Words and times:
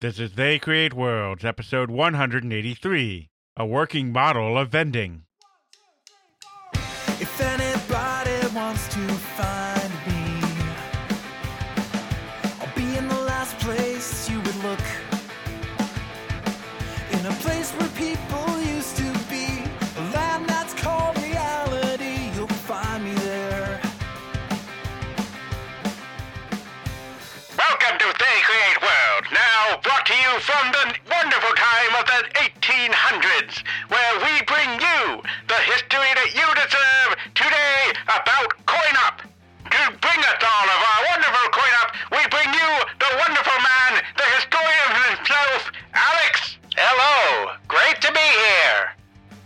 This 0.00 0.20
is 0.20 0.34
They 0.34 0.60
Create 0.60 0.94
Worlds, 0.94 1.44
episode 1.44 1.90
183 1.90 3.30
A 3.56 3.66
Working 3.66 4.12
Model 4.12 4.56
of 4.56 4.68
Vending. 4.68 5.24
If 6.72 7.40
anybody 7.40 8.54
wants 8.54 8.86
to 8.94 9.00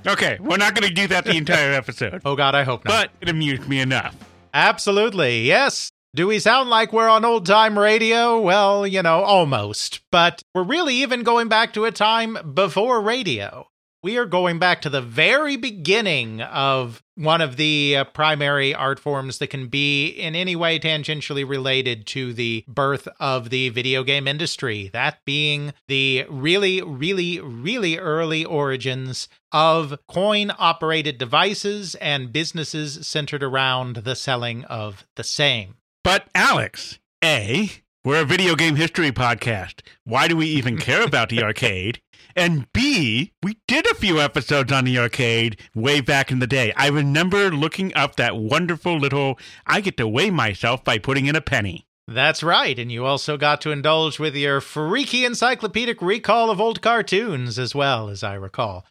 Okay, 0.06 0.36
we're 0.40 0.56
not 0.56 0.74
going 0.74 0.88
to 0.88 0.94
do 0.94 1.06
that 1.08 1.24
the 1.24 1.36
entire 1.36 1.72
episode, 1.82 2.22
Oh 2.24 2.34
God, 2.36 2.54
I 2.54 2.64
hope 2.64 2.84
not. 2.84 2.90
but 2.92 3.10
it 3.20 3.28
amused 3.28 3.68
me 3.68 3.80
enough. 3.80 4.16
Absolutely, 4.54 5.42
yes. 5.42 5.90
Do 6.14 6.26
we 6.26 6.38
sound 6.38 6.68
like 6.68 6.92
we're 6.92 7.08
on 7.08 7.24
old 7.24 7.46
time 7.46 7.78
radio? 7.78 8.38
Well, 8.40 8.86
you 8.86 9.02
know, 9.02 9.22
almost. 9.22 10.00
But 10.10 10.42
we're 10.54 10.62
really 10.62 10.96
even 10.96 11.22
going 11.22 11.48
back 11.48 11.72
to 11.72 11.86
a 11.86 11.90
time 11.92 12.36
before 12.54 13.00
radio. 13.00 13.66
We 14.04 14.18
are 14.18 14.26
going 14.26 14.58
back 14.58 14.82
to 14.82 14.90
the 14.90 15.00
very 15.00 15.54
beginning 15.54 16.40
of 16.40 17.04
one 17.14 17.40
of 17.40 17.56
the 17.56 17.98
uh, 17.98 18.04
primary 18.04 18.74
art 18.74 18.98
forms 18.98 19.38
that 19.38 19.46
can 19.46 19.68
be 19.68 20.08
in 20.08 20.34
any 20.34 20.56
way 20.56 20.80
tangentially 20.80 21.48
related 21.48 22.04
to 22.08 22.32
the 22.32 22.64
birth 22.66 23.06
of 23.20 23.50
the 23.50 23.68
video 23.68 24.02
game 24.02 24.26
industry. 24.26 24.90
That 24.92 25.18
being 25.24 25.72
the 25.86 26.26
really, 26.28 26.82
really, 26.82 27.38
really 27.38 27.96
early 27.96 28.44
origins 28.44 29.28
of 29.52 29.96
coin 30.08 30.50
operated 30.58 31.16
devices 31.16 31.94
and 31.94 32.32
businesses 32.32 33.06
centered 33.06 33.44
around 33.44 33.98
the 33.98 34.16
selling 34.16 34.64
of 34.64 35.06
the 35.14 35.22
same. 35.22 35.76
But, 36.02 36.26
Alex, 36.34 36.98
A, 37.22 37.70
we're 38.04 38.22
a 38.22 38.26
video 38.26 38.56
game 38.56 38.74
history 38.74 39.12
podcast. 39.12 39.82
Why 40.02 40.26
do 40.26 40.36
we 40.36 40.46
even 40.46 40.76
care 40.76 41.04
about 41.04 41.28
the 41.28 41.44
arcade? 41.44 42.01
And 42.34 42.70
B, 42.72 43.32
we 43.42 43.58
did 43.68 43.90
a 43.90 43.94
few 43.94 44.20
episodes 44.20 44.72
on 44.72 44.84
the 44.84 44.98
arcade 44.98 45.60
way 45.74 46.00
back 46.00 46.30
in 46.30 46.38
the 46.38 46.46
day. 46.46 46.72
I 46.76 46.88
remember 46.88 47.50
looking 47.50 47.94
up 47.94 48.16
that 48.16 48.36
wonderful 48.36 48.98
little 48.98 49.38
I 49.66 49.80
get 49.80 49.96
to 49.98 50.08
weigh 50.08 50.30
myself 50.30 50.84
by 50.84 50.98
putting 50.98 51.26
in 51.26 51.36
a 51.36 51.40
penny. 51.40 51.86
That's 52.08 52.42
right, 52.42 52.78
and 52.78 52.90
you 52.90 53.06
also 53.06 53.36
got 53.36 53.60
to 53.62 53.70
indulge 53.70 54.18
with 54.18 54.34
your 54.34 54.60
freaky 54.60 55.24
encyclopedic 55.24 56.02
recall 56.02 56.50
of 56.50 56.60
old 56.60 56.82
cartoons 56.82 57.58
as 57.58 57.74
well, 57.74 58.08
as 58.08 58.24
I 58.24 58.34
recall. 58.34 58.84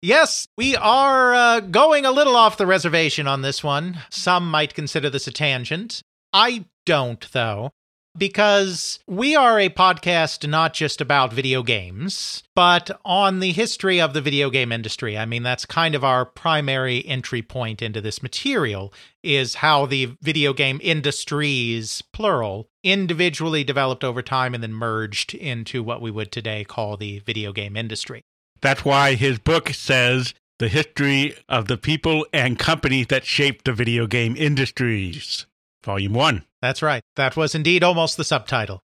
Yes, 0.00 0.46
we 0.56 0.76
are 0.76 1.34
uh, 1.34 1.60
going 1.60 2.06
a 2.06 2.12
little 2.12 2.36
off 2.36 2.56
the 2.56 2.66
reservation 2.66 3.26
on 3.26 3.42
this 3.42 3.62
one. 3.62 3.98
Some 4.10 4.50
might 4.50 4.74
consider 4.74 5.10
this 5.10 5.26
a 5.26 5.32
tangent. 5.32 6.02
I 6.32 6.64
don't, 6.86 7.30
though, 7.32 7.72
because 8.16 8.98
we 9.06 9.36
are 9.36 9.58
a 9.58 9.68
podcast 9.68 10.48
not 10.48 10.74
just 10.74 11.00
about 11.00 11.32
video 11.32 11.62
games, 11.62 12.42
but 12.54 12.90
on 13.04 13.40
the 13.40 13.52
history 13.52 14.00
of 14.00 14.12
the 14.12 14.20
video 14.20 14.50
game 14.50 14.72
industry. 14.72 15.16
I 15.16 15.26
mean, 15.26 15.42
that's 15.42 15.64
kind 15.64 15.94
of 15.94 16.04
our 16.04 16.24
primary 16.24 17.06
entry 17.06 17.42
point 17.42 17.82
into 17.82 18.00
this 18.00 18.22
material 18.22 18.92
is 19.22 19.56
how 19.56 19.86
the 19.86 20.16
video 20.22 20.52
game 20.52 20.80
industries, 20.82 22.02
plural, 22.12 22.68
individually 22.82 23.64
developed 23.64 24.04
over 24.04 24.22
time 24.22 24.54
and 24.54 24.62
then 24.62 24.72
merged 24.72 25.34
into 25.34 25.82
what 25.82 26.00
we 26.00 26.10
would 26.10 26.32
today 26.32 26.64
call 26.64 26.96
the 26.96 27.20
video 27.20 27.52
game 27.52 27.76
industry. 27.76 28.22
That's 28.60 28.84
why 28.84 29.14
his 29.14 29.38
book 29.38 29.70
says 29.70 30.34
the 30.58 30.68
history 30.68 31.34
of 31.48 31.68
the 31.68 31.78
people 31.78 32.26
and 32.32 32.58
companies 32.58 33.06
that 33.06 33.24
shaped 33.24 33.64
the 33.64 33.72
video 33.72 34.06
game 34.06 34.36
industries. 34.36 35.46
Volume 35.84 36.12
1. 36.12 36.44
That's 36.60 36.82
right. 36.82 37.02
That 37.16 37.36
was 37.36 37.54
indeed 37.54 37.82
almost 37.82 38.16
the 38.16 38.24
subtitle. 38.24 38.80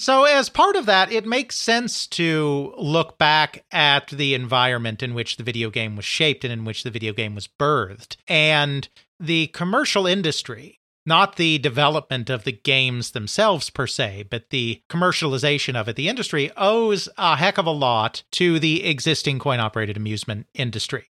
So, 0.00 0.24
as 0.24 0.48
part 0.48 0.76
of 0.76 0.86
that, 0.86 1.12
it 1.12 1.26
makes 1.26 1.56
sense 1.56 2.06
to 2.06 2.72
look 2.78 3.18
back 3.18 3.66
at 3.70 4.06
the 4.08 4.32
environment 4.32 5.02
in 5.02 5.12
which 5.12 5.36
the 5.36 5.42
video 5.42 5.68
game 5.68 5.94
was 5.94 6.06
shaped 6.06 6.42
and 6.42 6.50
in 6.50 6.64
which 6.64 6.84
the 6.84 6.90
video 6.90 7.12
game 7.12 7.34
was 7.34 7.46
birthed. 7.46 8.16
And 8.26 8.88
the 9.18 9.48
commercial 9.48 10.06
industry, 10.06 10.80
not 11.04 11.36
the 11.36 11.58
development 11.58 12.30
of 12.30 12.44
the 12.44 12.52
games 12.52 13.10
themselves 13.10 13.68
per 13.68 13.86
se, 13.86 14.24
but 14.30 14.48
the 14.48 14.80
commercialization 14.88 15.78
of 15.78 15.86
it, 15.86 15.96
the 15.96 16.08
industry 16.08 16.50
owes 16.56 17.10
a 17.18 17.36
heck 17.36 17.58
of 17.58 17.66
a 17.66 17.70
lot 17.70 18.22
to 18.32 18.58
the 18.58 18.84
existing 18.86 19.38
coin 19.38 19.60
operated 19.60 19.98
amusement 19.98 20.46
industry. 20.54 21.09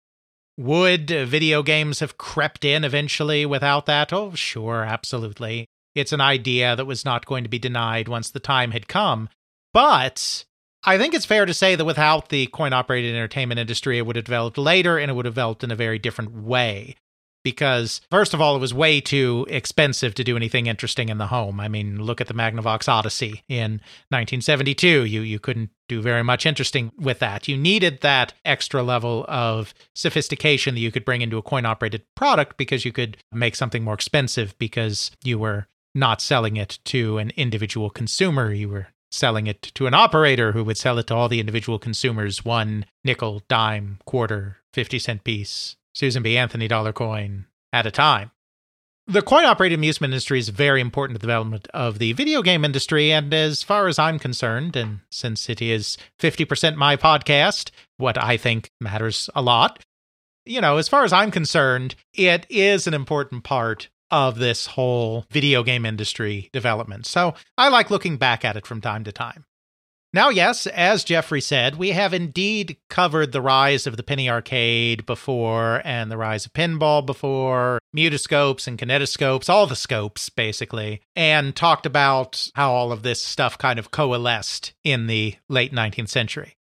Would 0.59 1.09
video 1.09 1.63
games 1.63 2.01
have 2.01 2.17
crept 2.17 2.65
in 2.65 2.83
eventually 2.83 3.45
without 3.45 3.85
that? 3.85 4.11
Oh, 4.11 4.35
sure, 4.35 4.83
absolutely. 4.83 5.69
It's 5.95 6.11
an 6.11 6.19
idea 6.19 6.75
that 6.75 6.83
was 6.83 7.05
not 7.05 7.25
going 7.25 7.45
to 7.45 7.49
be 7.49 7.59
denied 7.59 8.09
once 8.09 8.29
the 8.29 8.41
time 8.41 8.71
had 8.71 8.89
come. 8.89 9.29
But 9.73 10.43
I 10.83 10.97
think 10.97 11.13
it's 11.13 11.25
fair 11.25 11.45
to 11.45 11.53
say 11.53 11.75
that 11.75 11.85
without 11.85 12.27
the 12.27 12.47
coin 12.47 12.73
operated 12.73 13.15
entertainment 13.15 13.61
industry, 13.61 13.99
it 13.99 14.05
would 14.05 14.17
have 14.17 14.25
developed 14.25 14.57
later 14.57 14.97
and 14.97 15.09
it 15.09 15.13
would 15.13 15.23
have 15.23 15.33
developed 15.33 15.63
in 15.63 15.71
a 15.71 15.77
very 15.77 15.97
different 15.97 16.33
way. 16.33 16.97
Because, 17.44 18.01
first 18.11 18.33
of 18.33 18.41
all, 18.41 18.55
it 18.55 18.59
was 18.59 18.73
way 18.73 19.00
too 19.00 19.45
expensive 19.50 20.13
to 20.16 20.23
do 20.23 20.35
anything 20.35 20.67
interesting 20.67 21.09
in 21.09 21.17
the 21.17 21.27
home. 21.27 21.59
I 21.59 21.67
mean, 21.67 22.01
look 22.01 22.19
at 22.19 22.27
the 22.27 22.33
Magnavox 22.33 22.89
Odyssey 22.89 23.44
in 23.47 23.81
1972. 24.09 25.05
You, 25.05 25.22
you 25.22 25.39
couldn't 25.39 25.69
do 25.88 26.01
very 26.01 26.23
much 26.23 26.45
interesting 26.45 26.91
with 26.97 27.19
that. 27.19 27.47
You 27.47 27.57
needed 27.57 28.01
that 28.01 28.33
extra 28.44 28.83
level 28.83 29.25
of 29.27 29.73
sophistication 29.95 30.75
that 30.75 30.81
you 30.81 30.91
could 30.91 31.05
bring 31.05 31.22
into 31.22 31.38
a 31.38 31.41
coin 31.41 31.66
operated 31.66 32.03
product 32.16 32.57
because 32.57 32.83
you 32.85 32.91
could 32.91 33.17
make 33.31 33.56
something 33.56 33.83
more 33.83 33.94
expensive 33.94 34.57
because 34.59 35.11
you 35.23 35.39
were 35.39 35.67
not 35.95 36.21
selling 36.21 36.57
it 36.57 36.79
to 36.85 37.17
an 37.17 37.31
individual 37.35 37.89
consumer. 37.89 38.53
You 38.53 38.69
were 38.69 38.88
selling 39.11 39.47
it 39.47 39.61
to 39.75 39.88
an 39.88 39.94
operator 39.94 40.51
who 40.51 40.63
would 40.63 40.77
sell 40.77 40.97
it 41.00 41.07
to 41.07 41.16
all 41.16 41.29
the 41.29 41.39
individual 41.39 41.79
consumers 41.79 42.45
one 42.45 42.85
nickel, 43.03 43.41
dime, 43.47 44.00
quarter, 44.06 44.57
50 44.73 45.00
cent 45.00 45.23
piece, 45.23 45.75
Susan 45.99 46.23
B. 46.23 46.37
Anthony 46.37 46.69
dollar 46.69 46.93
coin 46.93 47.45
at 47.73 47.85
a 47.85 47.91
time. 47.91 48.31
The 49.07 49.21
coin 49.21 49.43
operated 49.43 49.77
amusement 49.77 50.13
industry 50.13 50.39
is 50.39 50.47
very 50.47 50.79
important 50.79 51.15
to 51.15 51.19
the 51.19 51.27
development 51.27 51.67
of 51.73 51.99
the 51.99 52.13
video 52.13 52.41
game 52.41 52.63
industry. 52.63 53.11
And 53.11 53.33
as 53.33 53.63
far 53.63 53.89
as 53.89 53.99
I'm 53.99 54.17
concerned, 54.17 54.77
and 54.77 55.01
since 55.11 55.49
it 55.49 55.61
is 55.61 55.97
50% 56.21 56.77
my 56.77 56.95
podcast, 56.95 57.71
what 57.97 58.17
I 58.17 58.38
think 58.38 58.71
matters 58.79 59.29
a 59.35 59.41
lot, 59.41 59.83
you 60.45 60.61
know, 60.61 60.77
as 60.77 60.88
far 60.88 61.03
as 61.03 61.11
I'm 61.11 61.31
concerned, 61.31 61.95
it 62.13 62.45
is 62.49 62.88
an 62.88 62.93
important 62.93 63.43
part 63.43 63.89
of 64.09 64.39
this 64.39 64.67
whole 64.67 65.25
video 65.31 65.63
game 65.63 65.85
industry 65.85 66.49
development. 66.53 67.07
So 67.07 67.33
I 67.57 67.67
like 67.67 67.91
looking 67.91 68.15
back 68.15 68.45
at 68.45 68.55
it 68.55 68.65
from 68.65 68.79
time 68.79 69.03
to 69.03 69.11
time. 69.11 69.43
Now, 70.11 70.29
yes, 70.29 70.65
as 70.65 71.03
Jeffrey 71.03 71.39
said, 71.39 71.75
we 71.75 71.91
have 71.91 72.15
indeed 72.15 72.77
covered 72.89 73.31
the 73.31 73.43
rise 73.43 73.85
of 73.85 73.95
the 73.95 74.01
penny 74.01 74.27
arcade 74.27 75.05
before 75.05 75.83
and 75.85 76.09
the 76.09 76.17
rise 76.17 76.47
of 76.47 76.53
pinball 76.53 77.05
before, 77.05 77.77
mutoscopes 77.95 78.67
and 78.67 78.79
kinetoscopes, 78.79 79.49
all 79.49 79.67
the 79.67 79.75
scopes, 79.75 80.29
basically, 80.29 81.01
and 81.15 81.55
talked 81.55 81.85
about 81.85 82.49
how 82.55 82.71
all 82.71 82.91
of 82.91 83.03
this 83.03 83.21
stuff 83.21 83.59
kind 83.59 83.77
of 83.77 83.91
coalesced 83.91 84.73
in 84.83 85.05
the 85.05 85.35
late 85.47 85.71
19th 85.71 86.09
century. 86.09 86.55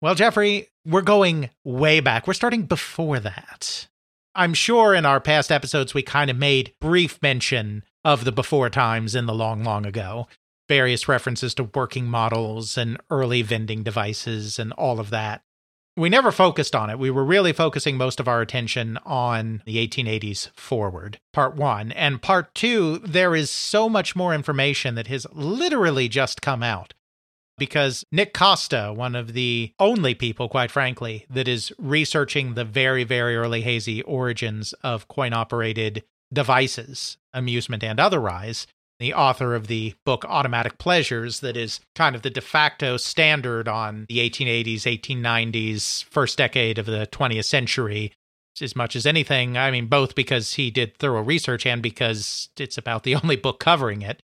Well, 0.00 0.16
Jeffrey, 0.16 0.68
we're 0.84 1.02
going 1.02 1.50
way 1.64 2.00
back. 2.00 2.26
We're 2.26 2.32
starting 2.32 2.62
before 2.62 3.20
that. 3.20 3.86
I'm 4.34 4.54
sure 4.54 4.92
in 4.92 5.06
our 5.06 5.20
past 5.20 5.52
episodes 5.52 5.94
we 5.94 6.02
kind 6.02 6.30
of 6.30 6.36
made 6.36 6.74
brief 6.80 7.22
mention 7.22 7.84
of 8.04 8.24
the 8.24 8.32
before 8.32 8.70
times 8.70 9.14
in 9.14 9.26
the 9.26 9.34
long, 9.34 9.62
long 9.62 9.86
ago. 9.86 10.26
Various 10.72 11.06
references 11.06 11.52
to 11.56 11.64
working 11.64 12.06
models 12.06 12.78
and 12.78 12.98
early 13.10 13.42
vending 13.42 13.82
devices 13.82 14.58
and 14.58 14.72
all 14.72 15.00
of 15.00 15.10
that. 15.10 15.42
We 15.98 16.08
never 16.08 16.32
focused 16.32 16.74
on 16.74 16.88
it. 16.88 16.98
We 16.98 17.10
were 17.10 17.26
really 17.26 17.52
focusing 17.52 17.98
most 17.98 18.18
of 18.18 18.26
our 18.26 18.40
attention 18.40 18.98
on 19.04 19.60
the 19.66 19.86
1880s 19.86 20.48
forward, 20.56 21.20
part 21.30 21.56
one. 21.56 21.92
And 21.92 22.22
part 22.22 22.54
two, 22.54 23.00
there 23.00 23.36
is 23.36 23.50
so 23.50 23.90
much 23.90 24.16
more 24.16 24.32
information 24.32 24.94
that 24.94 25.08
has 25.08 25.26
literally 25.34 26.08
just 26.08 26.40
come 26.40 26.62
out 26.62 26.94
because 27.58 28.02
Nic 28.10 28.32
Costa, 28.32 28.94
one 28.96 29.14
of 29.14 29.34
the 29.34 29.74
only 29.78 30.14
people, 30.14 30.48
quite 30.48 30.70
frankly, 30.70 31.26
that 31.28 31.48
is 31.48 31.70
researching 31.76 32.54
the 32.54 32.64
very, 32.64 33.04
very 33.04 33.36
early 33.36 33.60
hazy 33.60 34.00
origins 34.04 34.72
of 34.82 35.06
coin 35.06 35.34
operated 35.34 36.02
devices, 36.32 37.18
amusement 37.34 37.84
and 37.84 38.00
otherwise, 38.00 38.66
the 39.02 39.14
author 39.14 39.54
of 39.54 39.66
the 39.66 39.94
book 40.06 40.24
Automatic 40.24 40.78
Pleasures, 40.78 41.40
that 41.40 41.56
is 41.56 41.80
kind 41.94 42.14
of 42.14 42.22
the 42.22 42.30
de 42.30 42.40
facto 42.40 42.96
standard 42.96 43.68
on 43.68 44.06
the 44.08 44.18
1880s, 44.18 44.82
1890s, 44.82 46.04
first 46.04 46.38
decade 46.38 46.78
of 46.78 46.86
the 46.86 47.06
20th 47.10 47.44
century. 47.44 48.12
As 48.60 48.76
much 48.76 48.94
as 48.94 49.06
anything, 49.06 49.56
I 49.56 49.70
mean, 49.70 49.86
both 49.86 50.14
because 50.14 50.54
he 50.54 50.70
did 50.70 50.96
thorough 50.98 51.22
research 51.22 51.66
and 51.66 51.82
because 51.82 52.50
it's 52.58 52.78
about 52.78 53.02
the 53.02 53.14
only 53.22 53.36
book 53.36 53.58
covering 53.58 54.02
it. 54.02 54.22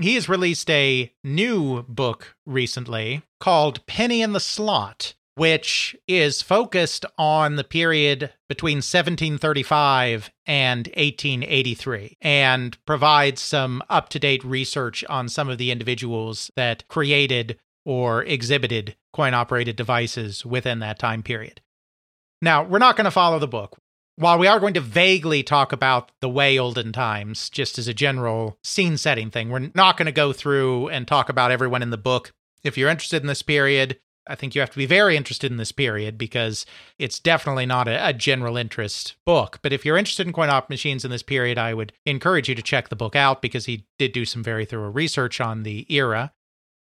He 0.00 0.14
has 0.14 0.28
released 0.28 0.70
a 0.70 1.12
new 1.24 1.82
book 1.82 2.36
recently 2.46 3.22
called 3.40 3.84
Penny 3.86 4.22
in 4.22 4.32
the 4.32 4.40
Slot, 4.40 5.14
which 5.36 5.94
is 6.08 6.40
focused 6.40 7.04
on 7.18 7.56
the 7.56 7.64
period 7.64 8.32
between 8.48 8.78
1735 8.78 10.30
and 10.46 10.86
1883 10.88 12.16
and 12.22 12.84
provides 12.86 13.42
some 13.42 13.82
up 13.90 14.08
to 14.08 14.18
date 14.18 14.42
research 14.42 15.04
on 15.10 15.28
some 15.28 15.48
of 15.48 15.58
the 15.58 15.70
individuals 15.70 16.50
that 16.56 16.88
created 16.88 17.58
or 17.84 18.24
exhibited 18.24 18.96
coin 19.12 19.34
operated 19.34 19.76
devices 19.76 20.44
within 20.44 20.78
that 20.78 20.98
time 20.98 21.22
period. 21.22 21.60
Now, 22.40 22.64
we're 22.64 22.78
not 22.78 22.96
going 22.96 23.04
to 23.04 23.10
follow 23.10 23.38
the 23.38 23.46
book. 23.46 23.78
While 24.16 24.38
we 24.38 24.46
are 24.46 24.58
going 24.58 24.74
to 24.74 24.80
vaguely 24.80 25.42
talk 25.42 25.72
about 25.72 26.10
the 26.22 26.28
way 26.30 26.58
olden 26.58 26.92
times, 26.92 27.50
just 27.50 27.78
as 27.78 27.88
a 27.88 27.94
general 27.94 28.58
scene 28.64 28.96
setting 28.96 29.30
thing, 29.30 29.50
we're 29.50 29.70
not 29.74 29.98
going 29.98 30.06
to 30.06 30.12
go 30.12 30.32
through 30.32 30.88
and 30.88 31.06
talk 31.06 31.28
about 31.28 31.50
everyone 31.50 31.82
in 31.82 31.90
the 31.90 31.98
book. 31.98 32.32
If 32.64 32.78
you're 32.78 32.88
interested 32.88 33.22
in 33.22 33.28
this 33.28 33.42
period, 33.42 34.00
I 34.26 34.34
think 34.34 34.54
you 34.54 34.60
have 34.60 34.70
to 34.70 34.78
be 34.78 34.86
very 34.86 35.16
interested 35.16 35.50
in 35.50 35.56
this 35.56 35.72
period 35.72 36.18
because 36.18 36.66
it's 36.98 37.20
definitely 37.20 37.66
not 37.66 37.88
a, 37.88 38.08
a, 38.08 38.12
general 38.12 38.56
interest 38.56 39.14
book. 39.24 39.58
But 39.62 39.72
if 39.72 39.84
you're 39.84 39.96
interested 39.96 40.26
in 40.26 40.32
coin 40.32 40.50
op 40.50 40.68
machines 40.68 41.04
in 41.04 41.10
this 41.10 41.22
period, 41.22 41.58
I 41.58 41.74
would 41.74 41.92
encourage 42.04 42.48
you 42.48 42.54
to 42.54 42.62
check 42.62 42.88
the 42.88 42.96
book 42.96 43.14
out 43.14 43.40
because 43.40 43.66
he 43.66 43.86
did 43.98 44.12
do 44.12 44.24
some 44.24 44.42
very 44.42 44.64
thorough 44.64 44.90
research 44.90 45.40
on 45.40 45.62
the 45.62 45.86
era. 45.88 46.32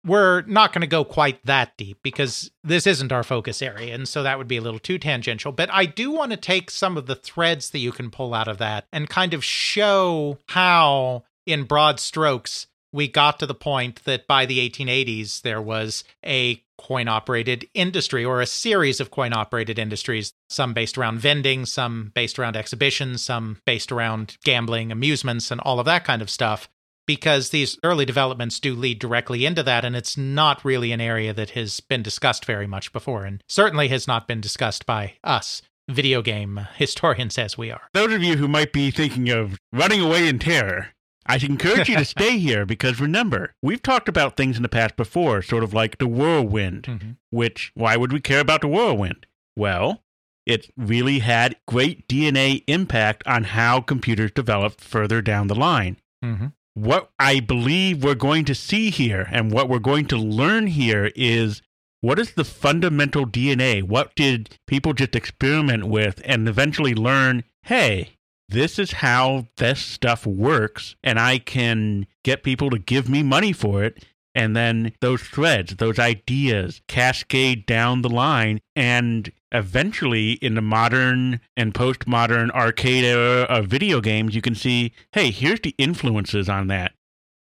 We're 0.05 0.43
not 0.43 0.71
going 0.71 0.81
to 0.81 0.87
go 0.87 1.03
quite 1.03 1.45
that 1.45 1.75
deep 1.77 1.99
because 2.01 2.51
this 2.63 2.87
isn't 2.87 3.11
our 3.11 3.23
focus 3.23 3.61
area. 3.61 3.93
And 3.93 4.07
so 4.07 4.23
that 4.23 4.37
would 4.37 4.47
be 4.47 4.57
a 4.57 4.61
little 4.61 4.79
too 4.79 4.97
tangential. 4.97 5.51
But 5.51 5.69
I 5.73 5.85
do 5.85 6.11
want 6.11 6.31
to 6.31 6.37
take 6.37 6.71
some 6.71 6.97
of 6.97 7.05
the 7.05 7.15
threads 7.15 7.71
that 7.71 7.79
you 7.79 7.91
can 7.91 8.09
pull 8.09 8.33
out 8.33 8.47
of 8.47 8.59
that 8.59 8.85
and 8.93 9.09
kind 9.09 9.33
of 9.33 9.43
show 9.43 10.37
how, 10.47 11.25
in 11.45 11.65
broad 11.65 11.99
strokes, 11.99 12.67
we 12.91 13.07
got 13.07 13.39
to 13.39 13.45
the 13.45 13.53
point 13.53 14.03
that 14.05 14.25
by 14.25 14.45
the 14.45 14.67
1880s, 14.69 15.41
there 15.41 15.61
was 15.61 16.03
a 16.25 16.63
coin 16.79 17.07
operated 17.07 17.67
industry 17.73 18.23
or 18.23 18.41
a 18.41 18.45
series 18.45 18.99
of 18.99 19.11
coin 19.11 19.33
operated 19.33 19.77
industries, 19.77 20.33
some 20.49 20.73
based 20.73 20.97
around 20.97 21.19
vending, 21.19 21.65
some 21.65 22.11
based 22.15 22.39
around 22.39 22.55
exhibitions, 22.55 23.21
some 23.21 23.57
based 23.65 23.91
around 23.91 24.37
gambling, 24.43 24.91
amusements, 24.91 25.51
and 25.51 25.61
all 25.61 25.79
of 25.79 25.85
that 25.85 26.05
kind 26.05 26.21
of 26.21 26.29
stuff. 26.29 26.69
Because 27.05 27.49
these 27.49 27.77
early 27.83 28.05
developments 28.05 28.59
do 28.59 28.75
lead 28.75 28.99
directly 28.99 29.45
into 29.45 29.63
that, 29.63 29.83
and 29.83 29.95
it's 29.95 30.15
not 30.15 30.63
really 30.63 30.91
an 30.91 31.01
area 31.01 31.33
that 31.33 31.51
has 31.51 31.79
been 31.79 32.03
discussed 32.03 32.45
very 32.45 32.67
much 32.67 32.93
before, 32.93 33.25
and 33.25 33.43
certainly 33.49 33.87
has 33.87 34.07
not 34.07 34.27
been 34.27 34.41
discussed 34.41 34.85
by 34.85 35.13
us 35.23 35.63
video 35.89 36.21
game 36.21 36.67
historians 36.75 37.37
as 37.37 37.57
we 37.57 37.71
are. 37.71 37.81
Those 37.93 38.13
of 38.13 38.23
you 38.23 38.37
who 38.37 38.47
might 38.47 38.71
be 38.71 38.91
thinking 38.91 39.29
of 39.29 39.57
running 39.73 40.01
away 40.01 40.27
in 40.27 40.37
terror, 40.39 40.89
I 41.29 41.37
encourage 41.37 41.87
you 41.87 41.95
to 41.95 42.05
stay 42.17 42.39
here 42.39 42.65
because 42.65 42.99
remember, 42.99 43.53
we've 43.61 43.83
talked 43.83 44.09
about 44.09 44.35
things 44.35 44.57
in 44.57 44.63
the 44.63 44.69
past 44.69 44.97
before, 44.97 45.41
sort 45.43 45.63
of 45.63 45.73
like 45.73 45.99
the 45.99 46.07
whirlwind, 46.07 46.83
mm-hmm. 46.83 47.11
which, 47.29 47.71
why 47.75 47.95
would 47.95 48.11
we 48.11 48.19
care 48.19 48.39
about 48.39 48.61
the 48.61 48.67
whirlwind? 48.67 49.27
Well, 49.55 50.03
it 50.47 50.71
really 50.75 51.19
had 51.19 51.55
great 51.67 52.07
DNA 52.07 52.63
impact 52.65 53.25
on 53.27 53.43
how 53.43 53.79
computers 53.81 54.31
developed 54.31 54.81
further 54.81 55.21
down 55.21 55.47
the 55.47 55.55
line. 55.55 55.97
Mm-hmm. 56.25 56.47
What 56.73 57.11
I 57.19 57.39
believe 57.39 58.03
we're 58.03 58.15
going 58.15 58.45
to 58.45 58.55
see 58.55 58.89
here 58.89 59.27
and 59.31 59.51
what 59.51 59.69
we're 59.69 59.79
going 59.79 60.07
to 60.07 60.17
learn 60.17 60.67
here 60.67 61.11
is 61.15 61.61
what 62.01 62.17
is 62.17 62.33
the 62.33 62.45
fundamental 62.45 63.27
DNA? 63.27 63.83
What 63.83 64.15
did 64.15 64.57
people 64.65 64.93
just 64.93 65.15
experiment 65.15 65.85
with 65.85 66.21
and 66.25 66.47
eventually 66.47 66.95
learn? 66.95 67.43
Hey, 67.63 68.17
this 68.49 68.79
is 68.79 68.91
how 68.91 69.47
this 69.57 69.79
stuff 69.79 70.25
works 70.25 70.95
and 71.03 71.19
I 71.19 71.37
can 71.37 72.07
get 72.23 72.43
people 72.43 72.69
to 72.71 72.79
give 72.79 73.07
me 73.07 73.23
money 73.23 73.53
for 73.53 73.83
it. 73.83 74.03
And 74.35 74.55
then 74.55 74.93
those 75.01 75.21
threads, 75.21 75.75
those 75.75 75.99
ideas 75.99 76.81
cascade 76.87 77.65
down 77.65 78.01
the 78.01 78.09
line. 78.09 78.59
And 78.75 79.31
eventually, 79.51 80.33
in 80.33 80.55
the 80.55 80.61
modern 80.61 81.41
and 81.57 81.73
postmodern 81.73 82.51
arcade 82.51 83.03
era 83.03 83.41
of 83.43 83.67
video 83.67 84.01
games, 84.01 84.35
you 84.35 84.41
can 84.41 84.55
see 84.55 84.93
hey, 85.13 85.31
here's 85.31 85.61
the 85.61 85.75
influences 85.77 86.47
on 86.47 86.67
that. 86.67 86.93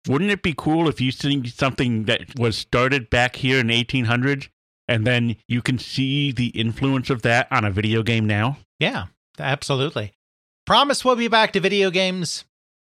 Wouldn't 0.07 0.31
it 0.31 0.41
be 0.41 0.53
cool 0.57 0.87
if 0.87 1.01
you 1.01 1.11
see 1.11 1.47
something 1.47 2.05
that 2.05 2.39
was 2.39 2.57
started 2.57 3.09
back 3.09 3.35
here 3.35 3.59
in 3.59 3.67
the 3.67 3.83
1800s 3.83 4.47
and 4.87 5.05
then 5.05 5.35
you 5.47 5.61
can 5.61 5.77
see 5.77 6.31
the 6.31 6.47
influence 6.47 7.09
of 7.09 7.21
that 7.23 7.47
on 7.51 7.65
a 7.65 7.71
video 7.71 8.03
game 8.03 8.25
now? 8.25 8.57
Yeah, 8.79 9.07
absolutely. 9.37 10.13
Promise 10.67 11.05
we'll 11.05 11.15
be 11.15 11.29
back 11.29 11.53
to 11.53 11.61
video 11.61 11.89
games 11.89 12.43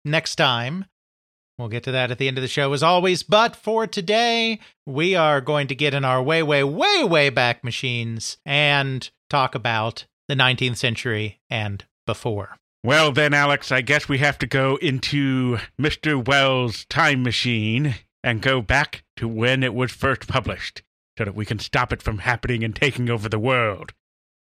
next 0.04 0.36
time. 0.36 0.84
We'll 1.58 1.66
get 1.66 1.82
to 1.82 1.90
that 1.90 2.12
at 2.12 2.18
the 2.18 2.28
end 2.28 2.38
of 2.38 2.42
the 2.42 2.46
show 2.46 2.72
as 2.72 2.84
always. 2.84 3.24
But 3.24 3.56
for 3.56 3.84
today, 3.88 4.60
we 4.86 5.16
are 5.16 5.40
going 5.40 5.66
to 5.66 5.74
get 5.74 5.92
in 5.92 6.04
our 6.04 6.22
way, 6.22 6.40
way, 6.40 6.62
way, 6.62 7.02
way 7.02 7.30
back 7.30 7.64
machines 7.64 8.36
and 8.46 9.10
talk 9.28 9.56
about 9.56 10.06
the 10.28 10.36
19th 10.36 10.76
century 10.76 11.40
and 11.50 11.84
before. 12.06 12.58
Well, 12.84 13.10
then, 13.10 13.34
Alex, 13.34 13.72
I 13.72 13.80
guess 13.80 14.08
we 14.08 14.18
have 14.18 14.38
to 14.38 14.46
go 14.46 14.76
into 14.76 15.58
Mr. 15.76 16.24
Wells' 16.24 16.84
time 16.84 17.24
machine 17.24 17.96
and 18.22 18.40
go 18.40 18.62
back 18.62 19.02
to 19.16 19.26
when 19.26 19.64
it 19.64 19.74
was 19.74 19.90
first 19.90 20.28
published 20.28 20.84
so 21.18 21.24
that 21.24 21.34
we 21.34 21.44
can 21.44 21.58
stop 21.58 21.92
it 21.92 22.02
from 22.02 22.18
happening 22.18 22.62
and 22.62 22.76
taking 22.76 23.10
over 23.10 23.28
the 23.28 23.40
world. 23.40 23.94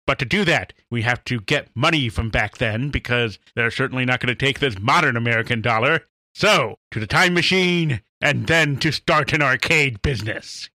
But 0.06 0.18
to 0.18 0.24
do 0.24 0.44
that, 0.44 0.72
we 0.90 1.02
have 1.02 1.24
to 1.24 1.40
get 1.40 1.74
money 1.74 2.08
from 2.08 2.30
back 2.30 2.58
then 2.58 2.90
because 2.90 3.38
they're 3.54 3.70
certainly 3.70 4.04
not 4.04 4.20
going 4.20 4.28
to 4.28 4.34
take 4.34 4.60
this 4.60 4.78
modern 4.78 5.16
American 5.16 5.60
dollar. 5.60 6.02
So, 6.34 6.78
to 6.90 7.00
the 7.00 7.06
time 7.06 7.32
machine 7.32 8.02
and 8.20 8.46
then 8.46 8.76
to 8.78 8.90
start 8.90 9.32
an 9.32 9.42
arcade 9.42 10.02
business. 10.02 10.68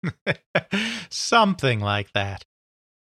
Something 1.09 1.79
like 1.79 2.13
that. 2.13 2.45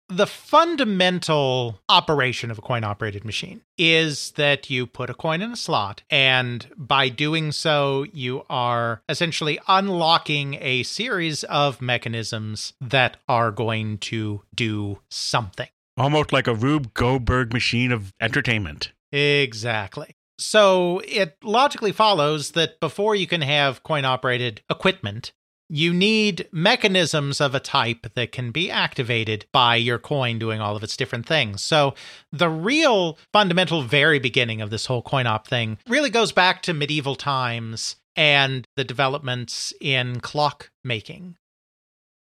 The 0.10 0.26
fundamental 0.26 1.82
operation 1.90 2.50
of 2.50 2.58
a 2.58 2.62
coin 2.62 2.86
operated 2.86 3.26
machine 3.26 3.62
is 3.78 4.32
that 4.32 4.70
you 4.70 4.88
put 4.88 5.10
a 5.10 5.14
coin 5.14 5.42
in 5.42 5.52
a 5.52 5.58
slot, 5.58 6.04
and 6.10 6.66
by 6.78 7.10
doing 7.10 7.52
so, 7.52 8.06
you 8.14 8.44
are 8.50 9.02
essentially 9.10 9.60
unlocking 9.68 10.58
a 10.62 10.84
series 10.84 11.44
of 11.44 11.82
mechanisms 11.82 12.72
that 12.80 13.18
are 13.28 13.52
going 13.52 13.98
to 13.98 14.44
do 14.56 15.00
something. 15.10 15.68
Almost 15.98 16.32
like 16.32 16.48
a 16.48 16.54
Rube 16.54 16.94
Goldberg 16.94 17.54
machine 17.54 17.92
of 17.92 18.14
entertainment. 18.22 18.92
Exactly. 19.12 20.16
So 20.40 21.02
it 21.06 21.38
logically 21.44 21.92
follows 21.92 22.52
that 22.52 22.80
before 22.80 23.16
you 23.16 23.26
can 23.26 23.42
have 23.42 23.84
coin 23.84 24.06
operated 24.06 24.62
equipment, 24.70 25.32
you 25.70 25.94
need 25.94 26.48
mechanisms 26.52 27.42
of 27.42 27.54
a 27.54 27.60
type 27.60 28.08
that 28.14 28.32
can 28.32 28.52
be 28.52 28.72
activated 28.72 29.46
by 29.52 29.76
your 29.76 29.98
coin 29.98 30.40
doing 30.40 30.62
all 30.62 30.76
of 30.76 30.84
its 30.84 30.96
different 30.96 31.26
things. 31.26 31.62
So, 31.62 31.94
the 32.32 32.50
real 32.50 33.18
fundamental, 33.34 33.82
very 33.82 34.20
beginning 34.20 34.62
of 34.62 34.70
this 34.70 34.86
whole 34.86 35.02
coin 35.02 35.28
op 35.28 35.48
thing 35.48 35.78
really 35.88 36.10
goes 36.10 36.32
back 36.32 36.62
to 36.64 36.74
medieval 36.74 37.16
times 37.16 37.98
and 38.16 38.66
the 38.76 38.84
developments 38.84 39.74
in 39.82 40.20
clock 40.22 40.72
making. 40.84 41.36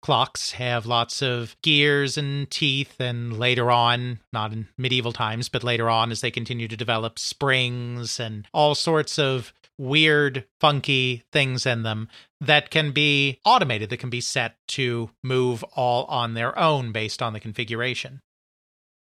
Clocks 0.02 0.52
have 0.52 0.86
lots 0.86 1.20
of 1.20 1.56
gears 1.62 2.16
and 2.16 2.50
teeth, 2.50 3.00
and 3.00 3.38
later 3.38 3.70
on, 3.70 4.20
not 4.32 4.52
in 4.52 4.68
medieval 4.78 5.12
times, 5.12 5.48
but 5.48 5.62
later 5.62 5.90
on, 5.90 6.10
as 6.10 6.20
they 6.20 6.30
continue 6.30 6.68
to 6.68 6.76
develop, 6.76 7.18
springs 7.18 8.18
and 8.18 8.46
all 8.52 8.74
sorts 8.74 9.18
of 9.18 9.52
weird, 9.76 10.44
funky 10.60 11.24
things 11.32 11.66
in 11.66 11.82
them 11.82 12.08
that 12.40 12.70
can 12.70 12.92
be 12.92 13.40
automated, 13.44 13.90
that 13.90 13.96
can 13.98 14.10
be 14.10 14.20
set 14.20 14.56
to 14.68 15.10
move 15.22 15.62
all 15.74 16.04
on 16.04 16.34
their 16.34 16.58
own 16.58 16.92
based 16.92 17.22
on 17.22 17.32
the 17.32 17.40
configuration. 17.40 18.20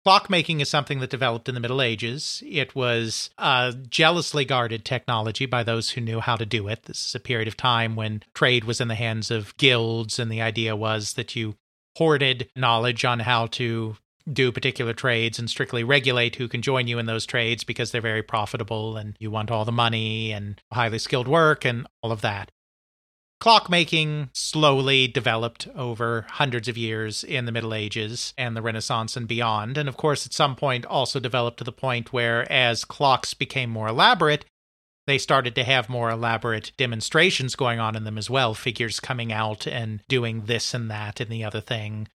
Clockmaking 0.09 0.59
is 0.59 0.67
something 0.67 1.01
that 1.01 1.11
developed 1.11 1.47
in 1.47 1.53
the 1.53 1.61
Middle 1.61 1.83
Ages. 1.83 2.41
It 2.43 2.73
was 2.73 3.29
a 3.37 3.75
jealously 3.91 4.43
guarded 4.43 4.83
technology 4.83 5.45
by 5.45 5.61
those 5.61 5.91
who 5.91 6.01
knew 6.01 6.19
how 6.19 6.35
to 6.35 6.47
do 6.47 6.67
it. 6.67 6.85
This 6.85 7.05
is 7.05 7.13
a 7.13 7.19
period 7.19 7.47
of 7.47 7.55
time 7.55 7.95
when 7.95 8.23
trade 8.33 8.63
was 8.63 8.81
in 8.81 8.87
the 8.87 8.95
hands 8.95 9.29
of 9.29 9.55
guilds, 9.57 10.17
and 10.17 10.31
the 10.31 10.41
idea 10.41 10.75
was 10.75 11.13
that 11.13 11.35
you 11.35 11.57
hoarded 11.95 12.49
knowledge 12.55 13.05
on 13.05 13.19
how 13.19 13.45
to 13.61 13.97
do 14.33 14.51
particular 14.51 14.93
trades 14.93 15.37
and 15.37 15.47
strictly 15.47 15.83
regulate 15.83 16.37
who 16.37 16.47
can 16.47 16.63
join 16.63 16.87
you 16.87 16.97
in 16.97 17.05
those 17.05 17.27
trades 17.27 17.63
because 17.63 17.91
they're 17.91 18.01
very 18.01 18.23
profitable 18.23 18.97
and 18.97 19.15
you 19.19 19.29
want 19.29 19.51
all 19.51 19.63
the 19.63 19.71
money 19.71 20.31
and 20.31 20.59
highly 20.73 20.97
skilled 20.97 21.27
work 21.27 21.63
and 21.65 21.85
all 22.01 22.11
of 22.11 22.21
that. 22.21 22.49
Clockmaking 23.39 24.29
slowly 24.34 25.08
developed 25.08 25.69
over 25.74 26.25
hundreds 26.29 26.67
of 26.67 26.77
years 26.77 27.24
in 27.24 27.46
the 27.46 27.53
Middle 27.53 27.74
Ages 27.74 28.34
and 28.38 28.55
the 28.55 28.62
Renaissance 28.62 29.15
and 29.15 29.29
beyond. 29.29 29.77
And 29.77 29.88
of 29.88 29.96
course, 29.96 30.25
at 30.25 30.34
some 30.34 30.58
point, 30.58 30.86
also 30.86 31.22
developed 31.22 31.60
to 31.60 31.63
the 31.63 31.72
point 31.72 32.12
where, 32.12 32.50
as 32.51 32.84
clocks 32.84 33.34
became 33.34 33.69
more 33.69 33.88
elaborate, 33.88 34.43
they 35.08 35.17
started 35.17 35.55
to 35.55 35.63
have 35.63 35.88
more 35.88 36.10
elaborate 36.10 36.74
demonstrations 36.75 37.55
going 37.55 37.79
on 37.79 37.96
in 37.96 38.03
them 38.03 38.17
as 38.17 38.29
well, 38.29 38.53
figures 38.53 39.00
coming 39.00 39.31
out 39.31 39.65
and 39.65 40.01
doing 40.10 40.46
this 40.46 40.74
and 40.74 40.91
that 40.91 41.22
and 41.22 41.31
the 41.31 41.43
other 41.43 41.62
thing. 41.62 42.10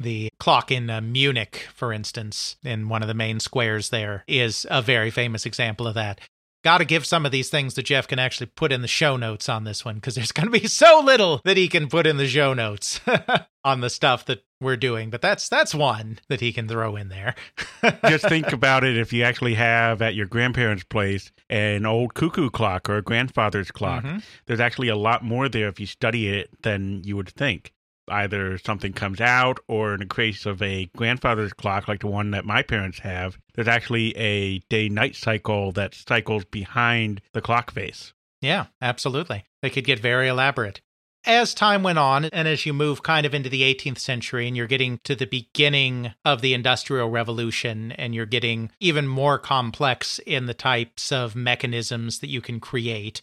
The 0.00 0.30
clock 0.40 0.72
in 0.72 0.90
uh, 0.90 1.00
Munich, 1.00 1.68
for 1.72 1.92
instance, 1.92 2.56
in 2.64 2.88
one 2.88 3.02
of 3.02 3.08
the 3.08 3.14
main 3.14 3.38
squares 3.38 3.90
there, 3.90 4.24
is 4.26 4.66
a 4.68 4.82
very 4.82 5.10
famous 5.10 5.46
example 5.46 5.86
of 5.86 5.94
that. 5.94 6.20
Got 6.64 6.78
to 6.78 6.84
give 6.86 7.04
some 7.04 7.26
of 7.26 7.32
these 7.32 7.50
things 7.50 7.74
that 7.74 7.82
Jeff 7.84 8.08
can 8.08 8.18
actually 8.18 8.46
put 8.46 8.72
in 8.72 8.80
the 8.80 8.88
show 8.88 9.16
notes 9.18 9.48
on 9.50 9.64
this 9.64 9.84
one 9.84 9.96
because 9.96 10.14
there's 10.14 10.32
going 10.32 10.50
to 10.50 10.58
be 10.60 10.66
so 10.66 11.00
little 11.04 11.42
that 11.44 11.58
he 11.58 11.68
can 11.68 11.88
put 11.88 12.06
in 12.06 12.16
the 12.16 12.26
show 12.26 12.54
notes 12.54 13.00
on 13.64 13.80
the 13.82 13.90
stuff 13.90 14.24
that 14.24 14.42
we're 14.62 14.78
doing. 14.78 15.10
But 15.10 15.20
that's 15.20 15.48
that's 15.50 15.74
one 15.74 16.18
that 16.28 16.40
he 16.40 16.54
can 16.54 16.66
throw 16.66 16.96
in 16.96 17.10
there. 17.10 17.34
Just 18.08 18.26
think 18.28 18.50
about 18.52 18.82
it 18.82 18.96
if 18.96 19.12
you 19.12 19.24
actually 19.24 19.54
have 19.54 20.00
at 20.00 20.14
your 20.14 20.26
grandparents' 20.26 20.84
place 20.84 21.30
an 21.50 21.84
old 21.84 22.14
cuckoo 22.14 22.48
clock 22.48 22.88
or 22.88 22.96
a 22.96 23.02
grandfather's 23.02 23.70
clock. 23.70 24.04
Mhm. 24.04 24.22
There's 24.46 24.60
actually 24.60 24.88
a 24.88 24.96
lot 24.96 25.22
more 25.22 25.50
there 25.50 25.68
if 25.68 25.78
you 25.78 25.86
study 25.86 26.28
it 26.30 26.48
than 26.62 27.02
you 27.04 27.14
would 27.16 27.28
think. 27.28 27.72
Either 28.08 28.58
something 28.58 28.92
comes 28.92 29.20
out, 29.20 29.58
or 29.68 29.94
in 29.94 30.00
the 30.00 30.06
case 30.06 30.46
of 30.46 30.60
a 30.62 30.90
grandfather's 30.96 31.52
clock, 31.52 31.88
like 31.88 32.00
the 32.00 32.06
one 32.06 32.30
that 32.32 32.44
my 32.44 32.62
parents 32.62 32.98
have, 33.00 33.38
there's 33.54 33.68
actually 33.68 34.16
a 34.16 34.58
day 34.68 34.88
night 34.88 35.16
cycle 35.16 35.72
that 35.72 35.94
cycles 35.94 36.44
behind 36.44 37.20
the 37.32 37.40
clock 37.40 37.70
face. 37.70 38.12
Yeah, 38.40 38.66
absolutely. 38.82 39.44
They 39.62 39.70
could 39.70 39.84
get 39.84 40.00
very 40.00 40.28
elaborate. 40.28 40.80
As 41.26 41.54
time 41.54 41.82
went 41.82 41.98
on, 41.98 42.26
and 42.26 42.46
as 42.46 42.66
you 42.66 42.74
move 42.74 43.02
kind 43.02 43.24
of 43.24 43.32
into 43.32 43.48
the 43.48 43.62
18th 43.62 43.98
century, 43.98 44.46
and 44.46 44.54
you're 44.54 44.66
getting 44.66 44.98
to 45.04 45.14
the 45.14 45.24
beginning 45.24 46.12
of 46.22 46.42
the 46.42 46.52
Industrial 46.52 47.08
Revolution, 47.08 47.92
and 47.92 48.14
you're 48.14 48.26
getting 48.26 48.70
even 48.78 49.08
more 49.08 49.38
complex 49.38 50.18
in 50.26 50.44
the 50.44 50.52
types 50.52 51.10
of 51.10 51.34
mechanisms 51.34 52.18
that 52.18 52.28
you 52.28 52.42
can 52.42 52.60
create, 52.60 53.22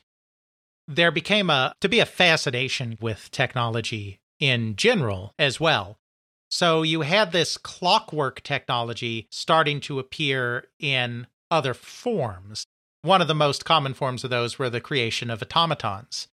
there 0.88 1.12
became 1.12 1.52
a 1.52 1.76
to 1.80 1.88
be 1.88 2.00
a 2.00 2.06
fascination 2.06 2.98
with 3.00 3.30
technology 3.30 4.20
in 4.42 4.76
general 4.76 5.34
as 5.40 5.58
well. 5.60 5.98
So 6.50 6.82
you 6.82 7.02
had 7.02 7.32
this 7.32 7.56
clockwork 7.56 8.44
technology 8.44 9.28
starting 9.32 9.80
to 9.82 10.00
appear 10.00 10.66
in 10.80 11.28
other 11.50 11.74
forms. 11.74 12.66
One 13.04 13.22
of 13.22 13.30
the 13.30 13.36
most 13.36 13.64
common 13.64 13.94
forms 13.94 14.26
of 14.26 14.30
those 14.30 14.60
were 14.60 14.70
the 14.70 14.82
creation 14.82 15.30
of 15.30 15.42
automatons. 15.42 16.28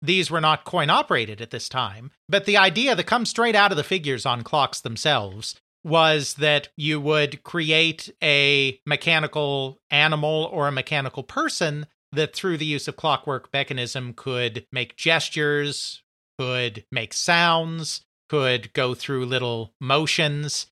These 0.00 0.30
were 0.30 0.40
not 0.40 0.64
coin 0.64 0.88
operated 0.88 1.40
at 1.40 1.50
this 1.50 1.68
time, 1.68 2.12
but 2.28 2.44
the 2.44 2.56
idea 2.56 2.94
that 2.94 3.04
comes 3.04 3.28
straight 3.28 3.54
out 3.54 3.72
of 3.72 3.76
the 3.76 3.84
figures 3.84 4.24
on 4.24 4.42
clocks 4.42 4.80
themselves 4.80 5.56
was 5.84 6.34
that 6.34 6.68
you 6.76 7.00
would 7.00 7.42
create 7.44 8.12
a 8.22 8.80
mechanical 8.86 9.78
animal 9.90 10.48
or 10.52 10.66
a 10.66 10.72
mechanical 10.72 11.22
person 11.22 11.86
that 12.12 12.34
through 12.34 12.56
the 12.56 12.66
use 12.66 12.88
of 12.88 12.96
clockwork 12.96 13.52
mechanism 13.52 14.12
could 14.12 14.66
make 14.72 14.96
gestures, 14.96 16.02
could 16.38 16.84
make 16.90 17.12
sounds, 17.12 18.02
could 18.28 18.72
go 18.72 18.94
through 18.94 19.26
little 19.26 19.72
motions 19.80 20.66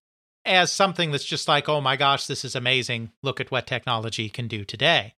as 0.45 0.71
something 0.71 1.11
that's 1.11 1.25
just 1.25 1.47
like, 1.47 1.67
oh 1.67 1.81
my 1.81 1.95
gosh, 1.95 2.27
this 2.27 2.45
is 2.45 2.55
amazing. 2.55 3.11
Look 3.23 3.39
at 3.39 3.51
what 3.51 3.65
technology 3.65 4.29
can 4.29 4.47
do 4.47 4.63
today. 4.63 5.15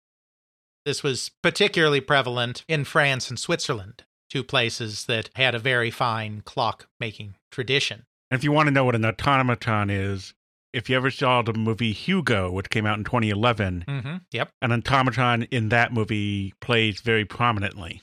This 0.86 1.02
was 1.02 1.32
particularly 1.42 2.02
prevalent 2.02 2.64
in 2.68 2.84
France 2.86 3.30
and 3.30 3.40
Switzerland, 3.40 4.04
two 4.30 4.44
places 4.44 5.06
that 5.06 5.32
had 5.36 5.56
a 5.56 5.60
very 5.60 5.90
fine 5.90 6.42
clock 6.46 6.88
making 7.00 7.36
tradition. 7.52 8.06
And 8.30 8.38
if 8.38 8.44
you 8.44 8.52
want 8.52 8.68
to 8.68 8.72
know 8.72 8.86
what 8.86 8.96
an 8.96 9.06
automaton 9.06 9.90
is, 9.90 10.34
if 10.74 10.90
you 10.90 10.96
ever 10.96 11.10
saw 11.10 11.42
the 11.42 11.54
movie 11.54 11.94
Hugo, 11.94 12.52
which 12.52 12.70
came 12.70 12.86
out 12.86 12.98
in 13.00 13.04
2011, 13.04 13.86
Mm-hmm. 13.88 14.16
Yep, 14.32 14.50
an 14.62 14.72
automaton 14.72 15.44
in 15.44 15.70
that 15.70 15.92
movie 15.94 16.54
plays 16.60 17.02
very 17.02 17.26
prominently. 17.26 18.02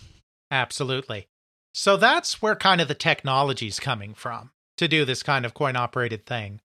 absolutely. 0.51 1.29
So 1.73 1.97
that's 1.97 2.43
where 2.43 2.55
kind 2.55 2.81
of 2.81 2.88
the 2.88 2.95
technology 2.95 3.67
is 3.67 3.81
coming 3.81 4.14
from 4.14 4.50
to 4.76 4.88
do 4.88 5.05
this 5.05 5.23
kind 5.23 5.45
of 5.45 5.55
coin 5.55 5.76
operated 5.76 6.26
thing. 6.26 6.61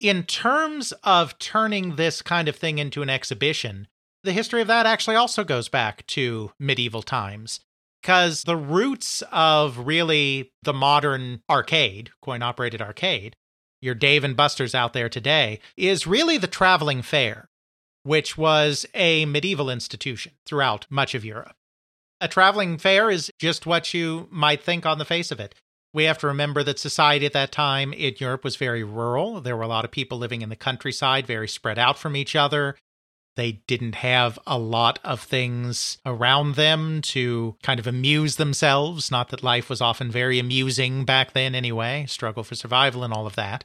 In 0.00 0.24
terms 0.24 0.92
of 1.04 1.38
turning 1.38 1.96
this 1.96 2.22
kind 2.22 2.48
of 2.48 2.56
thing 2.56 2.78
into 2.78 3.02
an 3.02 3.10
exhibition, 3.10 3.86
the 4.24 4.32
history 4.32 4.60
of 4.60 4.68
that 4.68 4.86
actually 4.86 5.16
also 5.16 5.44
goes 5.44 5.68
back 5.68 6.06
to 6.08 6.52
medieval 6.58 7.02
times. 7.02 7.60
Because 8.02 8.44
the 8.44 8.56
roots 8.56 9.22
of 9.30 9.86
really 9.86 10.52
the 10.62 10.72
modern 10.72 11.42
arcade, 11.50 12.10
coin 12.22 12.42
operated 12.42 12.80
arcade, 12.80 13.36
your 13.82 13.94
Dave 13.94 14.24
and 14.24 14.36
Buster's 14.36 14.74
out 14.74 14.94
there 14.94 15.10
today, 15.10 15.60
is 15.76 16.06
really 16.06 16.38
the 16.38 16.46
traveling 16.46 17.02
fair, 17.02 17.50
which 18.02 18.38
was 18.38 18.86
a 18.94 19.26
medieval 19.26 19.68
institution 19.68 20.32
throughout 20.46 20.86
much 20.88 21.14
of 21.14 21.26
Europe. 21.26 21.56
A 22.20 22.28
traveling 22.28 22.76
fair 22.76 23.10
is 23.10 23.30
just 23.38 23.64
what 23.64 23.94
you 23.94 24.28
might 24.30 24.62
think 24.62 24.84
on 24.84 24.98
the 24.98 25.04
face 25.04 25.30
of 25.30 25.40
it. 25.40 25.54
We 25.92 26.04
have 26.04 26.18
to 26.18 26.26
remember 26.26 26.62
that 26.62 26.78
society 26.78 27.26
at 27.26 27.32
that 27.32 27.50
time 27.50 27.92
in 27.92 28.14
Europe 28.18 28.44
was 28.44 28.56
very 28.56 28.84
rural. 28.84 29.40
There 29.40 29.56
were 29.56 29.62
a 29.62 29.68
lot 29.68 29.84
of 29.84 29.90
people 29.90 30.18
living 30.18 30.42
in 30.42 30.48
the 30.48 30.56
countryside, 30.56 31.26
very 31.26 31.48
spread 31.48 31.78
out 31.78 31.98
from 31.98 32.14
each 32.14 32.36
other. 32.36 32.76
They 33.36 33.62
didn't 33.66 33.96
have 33.96 34.38
a 34.46 34.58
lot 34.58 34.98
of 35.02 35.20
things 35.20 35.98
around 36.04 36.56
them 36.56 37.00
to 37.02 37.56
kind 37.62 37.80
of 37.80 37.86
amuse 37.86 38.36
themselves. 38.36 39.10
Not 39.10 39.30
that 39.30 39.42
life 39.42 39.70
was 39.70 39.80
often 39.80 40.10
very 40.10 40.38
amusing 40.38 41.04
back 41.04 41.32
then, 41.32 41.54
anyway, 41.54 42.04
struggle 42.06 42.44
for 42.44 42.54
survival 42.54 43.02
and 43.02 43.14
all 43.14 43.26
of 43.26 43.36
that. 43.36 43.64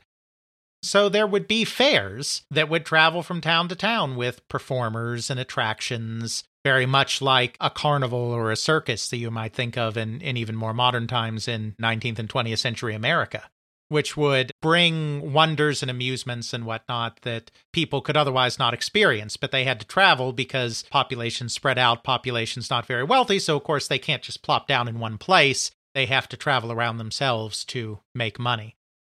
So 0.86 1.10
there 1.10 1.25
would 1.25 1.48
be 1.48 1.65
fairs 1.65 2.44
that 2.51 2.70
would 2.70 2.86
travel 2.86 3.24
from 3.24 3.42
town 3.42 3.68
to 3.70 3.75
town 3.75 4.15
with 4.15 4.48
performers 4.48 5.32
and 5.32 5.39
attractions, 5.39 6.44
very 6.63 6.86
much 6.86 7.24
like 7.24 7.58
a 7.60 7.72
carnival 7.72 8.20
or 8.20 8.51
a 8.51 8.56
circus 8.56 9.10
that 9.10 9.18
you 9.18 9.32
might 9.32 9.54
think 9.54 9.77
of 9.77 9.98
in, 9.98 10.22
in 10.22 10.38
even 10.38 10.56
more 10.56 10.75
modern 10.75 11.08
times 11.08 11.48
in 11.48 11.74
19th 11.82 12.20
and 12.20 12.30
20th 12.30 12.60
century 12.60 12.94
America, 12.94 13.50
which 13.89 14.15
would 14.15 14.51
bring 14.62 15.34
wonders 15.34 15.82
and 15.82 15.89
amusements 15.89 16.54
and 16.54 16.65
whatnot 16.65 17.20
that 17.24 17.50
people 17.74 18.01
could 18.01 18.15
otherwise 18.15 18.60
not 18.60 18.75
experience, 18.75 19.38
but 19.38 19.51
they 19.51 19.63
had 19.63 19.80
to 19.80 19.88
travel 19.88 20.34
because 20.34 20.84
populations 20.92 21.51
spread 21.51 21.80
out, 21.80 22.04
populations 22.04 22.70
not 22.70 22.86
very 22.86 23.04
wealthy, 23.04 23.39
so 23.39 23.58
of 23.58 23.63
course 23.63 23.88
they 23.88 24.00
can't 24.00 24.22
just 24.22 24.44
plop 24.44 24.68
down 24.68 24.88
in 24.88 25.00
one 25.00 25.18
place. 25.18 25.72
They 25.96 26.06
have 26.06 26.30
to 26.30 26.38
travel 26.38 26.72
around 26.72 26.98
themselves 26.98 27.65
to 27.65 28.01
make 28.13 28.38
money. 28.38 28.75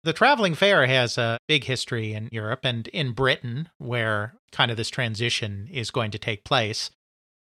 The 0.08 0.14
traveling 0.14 0.56
fair 0.56 0.88
has 0.88 1.18
a 1.18 1.38
big 1.50 1.66
history 1.66 2.14
in 2.14 2.30
Europe 2.32 2.62
and 2.64 2.88
in 2.88 3.12
Britain, 3.12 3.68
where 3.78 4.36
kind 4.54 4.72
of 4.72 4.78
this 4.78 4.90
transition 4.90 5.68
is 5.70 5.92
going 5.92 6.12
to 6.12 6.18
take 6.18 6.46
place. 6.46 6.92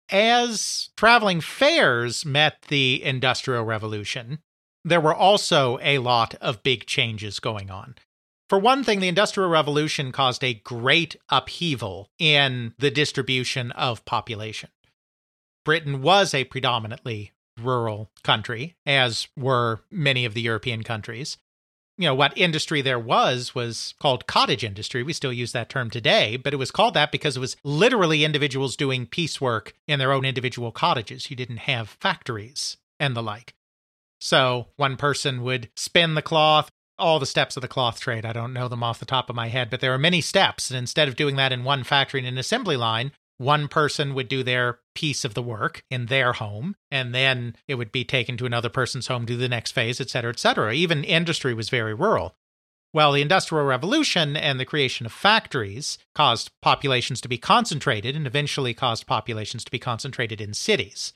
As 0.09 0.89
traveling 0.97 1.43
fairs 1.43 2.25
met 2.25 2.63
the 2.69 3.05
Industrial 3.05 3.63
Revolution, 3.63 4.39
there 4.83 4.99
were 4.99 5.15
also 5.15 5.79
a 5.83 5.99
lot 5.99 6.37
of 6.37 6.63
big 6.63 6.87
changes 6.87 7.39
going 7.39 7.71
on. 7.71 7.97
For 8.49 8.59
one 8.59 8.83
thing, 8.83 9.01
the 9.01 9.09
Industrial 9.09 9.51
Revolution 9.51 10.11
caused 10.11 10.43
a 10.43 10.55
great 10.55 11.17
upheaval 11.29 12.09
in 12.19 12.73
the 12.79 12.91
distribution 12.91 13.73
of 13.73 14.07
population. 14.07 14.71
Britain 15.67 16.01
was 16.01 16.33
a 16.33 16.45
predominantly 16.45 17.33
rural 17.61 18.11
country, 18.25 18.75
as 18.87 19.29
were 19.37 19.83
many 19.91 20.25
of 20.25 20.33
the 20.33 20.41
European 20.41 20.83
countries 20.83 21.37
you 21.99 22.07
know 22.07 22.15
what 22.15 22.37
industry 22.39 22.81
there 22.81 22.99
was 22.99 23.55
was 23.55 23.95
called 23.99 24.27
cottage 24.27 24.65
industry. 24.65 25.03
We 25.03 25.13
still 25.13 25.33
use 25.33 25.53
that 25.53 25.69
term 25.69 25.91
today 25.91 26.37
but 26.37 26.55
it 26.55 26.59
was 26.59 26.71
called 26.71 26.95
that 26.95 27.13
because 27.13 27.37
it 27.37 27.41
was 27.41 27.57
literally 27.65 28.25
individuals 28.25 28.77
doing 28.77 29.07
piecework 29.07 29.75
in 29.87 29.99
their 29.99 30.13
own 30.13 30.25
individual 30.25 30.73
cottages. 30.73 31.29
You 31.29 31.37
didn't 31.37 31.59
have 31.59 31.91
factories 32.01 32.77
and 32.99 33.15
the 33.15 33.23
like. 33.23 33.55
So 34.21 34.69
one 34.77 34.97
person 34.97 35.43
would 35.43 35.69
spin 35.77 36.15
the 36.15 36.23
cloth 36.23 36.71
all 36.99 37.21
the 37.21 37.27
steps 37.27 37.57
of 37.57 37.61
the 37.61 37.69
cloth 37.69 38.01
trade. 38.01 38.25
I 38.25 38.33
don't 38.33 38.53
know 38.53 38.67
them 38.67 38.83
off 38.83 38.99
the 38.99 39.05
top 39.05 39.29
of 39.29 39.37
my 39.37 39.49
head 39.49 39.69
but 39.69 39.81
there 39.81 39.93
are 39.93 39.99
many 39.99 40.21
steps. 40.21 40.71
And 40.71 40.79
instead 40.79 41.09
of 41.09 41.17
doing 41.17 41.37
that 41.37 41.53
in 41.53 41.65
one 41.65 41.85
factory 41.85 42.21
in 42.21 42.27
an 42.27 42.39
assembly 42.39 42.77
line 42.77 43.13
one 43.39 43.69
person 43.69 44.15
would 44.15 44.29
do 44.29 44.43
their 44.43 44.81
piece 44.95 45.25
of 45.25 45.35
the 45.35 45.43
work 45.43 45.85
in 45.91 46.07
their 46.07 46.35
home, 46.35 46.77
and 46.91 47.15
then 47.15 47.57
it 47.67 47.77
would 47.77 47.93
be 47.93 48.05
taken 48.05 48.37
to 48.37 48.47
another 48.47 48.69
person's 48.69 49.07
home, 49.07 49.27
to 49.27 49.37
the 49.37 49.49
next 49.49 49.73
phase, 49.73 50.01
et 50.01 50.11
cetera, 50.11 50.31
et 50.31 50.39
cetera. 50.39 50.75
Even 50.75 51.05
industry 51.05 51.55
was 51.55 51.71
very 51.71 51.95
rural. 51.95 52.35
Well, 52.93 53.13
the 53.13 53.23
Industrial 53.23 53.65
Revolution 53.65 54.37
and 54.37 54.59
the 54.59 54.65
creation 54.65 55.07
of 55.07 55.13
factories 55.13 55.99
caused 56.15 56.51
populations 56.63 57.21
to 57.21 57.29
be 57.29 57.39
concentrated 57.39 58.17
and 58.17 58.27
eventually 58.27 58.75
caused 58.75 59.07
populations 59.07 59.63
to 59.65 59.71
be 59.71 59.79
concentrated 59.79 60.41
in 60.41 60.55
cities. 60.55 61.13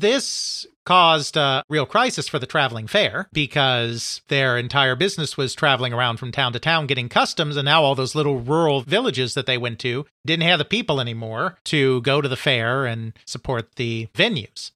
This 0.00 0.64
caused 0.86 1.36
a 1.36 1.62
real 1.68 1.84
crisis 1.84 2.28
for 2.28 2.38
the 2.38 2.46
traveling 2.46 2.86
fair 2.86 3.28
because 3.32 4.22
their 4.28 4.56
entire 4.56 4.94
business 4.94 5.36
was 5.36 5.54
traveling 5.54 5.92
around 5.92 6.18
from 6.18 6.32
town 6.32 6.52
to 6.52 6.60
town 6.60 6.86
getting 6.86 7.08
customs, 7.08 7.56
and 7.56 7.66
now 7.66 7.82
all 7.82 7.94
those 7.94 8.14
little 8.14 8.38
rural 8.38 8.82
villages 8.82 9.34
that 9.34 9.46
they 9.46 9.58
went 9.58 9.80
to 9.80 10.06
didn't 10.24 10.46
have 10.46 10.58
the 10.58 10.64
people 10.64 11.00
anymore 11.00 11.58
to 11.64 12.00
go 12.02 12.20
to 12.20 12.28
the 12.28 12.36
fair 12.36 12.86
and 12.86 13.12
support 13.26 13.74
the 13.76 14.08
venues. 14.14 14.70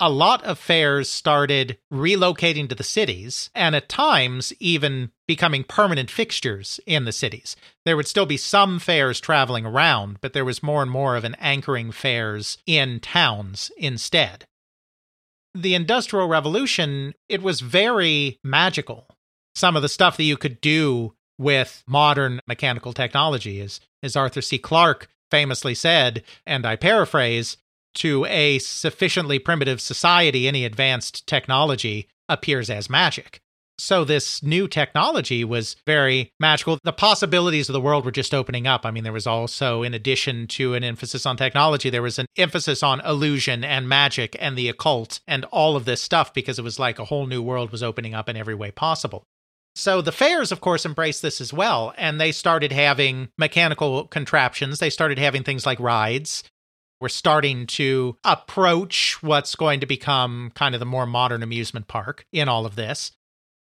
A 0.00 0.10
lot 0.10 0.42
of 0.44 0.58
fairs 0.58 1.10
started 1.10 1.78
relocating 1.92 2.68
to 2.68 2.74
the 2.74 2.82
cities 2.82 3.50
and 3.54 3.76
at 3.76 3.88
times 3.88 4.52
even 4.58 5.10
becoming 5.28 5.62
permanent 5.62 6.10
fixtures 6.10 6.80
in 6.86 7.04
the 7.04 7.12
cities. 7.12 7.54
There 7.84 7.96
would 7.96 8.08
still 8.08 8.26
be 8.26 8.38
some 8.38 8.78
fairs 8.78 9.20
traveling 9.20 9.66
around, 9.66 10.20
but 10.20 10.32
there 10.32 10.44
was 10.44 10.62
more 10.62 10.82
and 10.82 10.90
more 10.90 11.16
of 11.16 11.24
an 11.24 11.36
anchoring 11.38 11.92
fairs 11.92 12.56
in 12.66 13.00
towns 13.00 13.70
instead. 13.76 14.46
The 15.54 15.74
Industrial 15.74 16.26
Revolution, 16.26 17.14
it 17.28 17.42
was 17.42 17.60
very 17.60 18.38
magical. 18.42 19.06
Some 19.54 19.76
of 19.76 19.82
the 19.82 19.88
stuff 19.88 20.16
that 20.16 20.24
you 20.24 20.36
could 20.36 20.60
do 20.60 21.14
with 21.38 21.82
modern 21.86 22.40
mechanical 22.46 22.92
technology 22.92 23.60
is 23.60 23.80
as 24.02 24.16
Arthur 24.16 24.40
C. 24.40 24.58
Clarke 24.58 25.08
famously 25.30 25.74
said, 25.74 26.22
and 26.46 26.66
I 26.66 26.76
paraphrase, 26.76 27.56
to 27.94 28.24
a 28.26 28.58
sufficiently 28.58 29.38
primitive 29.38 29.80
society, 29.80 30.46
any 30.46 30.64
advanced 30.64 31.26
technology 31.26 32.08
appears 32.28 32.70
as 32.70 32.88
magic. 32.90 33.40
So, 33.80 34.04
this 34.04 34.42
new 34.42 34.68
technology 34.68 35.42
was 35.42 35.74
very 35.86 36.32
magical. 36.38 36.78
The 36.84 36.92
possibilities 36.92 37.70
of 37.70 37.72
the 37.72 37.80
world 37.80 38.04
were 38.04 38.10
just 38.10 38.34
opening 38.34 38.66
up. 38.66 38.84
I 38.84 38.90
mean, 38.90 39.04
there 39.04 39.12
was 39.12 39.26
also, 39.26 39.82
in 39.82 39.94
addition 39.94 40.46
to 40.48 40.74
an 40.74 40.84
emphasis 40.84 41.24
on 41.24 41.38
technology, 41.38 41.88
there 41.88 42.02
was 42.02 42.18
an 42.18 42.26
emphasis 42.36 42.82
on 42.82 43.00
illusion 43.00 43.64
and 43.64 43.88
magic 43.88 44.36
and 44.38 44.56
the 44.56 44.68
occult 44.68 45.20
and 45.26 45.46
all 45.46 45.76
of 45.76 45.86
this 45.86 46.02
stuff 46.02 46.34
because 46.34 46.58
it 46.58 46.62
was 46.62 46.78
like 46.78 46.98
a 46.98 47.06
whole 47.06 47.26
new 47.26 47.40
world 47.40 47.72
was 47.72 47.82
opening 47.82 48.14
up 48.14 48.28
in 48.28 48.36
every 48.36 48.54
way 48.54 48.70
possible. 48.70 49.24
So 49.74 50.02
the 50.02 50.12
fairs, 50.12 50.52
of 50.52 50.60
course, 50.60 50.84
embraced 50.84 51.22
this 51.22 51.40
as 51.40 51.52
well, 51.52 51.94
and 51.96 52.20
they 52.20 52.32
started 52.32 52.72
having 52.72 53.28
mechanical 53.38 54.06
contraptions. 54.08 54.78
They 54.78 54.90
started 54.90 55.18
having 55.18 55.42
things 55.42 55.64
like 55.64 55.80
rides. 55.80 56.44
We're 57.00 57.08
starting 57.08 57.66
to 57.68 58.16
approach 58.24 59.22
what's 59.22 59.54
going 59.54 59.80
to 59.80 59.86
become 59.86 60.52
kind 60.54 60.74
of 60.74 60.80
the 60.80 60.86
more 60.86 61.06
modern 61.06 61.42
amusement 61.42 61.88
park 61.88 62.26
in 62.32 62.48
all 62.48 62.66
of 62.66 62.76
this. 62.76 63.12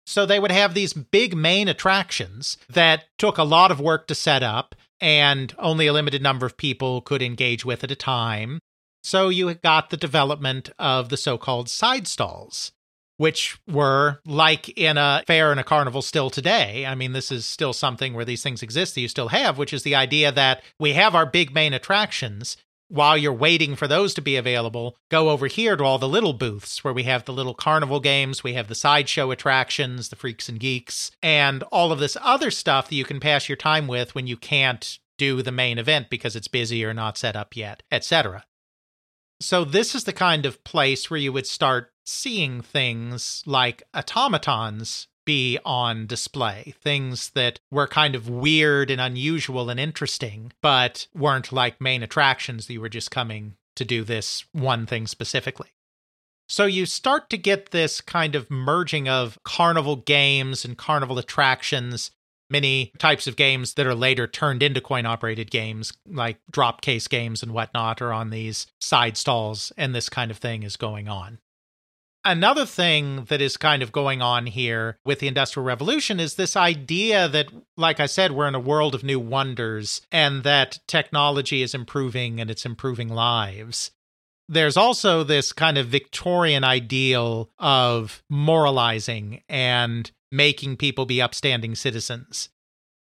So 0.05 0.25
they 0.25 0.39
would 0.39 0.51
have 0.51 0.74
these 0.74 0.93
big 0.93 1.36
main 1.36 1.67
attractions 1.67 2.58
that 2.67 3.05
took 3.17 3.38
a 3.38 3.43
lot 3.43 3.72
of 3.72 3.79
work 3.79 4.08
to 4.08 4.15
set 4.15 4.41
up, 4.41 4.75
and 5.00 5.53
only 5.60 5.88
a 5.88 5.93
limited 5.93 6.22
number 6.22 6.46
of 6.46 6.58
people 6.58 7.01
could 7.01 7.22
engage 7.22 7.63
with 7.63 7.84
at 7.84 7.91
a 7.91 7.96
time. 7.96 8.60
So 9.03 9.29
you 9.29 9.53
got 9.53 9.91
the 9.91 9.98
development 9.98 10.72
of 10.77 11.10
the 11.10 11.17
so 11.17 11.38
called 11.38 11.69
side 11.69 12.08
stalls 12.08 12.72
which 13.19 13.60
were 13.69 14.22
like 14.25 14.69
in 14.77 14.98
a 14.98 15.22
fair 15.27 15.51
and 15.51 15.60
a 15.60 15.63
carnival 15.63 16.01
still 16.01 16.29
today. 16.29 16.86
I 16.86 16.96
mean, 16.96 17.12
this 17.12 17.34
is 17.34 17.46
still 17.46 17.74
something 17.74 18.13
where 18.13 18.24
these 18.24 18.41
things 18.41 18.63
exist 18.63 18.96
that 18.96 19.01
you 19.01 19.10
still 19.10 19.27
have, 19.27 19.58
which 19.58 19.74
is 19.74 19.84
the 19.84 19.93
idea 19.93 20.31
that 20.31 20.63
we 20.79 20.93
have 20.93 21.13
our 21.15 21.25
big 21.25 21.53
main 21.53 21.74
attractions. 21.74 22.55
While 22.89 23.19
you're 23.19 23.31
waiting 23.31 23.75
for 23.75 23.88
those 23.88 24.15
to 24.15 24.22
be 24.22 24.36
available, 24.36 24.98
go 25.10 25.29
over 25.29 25.46
here 25.46 25.77
to 25.77 25.84
all 25.84 26.00
the 26.00 26.10
little 26.10 26.34
booths 26.34 26.84
where 26.84 26.93
we 26.93 27.03
have 27.03 27.24
the 27.24 27.31
little 27.31 27.53
carnival 27.53 28.00
games, 28.00 28.43
we 28.43 28.53
have 28.53 28.67
the 28.67 28.74
sideshow 28.74 29.29
attractions, 29.29 30.10
the 30.10 30.15
freaks 30.15 30.50
and 30.50 30.60
geeks, 30.60 31.12
and 31.22 31.62
all 31.72 31.91
of 31.91 32.00
this 32.00 32.17
other 32.19 32.50
stuff 32.50 32.89
that 32.89 32.96
you 32.96 33.05
can 33.05 33.19
pass 33.19 33.48
your 33.48 33.55
time 33.55 33.88
with 33.88 34.15
when 34.15 34.25
you 34.25 34.36
can't 34.36 34.98
do 35.19 35.43
the 35.43 35.51
main 35.51 35.77
event 35.77 36.10
because 36.10 36.36
it's 36.36 36.48
busy 36.48 36.84
or 36.84 36.91
not 36.91 37.15
set 37.15 37.36
up 37.36 37.55
yet, 37.55 37.84
etc. 37.91 38.43
So, 39.39 39.63
this 39.63 39.93
is 39.93 40.05
the 40.05 40.13
kind 40.13 40.48
of 40.48 40.63
place 40.63 41.12
where 41.12 41.19
you 41.19 41.31
would 41.31 41.46
start 41.46 41.93
seeing 42.05 42.62
things 42.62 43.43
like 43.46 43.84
automatons 43.93 45.09
be 45.29 45.59
on 45.63 46.07
display, 46.07 46.74
things 46.81 47.29
that 47.36 47.59
were 47.69 47.86
kind 47.86 48.15
of 48.15 48.27
weird 48.27 48.89
and 48.89 49.00
unusual 49.00 49.69
and 49.69 49.79
interesting, 49.79 50.51
but 50.59 51.05
weren't 51.13 51.51
like 51.51 51.79
main 51.79 52.01
attractions 52.01 52.67
you 52.67 52.81
were 52.81 52.89
just 52.89 53.12
coming 53.12 53.53
to 53.75 53.86
do 53.86 54.03
this 54.03 54.43
one 54.53 54.88
thing 54.88 55.05
specifically. 55.05 55.69
So 56.48 56.65
you 56.65 56.88
start 56.88 57.29
to 57.29 57.38
get 57.38 57.69
this 57.69 58.01
kind 58.01 58.33
of 58.33 58.50
merging 58.50 59.07
of 59.07 59.38
carnival 59.43 59.98
games 59.98 60.65
and 60.65 60.75
carnival 60.75 61.19
attractions 61.19 62.09
many 62.50 62.91
types 62.98 63.27
of 63.27 63.36
games 63.36 63.75
that 63.75 63.86
are 63.86 63.93
later 63.93 64.25
turned 64.25 64.63
into 64.63 64.81
coin 64.81 65.05
operated 65.05 65.51
games, 65.51 65.93
like 66.07 66.39
drop 66.50 66.81
case 66.81 67.07
games 67.07 67.43
and 67.43 67.51
whatnot, 67.51 68.01
are 68.01 68.12
on 68.12 68.31
these 68.31 68.65
side 68.79 69.15
stalls, 69.15 69.71
and 69.77 69.93
this 69.93 70.09
kind 70.09 70.31
of 70.31 70.38
thing 70.38 70.63
is 70.63 70.75
going 70.75 71.07
on. 71.07 71.38
Another 72.25 72.65
thing 72.65 73.25
that 73.25 73.41
is 73.41 73.55
kind 73.55 73.81
of 73.81 73.93
going 73.93 74.21
on 74.21 74.45
here 74.45 74.97
with 75.05 75.19
the 75.19 75.27
Industrial 75.27 75.65
Revolution 75.65 76.19
is 76.19 76.35
this 76.35 76.57
idea 76.57 77.29
that, 77.29 77.47
like 77.77 77.99
I 77.99 78.07
said, 78.07 78.33
we're 78.33 78.47
in 78.47 78.55
a 78.55 78.59
world 78.59 78.93
of 78.93 79.03
new 79.03 79.19
wonders 79.19 80.01
and 80.12 80.43
that 80.43 80.79
technology 80.88 81.62
is 81.62 81.73
improving 81.73 82.41
and 82.41 82.51
it's 82.51 82.65
improving 82.65 83.08
lives 83.08 83.91
there's 84.49 84.75
also 84.75 85.23
this 85.23 85.53
kind 85.53 85.77
of 85.77 85.88
Victorian 85.88 86.63
ideal 86.63 87.51
of 87.60 88.23
moralizing 88.29 89.43
and 89.47 90.10
making 90.32 90.75
people 90.75 91.05
be 91.05 91.21
upstanding 91.21 91.75
citizens. 91.75 92.49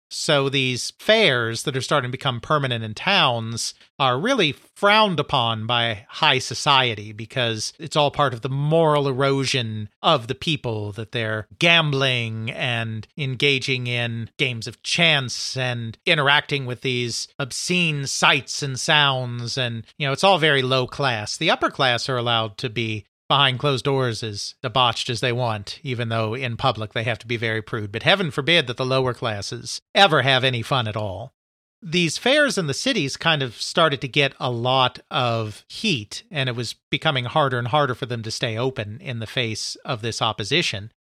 So 0.09 0.49
these 0.49 0.91
fairs 0.99 1.63
that 1.63 1.75
are 1.75 1.81
starting 1.81 2.09
to 2.09 2.17
become 2.17 2.39
permanent 2.39 2.83
in 2.83 2.93
towns 2.93 3.73
are 3.99 4.19
really 4.19 4.51
frowned 4.51 5.19
upon 5.19 5.65
by 5.65 6.05
high 6.07 6.37
society 6.37 7.11
because 7.11 7.73
it's 7.79 7.95
all 7.95 8.11
part 8.11 8.33
of 8.33 8.41
the 8.41 8.49
moral 8.49 9.07
erosion 9.07 9.89
of 10.03 10.27
the 10.27 10.35
people 10.35 10.91
that 10.93 11.11
they're 11.11 11.47
gambling 11.57 12.51
and 12.51 13.07
engaging 13.17 13.87
in 13.87 14.29
games 14.37 14.67
of 14.67 14.81
chance 14.83 15.57
and 15.57 15.97
interacting 16.05 16.65
with 16.65 16.81
these 16.81 17.27
obscene 17.39 18.05
sights 18.05 18.61
and 18.61 18.79
sounds 18.79 19.57
and 19.57 19.83
you 19.97 20.05
know 20.05 20.13
it's 20.13 20.23
all 20.23 20.37
very 20.37 20.61
low 20.61 20.85
class. 20.85 21.37
The 21.37 21.49
upper 21.49 21.71
class 21.71 22.07
are 22.07 22.17
allowed 22.17 22.57
to 22.59 22.69
be 22.69 23.05
behind 23.27 23.59
closed 23.59 23.85
doors 23.85 24.23
as 24.23 24.55
debauched 24.61 25.09
as 25.09 25.19
they 25.19 25.31
want, 25.31 25.79
even 25.83 26.09
though 26.09 26.33
in 26.33 26.57
public 26.57 26.93
they 26.93 27.03
have 27.03 27.19
to 27.19 27.27
be 27.27 27.37
very 27.37 27.61
prude. 27.61 27.91
But 27.91 28.03
heaven 28.03 28.31
forbid 28.31 28.67
that 28.67 28.77
the 28.77 28.85
lower 28.85 29.13
classes 29.13 29.81
ever 29.93 30.21
have 30.21 30.43
any 30.43 30.61
fun 30.61 30.87
at 30.87 30.97
all. 30.97 31.33
These 31.81 32.17
fairs 32.17 32.57
in 32.57 32.67
the 32.67 32.73
cities 32.73 33.17
kind 33.17 33.43
of 33.43 33.61
started 33.61 34.01
to 34.01 34.07
get 34.07 34.33
a 34.39 34.49
lot 34.49 34.99
of 35.11 35.63
heat, 35.69 36.23
and 36.31 36.49
it 36.49 36.55
was 36.55 36.75
becoming 36.89 37.25
harder 37.25 37.59
and 37.59 37.67
harder 37.67 37.93
for 37.93 38.07
them 38.07 38.23
to 38.23 38.31
stay 38.31 38.57
open 38.57 38.99
in 38.99 39.19
the 39.19 39.27
face 39.27 39.75
of 39.85 40.01
this 40.01 40.21
opposition. 40.21 40.91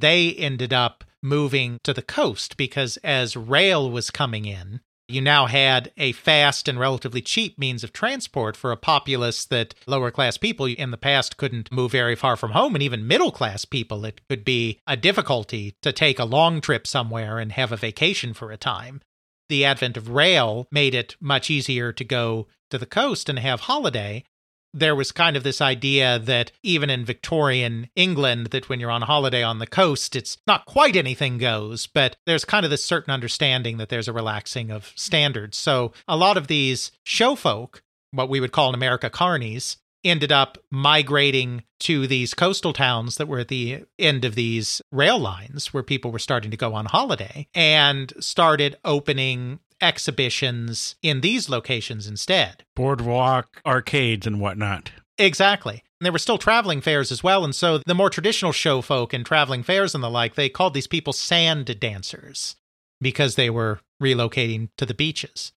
They 0.00 0.32
ended 0.32 0.72
up 0.72 1.04
moving 1.22 1.78
to 1.84 1.92
the 1.92 2.02
coast 2.02 2.56
because 2.56 2.96
as 2.98 3.36
rail 3.36 3.90
was 3.90 4.10
coming 4.10 4.46
in, 4.46 4.80
you 5.10 5.20
now 5.20 5.46
had 5.46 5.92
a 5.96 6.12
fast 6.12 6.68
and 6.68 6.78
relatively 6.78 7.20
cheap 7.20 7.58
means 7.58 7.84
of 7.84 7.92
transport 7.92 8.56
for 8.56 8.72
a 8.72 8.76
populace 8.76 9.44
that 9.46 9.74
lower 9.86 10.10
class 10.10 10.36
people 10.36 10.66
in 10.66 10.90
the 10.90 10.96
past 10.96 11.36
couldn't 11.36 11.72
move 11.72 11.92
very 11.92 12.16
far 12.16 12.36
from 12.36 12.52
home. 12.52 12.74
And 12.74 12.82
even 12.82 13.06
middle 13.06 13.30
class 13.30 13.64
people, 13.64 14.04
it 14.04 14.20
could 14.28 14.44
be 14.44 14.78
a 14.86 14.96
difficulty 14.96 15.74
to 15.82 15.92
take 15.92 16.18
a 16.18 16.24
long 16.24 16.60
trip 16.60 16.86
somewhere 16.86 17.38
and 17.38 17.52
have 17.52 17.72
a 17.72 17.76
vacation 17.76 18.34
for 18.34 18.50
a 18.50 18.56
time. 18.56 19.00
The 19.48 19.64
advent 19.64 19.96
of 19.96 20.10
rail 20.10 20.68
made 20.70 20.94
it 20.94 21.16
much 21.20 21.50
easier 21.50 21.92
to 21.92 22.04
go 22.04 22.46
to 22.70 22.78
the 22.78 22.86
coast 22.86 23.28
and 23.28 23.38
have 23.38 23.62
holiday 23.62 24.24
there 24.72 24.94
was 24.94 25.12
kind 25.12 25.36
of 25.36 25.42
this 25.42 25.60
idea 25.60 26.18
that 26.18 26.52
even 26.62 26.90
in 26.90 27.04
Victorian 27.04 27.88
England, 27.96 28.48
that 28.48 28.68
when 28.68 28.80
you're 28.80 28.90
on 28.90 29.02
holiday 29.02 29.42
on 29.42 29.58
the 29.58 29.66
coast, 29.66 30.14
it's 30.16 30.38
not 30.46 30.66
quite 30.66 30.96
anything 30.96 31.38
goes, 31.38 31.86
but 31.86 32.16
there's 32.26 32.44
kind 32.44 32.64
of 32.64 32.70
this 32.70 32.84
certain 32.84 33.12
understanding 33.12 33.78
that 33.78 33.88
there's 33.88 34.08
a 34.08 34.12
relaxing 34.12 34.70
of 34.70 34.92
standards. 34.94 35.58
So 35.58 35.92
a 36.06 36.16
lot 36.16 36.36
of 36.36 36.46
these 36.46 36.92
show 37.04 37.34
folk, 37.34 37.82
what 38.12 38.28
we 38.28 38.40
would 38.40 38.52
call 38.52 38.68
in 38.68 38.74
America 38.74 39.10
carnies, 39.10 39.76
ended 40.04 40.32
up 40.32 40.58
migrating 40.70 41.62
to 41.80 42.06
these 42.06 42.34
coastal 42.34 42.72
towns 42.72 43.16
that 43.16 43.28
were 43.28 43.40
at 43.40 43.48
the 43.48 43.84
end 43.98 44.24
of 44.24 44.34
these 44.34 44.80
rail 44.90 45.18
lines 45.18 45.72
where 45.74 45.82
people 45.82 46.10
were 46.10 46.18
starting 46.18 46.50
to 46.50 46.56
go 46.56 46.74
on 46.74 46.86
holiday 46.86 47.46
and 47.54 48.12
started 48.20 48.76
opening 48.84 49.60
exhibitions 49.80 50.96
in 51.02 51.20
these 51.20 51.48
locations 51.48 52.06
instead. 52.06 52.64
Boardwalk, 52.76 53.60
arcades, 53.66 54.26
and 54.26 54.40
whatnot. 54.40 54.90
Exactly. 55.18 55.82
And 56.00 56.06
there 56.06 56.12
were 56.12 56.18
still 56.18 56.38
traveling 56.38 56.80
fairs 56.80 57.12
as 57.12 57.22
well. 57.22 57.44
And 57.44 57.54
so 57.54 57.78
the 57.78 57.94
more 57.94 58.10
traditional 58.10 58.52
show 58.52 58.80
folk 58.80 59.12
and 59.12 59.24
traveling 59.24 59.62
fairs 59.62 59.94
and 59.94 60.02
the 60.02 60.10
like, 60.10 60.34
they 60.34 60.48
called 60.48 60.74
these 60.74 60.86
people 60.86 61.12
sand 61.12 61.78
dancers 61.78 62.56
because 63.00 63.34
they 63.34 63.50
were 63.50 63.80
relocating 64.02 64.70
to 64.78 64.86
the 64.86 64.94
beaches 64.94 65.52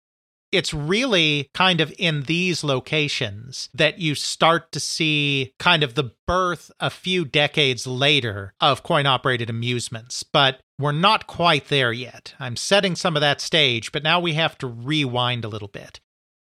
it's 0.54 0.74
really 0.74 1.50
kind 1.54 1.82
of 1.82 1.94
in 1.98 2.24
these 2.24 2.64
locations 2.64 3.70
that 3.74 4.00
you 4.00 4.14
start 4.14 4.72
to 4.72 4.80
see 4.80 5.54
kind 5.58 5.84
of 5.84 5.96
the 5.96 6.12
birth 6.28 6.72
a 6.80 6.90
few 6.90 7.26
decades 7.26 7.88
later 7.88 8.54
of 8.62 8.84
coin 8.84 9.06
operated 9.06 9.50
amusements. 9.50 10.24
But 10.24 10.60
we're 10.78 10.92
not 10.92 11.28
quite 11.28 11.68
there 11.70 11.92
yet. 11.92 12.36
I'm 12.40 12.56
setting 12.56 12.96
some 12.96 13.16
of 13.16 13.22
that 13.22 13.42
stage, 13.42 13.92
but 13.92 14.04
now 14.04 14.20
we 14.20 14.34
have 14.34 14.58
to 14.60 14.68
rewind 14.68 15.44
a 15.44 15.50
little 15.50 15.68
bit. 15.68 16.00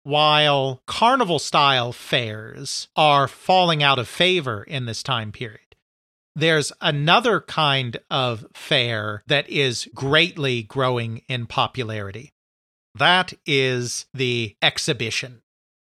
While 0.03 0.83
carnival 0.87 1.39
style 1.39 1.91
fairs 1.91 2.87
are 2.95 3.27
falling 3.27 3.83
out 3.83 3.99
of 3.99 4.07
favor 4.07 4.63
in 4.63 4.85
this 4.85 5.03
time 5.03 5.31
period, 5.31 5.75
there's 6.35 6.71
another 6.81 7.41
kind 7.41 7.97
of 8.11 8.45
fair 8.53 9.23
that 9.27 9.49
is 9.49 9.89
greatly 9.95 10.61
growing 10.61 11.23
in 11.27 11.47
popularity. 11.47 12.31
That 12.97 13.33
is 13.45 14.05
the 14.13 14.55
exhibition. 14.61 15.41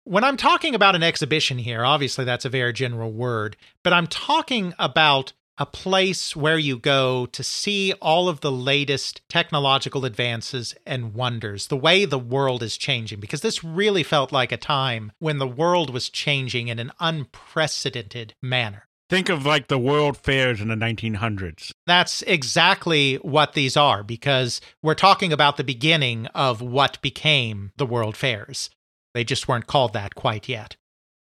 When 0.05 0.23
I'm 0.23 0.37
talking 0.37 0.75
about 0.75 0.95
an 0.95 1.03
exhibition 1.03 1.57
here, 1.57 1.85
obviously 1.85 2.25
that's 2.25 2.45
a 2.45 2.49
very 2.49 2.73
general 2.73 3.11
word, 3.11 3.55
but 3.83 3.93
I'm 3.93 4.07
talking 4.07 4.73
about 4.77 5.33
a 5.57 5.65
place 5.65 6.35
where 6.35 6.57
you 6.57 6.77
go 6.77 7.27
to 7.27 7.43
see 7.43 7.93
all 8.01 8.27
of 8.27 8.41
the 8.41 8.51
latest 8.51 9.21
technological 9.29 10.03
advances 10.03 10.73
and 10.85 11.13
wonders, 11.13 11.67
the 11.67 11.77
way 11.77 12.05
the 12.05 12.19
world 12.19 12.63
is 12.63 12.75
changing, 12.75 13.19
because 13.19 13.41
this 13.41 13.63
really 13.63 14.03
felt 14.03 14.31
like 14.31 14.51
a 14.51 14.57
time 14.57 15.11
when 15.19 15.37
the 15.37 15.47
world 15.47 15.91
was 15.91 16.09
changing 16.09 16.69
in 16.69 16.79
an 16.79 16.91
unprecedented 16.99 18.33
manner. 18.41 18.87
Think 19.13 19.29
of 19.29 19.45
like 19.45 19.67
the 19.67 19.77
world 19.77 20.17
fairs 20.17 20.59
in 20.59 20.69
the 20.69 20.75
1900s. 20.75 21.71
That's 21.85 22.23
exactly 22.23 23.17
what 23.17 23.53
these 23.53 23.77
are, 23.77 24.01
because 24.01 24.59
we're 24.81 24.95
talking 24.95 25.31
about 25.31 25.55
the 25.55 25.63
beginning 25.63 26.25
of 26.33 26.63
what 26.63 26.99
became 27.03 27.73
the 27.77 27.85
world 27.85 28.17
fairs. 28.17 28.71
They 29.13 29.23
just 29.23 29.47
weren't 29.47 29.67
called 29.67 29.93
that 29.93 30.15
quite 30.15 30.49
yet. 30.49 30.77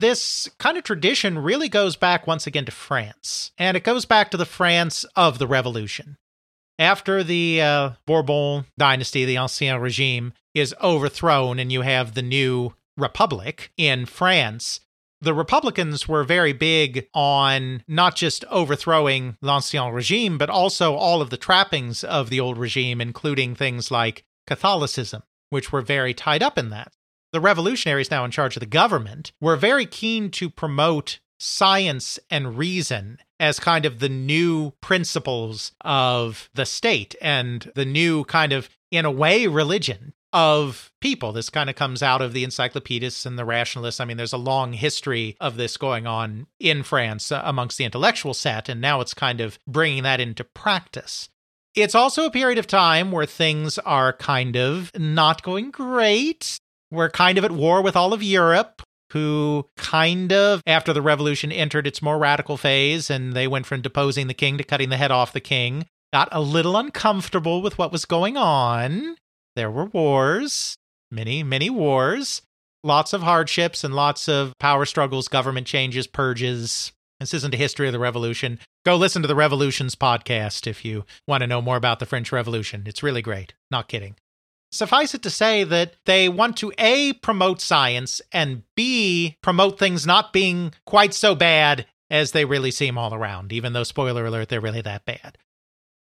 This 0.01 0.49
kind 0.59 0.79
of 0.79 0.85
tradition 0.85 1.37
really 1.37 1.69
goes 1.69 1.97
back 1.97 2.27
once 2.27 2.47
again 2.47 2.65
to 2.65 2.73
France, 2.73 3.53
and 3.59 3.77
it 3.77 3.85
goes 3.85 4.07
back 4.07 4.31
to 4.31 4.39
the 4.39 4.47
France 4.47 5.05
of 5.15 5.39
the 5.39 5.47
Revolution. 5.47 6.17
After 6.79 7.23
the 7.23 7.61
uh, 7.61 7.91
Bourbon 8.07 8.65
dynasty, 8.79 9.27
the 9.27 9.37
Ancien 9.37 9.83
Regime, 9.83 10.33
is 10.55 10.75
overthrown 10.83 11.59
and 11.59 11.71
you 11.71 11.83
have 11.83 12.15
the 12.15 12.23
new 12.23 12.73
Republic 12.97 13.71
in 13.77 14.07
France, 14.07 14.81
the 15.27 15.35
Republicans 15.35 16.07
were 16.07 16.23
very 16.23 16.53
big 16.53 17.09
on 17.13 17.83
not 17.89 18.15
just 18.15 18.45
overthrowing 18.45 19.37
l'Ancien 19.43 19.93
Regime, 19.93 20.39
but 20.39 20.49
also 20.49 20.95
all 20.95 21.21
of 21.21 21.31
the 21.31 21.37
trappings 21.37 22.05
of 22.05 22.31
the 22.31 22.39
old 22.39 22.57
regime, 22.57 23.01
including 23.01 23.53
things 23.53 23.91
like 23.91 24.25
Catholicism, 24.47 25.25
which 25.51 25.73
were 25.73 25.83
very 25.83 26.15
tied 26.15 26.45
up 26.45 26.57
in 26.57 26.71
that. 26.71 26.93
The 27.33 27.41
revolutionaries 27.41 28.09
now 28.09 28.25
in 28.25 28.31
charge 28.31 28.55
of 28.55 28.61
the 28.61 28.67
government 28.67 29.33
were 29.41 29.57
very 29.57 29.85
keen 29.85 30.31
to 30.31 30.49
promote 30.49 31.19
science 31.41 32.21
and 32.31 32.57
reason 32.57 33.19
as 33.41 33.59
kind 33.59 33.85
of 33.85 33.99
the 33.99 34.09
new 34.09 34.71
principles 34.81 35.73
of 35.81 36.49
the 36.55 36.65
state 36.65 37.17
and 37.21 37.73
the 37.75 37.85
new 37.85 38.23
kind 38.27 38.53
of, 38.53 38.69
in 38.93 39.05
a 39.05 39.11
way, 39.11 39.49
religion 39.49 40.15
of 40.37 40.93
people. 41.01 41.33
This 41.33 41.49
kind 41.49 41.71
of 41.71 41.77
comes 41.77 42.03
out 42.03 42.21
of 42.21 42.33
the 42.33 42.45
encyclopedists 42.45 43.25
and 43.25 43.39
the 43.39 43.45
rationalists. 43.45 44.01
I 44.01 44.05
mean, 44.05 44.19
there's 44.19 44.33
a 44.33 44.39
long 44.39 44.75
history 44.75 45.37
of 45.41 45.57
this 45.57 45.77
going 45.77 46.07
on 46.07 46.47
in 46.61 46.83
France 46.83 47.33
uh, 47.33 47.41
amongst 47.45 47.79
the 47.79 47.85
intellectual 47.85 48.35
set, 48.35 48.69
and 48.69 48.81
now 48.81 49.01
it's 49.01 49.15
kind 49.15 49.41
of 49.41 49.59
bringing 49.67 50.03
that 50.03 50.21
into 50.21 50.45
practice. 50.45 51.29
It's 51.75 51.95
also 51.95 52.27
a 52.27 52.31
period 52.31 52.59
of 52.59 52.67
time 52.67 53.13
where 53.13 53.27
things 53.27 53.79
are 53.79 54.13
kind 54.13 54.57
of 54.57 54.91
not 54.99 55.43
going 55.43 55.71
great 55.71 56.59
we're 56.91 57.11
kind 57.11 57.39
of 57.39 57.45
at 57.45 57.53
war 57.53 57.83
with 57.83 57.97
all 57.97 58.13
of 58.13 58.23
Europe, 58.23 58.83
who 59.13 59.69
kind 59.77 60.33
of, 60.33 60.63
after 60.67 60.93
the 60.93 61.03
revolution 61.03 61.51
entered 61.51 61.87
its 61.87 62.03
more 62.03 62.19
radical 62.19 62.57
phase 62.57 63.11
and 63.11 63.33
they 63.33 63.49
went 63.49 63.67
from 63.67 63.81
deposing 63.81 64.27
the 64.27 64.35
king 64.35 64.59
to 64.59 64.65
cutting 64.65 64.89
the 64.89 64.97
head 64.97 65.11
off 65.11 65.33
the 65.33 65.41
king, 65.41 65.87
got 66.13 66.29
a 66.33 66.41
little 66.41 66.77
uncomfortable 66.77 67.63
with 67.63 67.79
what 67.79 67.93
was 67.93 68.05
going 68.05 68.37
on. 68.37 69.17
There 69.57 69.71
were 69.71 69.87
wars, 69.87 70.77
many, 71.11 71.43
many 71.43 71.71
wars, 71.71 72.43
lots 72.85 73.13
of 73.13 73.23
hardships 73.23 73.83
and 73.83 73.95
lots 73.95 74.29
of 74.29 74.53
power 74.61 74.85
struggles, 74.85 75.29
government 75.29 75.67
changes, 75.67 76.07
purges. 76.07 76.93
This 77.19 77.33
isn't 77.33 77.55
a 77.55 77.57
history 77.57 77.89
of 77.89 77.95
the 77.95 77.99
revolution. 77.99 78.59
Go 78.85 78.97
listen 78.97 79.23
to 79.23 79.29
the 79.29 79.35
Revolutions 79.35 79.95
podcast 79.97 80.67
if 80.67 80.85
you 80.85 81.07
want 81.27 81.41
to 81.41 81.47
know 81.47 81.63
more 81.63 81.77
about 81.77 81.99
the 81.99 82.07
French 82.07 82.31
Revolution. 82.31 82.85
It's 82.87 83.03
really 83.03 83.23
great. 83.23 83.55
Not 83.71 83.89
kidding. 83.89 84.17
Suffice 84.71 85.15
it 85.15 85.23
to 85.23 85.31
say 85.31 85.65
that 85.65 85.95
they 86.05 86.29
want 86.29 86.59
to 86.59 86.73
A, 86.77 87.15
promote 87.15 87.63
science, 87.63 88.21
and 88.33 88.63
B, 88.75 89.37
promote 89.43 89.79
things 89.79 90.07
not 90.07 90.35
being 90.35 90.73
quite 90.85 91.15
so 91.15 91.35
bad 91.35 91.87
as 92.11 92.33
they 92.33 92.45
really 92.45 92.71
seem 92.71 92.99
all 92.99 93.15
around, 93.15 93.53
even 93.53 93.73
though, 93.73 93.85
spoiler 93.85 94.27
alert, 94.27 94.51
they're 94.51 94.61
really 94.61 94.83
that 94.83 95.07
bad. 95.07 95.39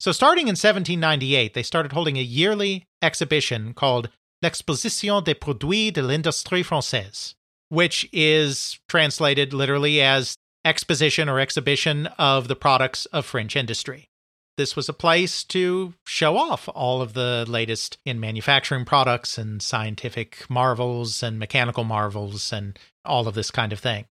So, 0.01 0.13
starting 0.13 0.45
in 0.45 0.53
1798, 0.53 1.55
they 1.55 1.63
started 1.63 1.93
holding 1.93 2.17
a 2.17 2.23
yearly 2.23 2.87
exhibition 3.03 3.75
called 3.75 4.09
L'Exposition 4.43 5.23
des 5.23 5.35
Produits 5.35 5.93
de 5.93 6.03
l'Industrie 6.03 6.65
Française, 6.65 7.35
which 7.69 8.09
is 8.13 8.79
translated 8.89 9.53
literally 9.53 10.01
as 10.01 10.37
Exposition 10.65 11.29
or 11.29 11.39
Exhibition 11.39 12.07
of 12.19 12.49
the 12.49 12.57
Products 12.57 13.05
of 13.07 13.27
French 13.27 13.57
Industry 13.57 14.11
this 14.61 14.77
was 14.77 14.91
a 14.91 14.93
place 14.93 15.43
to 15.43 15.95
show 16.07 16.37
off 16.37 16.69
all 16.75 17.01
of 17.01 17.15
the 17.15 17.47
latest 17.49 17.97
in 18.05 18.21
manufacturing 18.21 18.85
products 18.85 19.39
and 19.39 19.63
scientific 19.63 20.45
marvels 20.51 21.23
and 21.23 21.39
mechanical 21.39 21.83
marvels 21.83 22.53
and 22.53 22.79
all 23.03 23.27
of 23.27 23.35
this 23.35 23.51
kind 23.51 23.73
of 23.73 23.81
thing. 23.81 24.05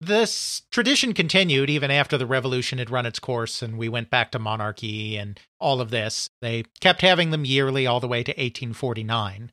This 0.00 0.62
tradition 0.70 1.12
continued 1.12 1.68
even 1.68 1.90
after 1.90 2.16
the 2.16 2.26
revolution 2.26 2.78
had 2.78 2.90
run 2.90 3.04
its 3.04 3.18
course 3.18 3.60
and 3.60 3.76
we 3.76 3.88
went 3.88 4.08
back 4.08 4.30
to 4.32 4.38
monarchy 4.38 5.16
and 5.16 5.38
all 5.58 5.80
of 5.80 5.90
this. 5.90 6.30
They 6.40 6.64
kept 6.80 7.02
having 7.02 7.30
them 7.30 7.44
yearly 7.44 7.86
all 7.86 8.00
the 8.00 8.08
way 8.08 8.22
to 8.22 8.30
1849 8.30 9.52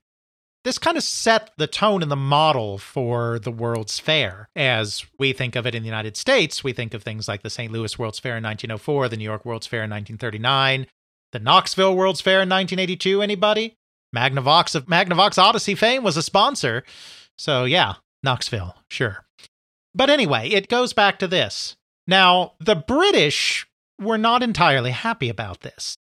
this 0.67 0.77
kind 0.77 0.97
of 0.97 1.03
set 1.03 1.51
the 1.57 1.65
tone 1.65 2.01
and 2.01 2.12
the 2.12 2.15
model 2.17 2.77
for 2.77 3.39
the 3.39 3.51
World's 3.51 3.99
Fair. 3.99 4.49
As 4.53 5.05
we 5.17 5.31
think 5.31 5.55
of 5.55 5.65
it 5.65 5.73
in 5.73 5.81
the 5.81 5.88
United 5.88 6.17
States, 6.17 6.62
we 6.62 6.73
think 6.73 6.93
of 6.93 7.03
things 7.03 7.25
like 7.25 7.41
the 7.41 7.49
St. 7.49 7.71
Louis 7.71 7.97
World's 7.97 8.19
Fair 8.19 8.36
in 8.36 8.43
1904, 8.43 9.07
the 9.07 9.15
New 9.15 9.23
York 9.23 9.45
World's 9.45 9.65
Fair 9.65 9.79
in 9.79 9.89
1939, 9.89 10.88
the 11.31 11.39
Knoxville 11.39 11.95
World's 11.95 12.19
Fair 12.19 12.41
in 12.41 12.49
1982. 12.49 13.21
Anybody? 13.21 13.75
Magnavox 14.13 14.75
of 14.75 14.88
Magnavox 14.88 15.38
Odyssey 15.38 15.73
fame 15.73 16.03
was 16.03 16.17
a 16.17 16.21
sponsor. 16.21 16.83
So, 17.38 17.63
yeah, 17.63 17.95
Knoxville, 18.21 18.75
sure. 18.89 19.23
But 19.97 20.12
anyway, 20.12 20.49
it 20.49 20.69
goes 20.69 20.93
back 20.93 21.17
to 21.19 21.27
this. 21.27 21.75
Now, 22.05 22.53
the 22.60 22.75
British 22.75 23.67
were 23.99 24.19
not 24.19 24.43
entirely 24.43 24.91
happy 24.91 25.27
about 25.27 25.62
this. 25.62 25.97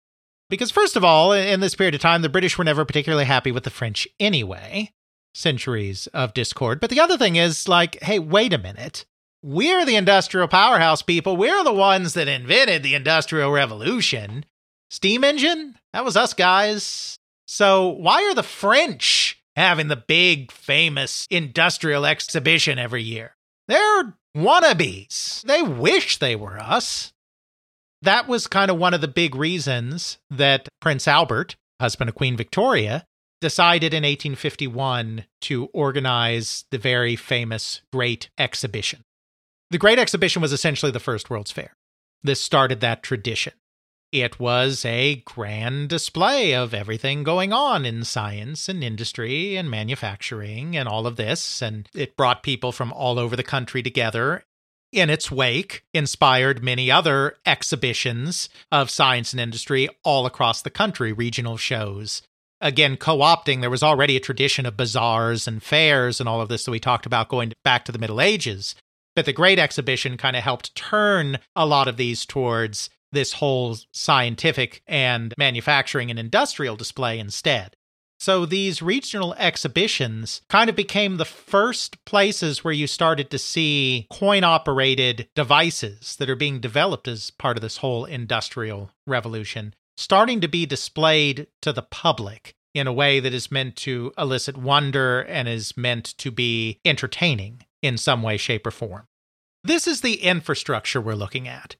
Because, 0.50 0.72
first 0.72 0.96
of 0.96 1.04
all, 1.04 1.32
in 1.32 1.60
this 1.60 1.76
period 1.76 1.94
of 1.94 2.02
time, 2.02 2.24
the 2.24 2.30
British 2.30 2.58
were 2.58 2.64
never 2.64 2.86
particularly 2.86 3.26
happy 3.26 3.52
with 3.52 3.66
the 3.66 3.70
French 3.70 4.08
anyway. 4.20 4.92
Centuries 5.36 6.08
of 6.08 6.34
discord. 6.34 6.80
But 6.80 6.90
the 6.90 7.00
other 7.00 7.20
thing 7.20 7.36
is, 7.36 7.68
like, 7.68 8.02
hey, 8.02 8.18
wait 8.18 8.52
a 8.52 8.58
minute. 8.58 9.06
We're 9.44 9.86
the 9.86 9.96
industrial 9.96 10.48
powerhouse 10.48 11.04
people. 11.04 11.38
We're 11.38 11.64
the 11.64 11.72
ones 11.72 12.16
that 12.16 12.28
invented 12.28 12.82
the 12.82 12.96
Industrial 12.96 13.52
Revolution. 13.52 14.46
Steam 14.90 15.24
engine? 15.24 15.78
That 15.92 16.06
was 16.06 16.18
us 16.18 16.34
guys. 16.34 17.20
So, 17.46 17.90
why 17.90 18.24
are 18.24 18.34
the 18.34 18.42
French 18.42 19.40
having 19.56 19.88
the 19.88 19.96
big, 19.96 20.52
famous 20.52 21.28
industrial 21.30 22.06
exhibition 22.08 22.80
every 22.80 23.04
year? 23.04 23.36
They're 23.68 24.18
wannabes. 24.36 25.42
They 25.44 25.62
wish 25.62 26.18
they 26.18 26.36
were 26.36 26.60
us 26.60 27.14
that 28.04 28.28
was 28.28 28.48
kind 28.48 28.70
of 28.70 28.78
one 28.78 28.94
of 28.94 29.02
the 29.02 29.08
big 29.08 29.34
reasons 29.34 30.20
that 30.30 30.68
Prince 30.82 31.08
Albert, 31.08 31.56
husband 31.80 32.10
of 32.10 32.16
Queen 32.16 32.36
Victoria, 32.36 33.06
decided 33.40 33.94
in 33.94 34.04
1851 34.04 35.26
to 35.42 35.66
organize 35.68 36.66
the 36.70 36.78
very 36.78 37.16
famous 37.16 37.82
Great 37.92 38.30
Exhibition. 38.38 39.02
The 39.72 39.78
Great 39.78 40.00
Exhibition 40.00 40.42
was 40.42 40.54
essentially 40.54 40.92
the 40.92 41.00
first 41.00 41.30
World's 41.30 41.52
Fair. 41.52 41.74
This 42.22 42.42
started 42.42 42.82
that 42.82 43.04
tradition. 43.04 43.54
It 44.14 44.40
was 44.40 44.86
a 44.86 45.24
grand 45.26 45.90
display 45.90 46.54
of 46.54 46.72
everything 46.72 47.24
going 47.24 47.52
on 47.52 47.84
in 47.84 48.04
science 48.04 48.70
and 48.70 48.84
industry 48.84 49.56
and 49.56 49.72
manufacturing 49.72 50.78
and 50.78 50.88
all 50.88 51.08
of 51.08 51.16
this. 51.16 51.64
And 51.64 51.90
it 51.96 52.16
brought 52.16 52.44
people 52.44 52.72
from 52.72 52.94
all 52.94 53.18
over 53.18 53.36
the 53.36 53.42
country 53.42 53.82
together 53.82 54.44
in 54.92 55.10
its 55.10 55.32
wake, 55.32 55.84
inspired 55.96 56.64
many 56.64 56.92
other 56.92 57.38
exhibitions 57.44 58.50
of 58.72 58.92
science 58.92 59.34
and 59.34 59.40
industry 59.40 59.90
all 60.04 60.28
across 60.28 60.62
the 60.62 60.70
country, 60.70 61.12
regional 61.12 61.58
shows. 61.58 62.22
Again, 62.62 62.98
co 62.98 63.18
opting, 63.18 63.62
there 63.62 63.72
was 63.72 63.82
already 63.82 64.16
a 64.16 64.20
tradition 64.20 64.68
of 64.68 64.78
bazaars 64.78 65.48
and 65.48 65.64
fairs 65.64 66.20
and 66.20 66.30
all 66.30 66.40
of 66.40 66.50
this 66.50 66.66
that 66.66 66.72
we 66.72 66.80
talked 66.80 67.08
about 67.08 67.30
going 67.30 67.52
back 67.64 67.84
to 67.86 67.92
the 67.92 67.98
Middle 67.98 68.22
Ages. 68.22 68.76
But 69.16 69.26
the 69.26 69.34
Great 69.34 69.58
Exhibition 69.58 70.18
kind 70.18 70.36
of 70.36 70.44
helped 70.44 70.76
turn 70.76 71.40
a 71.56 71.66
lot 71.66 71.88
of 71.88 71.98
these 71.98 72.28
towards 72.28 72.92
this 73.14 73.34
whole 73.34 73.78
scientific 73.92 74.82
and 74.88 75.34
manufacturing 75.38 76.10
and 76.10 76.20
industrial 76.20 76.76
display 76.76 77.20
instead. 77.20 77.76
So 78.20 78.46
these 78.46 78.82
regional 78.82 79.34
exhibitions 79.34 80.42
kind 80.50 80.70
of 80.70 80.76
became 80.76 81.18
the 81.18 81.26
first 81.26 82.04
places 82.06 82.64
where 82.64 82.74
you 82.74 82.88
started 82.88 83.30
to 83.32 83.38
see 83.38 84.08
coin 84.12 84.44
operated 84.44 85.28
devices 85.36 86.16
that 86.18 86.30
are 86.30 86.36
being 86.36 86.60
developed 86.60 87.08
as 87.08 87.32
part 87.32 87.58
of 87.58 87.62
this 87.62 87.78
whole 87.78 88.06
industrial 88.06 88.92
revolution 89.06 89.74
starting 89.98 90.42
to 90.42 90.48
be 90.48 90.66
displayed 90.66 91.48
to 91.62 91.72
the 91.74 91.82
public 91.82 92.56
in 92.74 92.88
a 92.88 92.94
way 92.94 93.20
that 93.20 93.34
is 93.34 93.52
meant 93.52 93.76
to 93.76 94.12
elicit 94.18 94.58
wonder 94.58 95.22
and 95.22 95.48
is 95.48 95.78
meant 95.78 96.18
to 96.18 96.32
be 96.32 96.80
entertaining 96.84 97.62
in 97.82 97.98
some 97.98 98.24
way, 98.24 98.38
shape, 98.38 98.66
or 98.66 98.72
form. 98.72 99.06
This 99.64 99.88
is 99.88 100.02
the 100.02 100.16
infrastructure 100.16 101.00
we're 101.00 101.14
looking 101.14 101.48
at. 101.48 101.76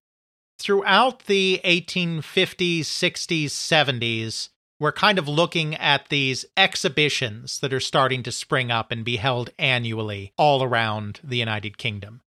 Throughout 0.64 1.26
the 1.26 1.60
1850s, 1.66 2.84
60s, 2.84 3.48
70s, 3.48 4.48
we're 4.80 4.94
kind 4.94 5.20
of 5.20 5.28
looking 5.28 5.76
at 5.76 6.08
these 6.08 6.46
exhibitions 6.56 7.60
that 7.60 7.74
are 7.74 7.82
starting 7.82 8.24
to 8.24 8.32
spring 8.32 8.72
up 8.72 8.90
and 8.90 9.04
be 9.04 9.18
held 9.18 9.50
annually 9.60 10.32
all 10.38 10.64
around 10.64 11.20
the 11.22 11.36
United 11.36 11.78
Kingdom. 11.78 12.22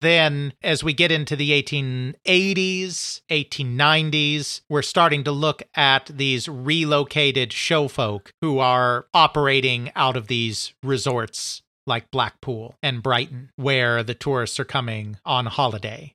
Then, 0.00 0.52
as 0.62 0.84
we 0.84 0.92
get 0.92 1.10
into 1.10 1.34
the 1.34 1.50
1880s, 1.60 3.22
1890s, 3.28 4.60
we're 4.68 4.82
starting 4.82 5.24
to 5.24 5.32
look 5.32 5.64
at 5.74 6.06
these 6.06 6.48
relocated 6.48 7.52
show 7.52 7.88
folk 7.88 8.30
who 8.40 8.60
are 8.60 9.06
operating 9.12 9.90
out 9.96 10.16
of 10.16 10.28
these 10.28 10.72
resorts 10.84 11.62
like 11.84 12.12
Blackpool 12.12 12.76
and 12.80 13.02
Brighton, 13.02 13.50
where 13.56 14.04
the 14.04 14.14
tourists 14.14 14.60
are 14.60 14.64
coming 14.64 15.16
on 15.24 15.46
holiday. 15.46 16.14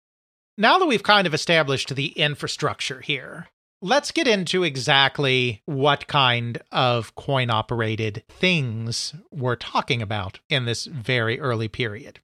Now 0.59 0.79
that 0.79 0.87
we've 0.87 1.03
kind 1.03 1.27
of 1.27 1.35
established 1.35 1.93
the 1.93 2.07
infrastructure 2.07 3.01
here, 3.01 3.49
let's 3.79 4.09
get 4.09 4.27
into 4.27 4.63
exactly 4.63 5.61
what 5.65 6.07
kind 6.07 6.59
of 6.71 7.13
coin 7.13 7.51
operated 7.51 8.23
things 8.27 9.13
we're 9.31 9.55
talking 9.55 10.01
about 10.01 10.39
in 10.49 10.65
this 10.65 10.85
very 10.85 11.39
early 11.39 11.67
period. 11.67 12.21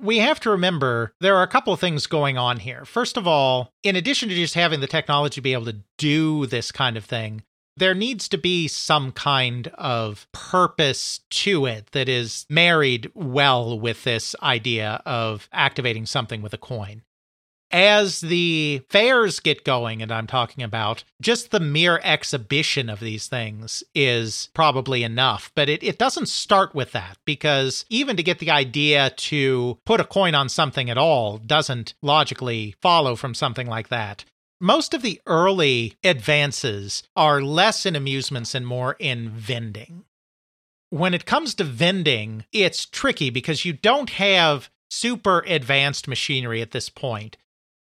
We 0.00 0.18
have 0.18 0.38
to 0.40 0.50
remember 0.50 1.14
there 1.20 1.34
are 1.34 1.42
a 1.42 1.48
couple 1.48 1.72
of 1.72 1.80
things 1.80 2.06
going 2.06 2.38
on 2.38 2.60
here. 2.60 2.84
First 2.84 3.16
of 3.16 3.26
all, 3.26 3.72
in 3.82 3.96
addition 3.96 4.28
to 4.28 4.36
just 4.36 4.54
having 4.54 4.78
the 4.78 4.86
technology 4.86 5.40
be 5.40 5.52
able 5.52 5.64
to 5.64 5.80
do 5.98 6.46
this 6.46 6.70
kind 6.70 6.96
of 6.96 7.04
thing, 7.04 7.42
there 7.76 7.94
needs 7.94 8.28
to 8.28 8.38
be 8.38 8.68
some 8.68 9.10
kind 9.10 9.66
of 9.74 10.28
purpose 10.30 11.22
to 11.30 11.66
it 11.66 11.88
that 11.90 12.08
is 12.08 12.46
married 12.48 13.10
well 13.14 13.80
with 13.80 14.04
this 14.04 14.36
idea 14.44 15.02
of 15.04 15.48
activating 15.52 16.06
something 16.06 16.40
with 16.40 16.54
a 16.54 16.58
coin 16.58 17.02
as 17.70 18.20
the 18.20 18.82
fairs 18.88 19.40
get 19.40 19.64
going, 19.64 20.02
and 20.02 20.10
I'm 20.10 20.26
talking 20.26 20.64
about 20.64 21.04
just 21.20 21.50
the 21.50 21.60
mere 21.60 22.00
exhibition 22.02 22.88
of 22.88 23.00
these 23.00 23.26
things 23.26 23.84
is 23.94 24.48
probably 24.54 25.02
enough. 25.02 25.52
But 25.54 25.68
it, 25.68 25.82
it 25.82 25.98
doesn't 25.98 26.28
start 26.28 26.74
with 26.74 26.92
that 26.92 27.18
because 27.24 27.84
even 27.88 28.16
to 28.16 28.22
get 28.22 28.38
the 28.38 28.50
idea 28.50 29.10
to 29.10 29.78
put 29.84 30.00
a 30.00 30.04
coin 30.04 30.34
on 30.34 30.48
something 30.48 30.88
at 30.88 30.98
all 30.98 31.38
doesn't 31.38 31.94
logically 32.02 32.74
follow 32.80 33.16
from 33.16 33.34
something 33.34 33.66
like 33.66 33.88
that. 33.88 34.24
Most 34.60 34.92
of 34.92 35.02
the 35.02 35.20
early 35.26 35.94
advances 36.02 37.04
are 37.14 37.40
less 37.40 37.86
in 37.86 37.94
amusements 37.94 38.54
and 38.54 38.66
more 38.66 38.96
in 38.98 39.30
vending. 39.30 40.04
When 40.90 41.14
it 41.14 41.26
comes 41.26 41.54
to 41.56 41.64
vending, 41.64 42.44
it's 42.50 42.86
tricky 42.86 43.30
because 43.30 43.64
you 43.64 43.74
don't 43.74 44.10
have 44.10 44.70
super 44.90 45.44
advanced 45.46 46.08
machinery 46.08 46.62
at 46.62 46.70
this 46.70 46.88
point 46.88 47.36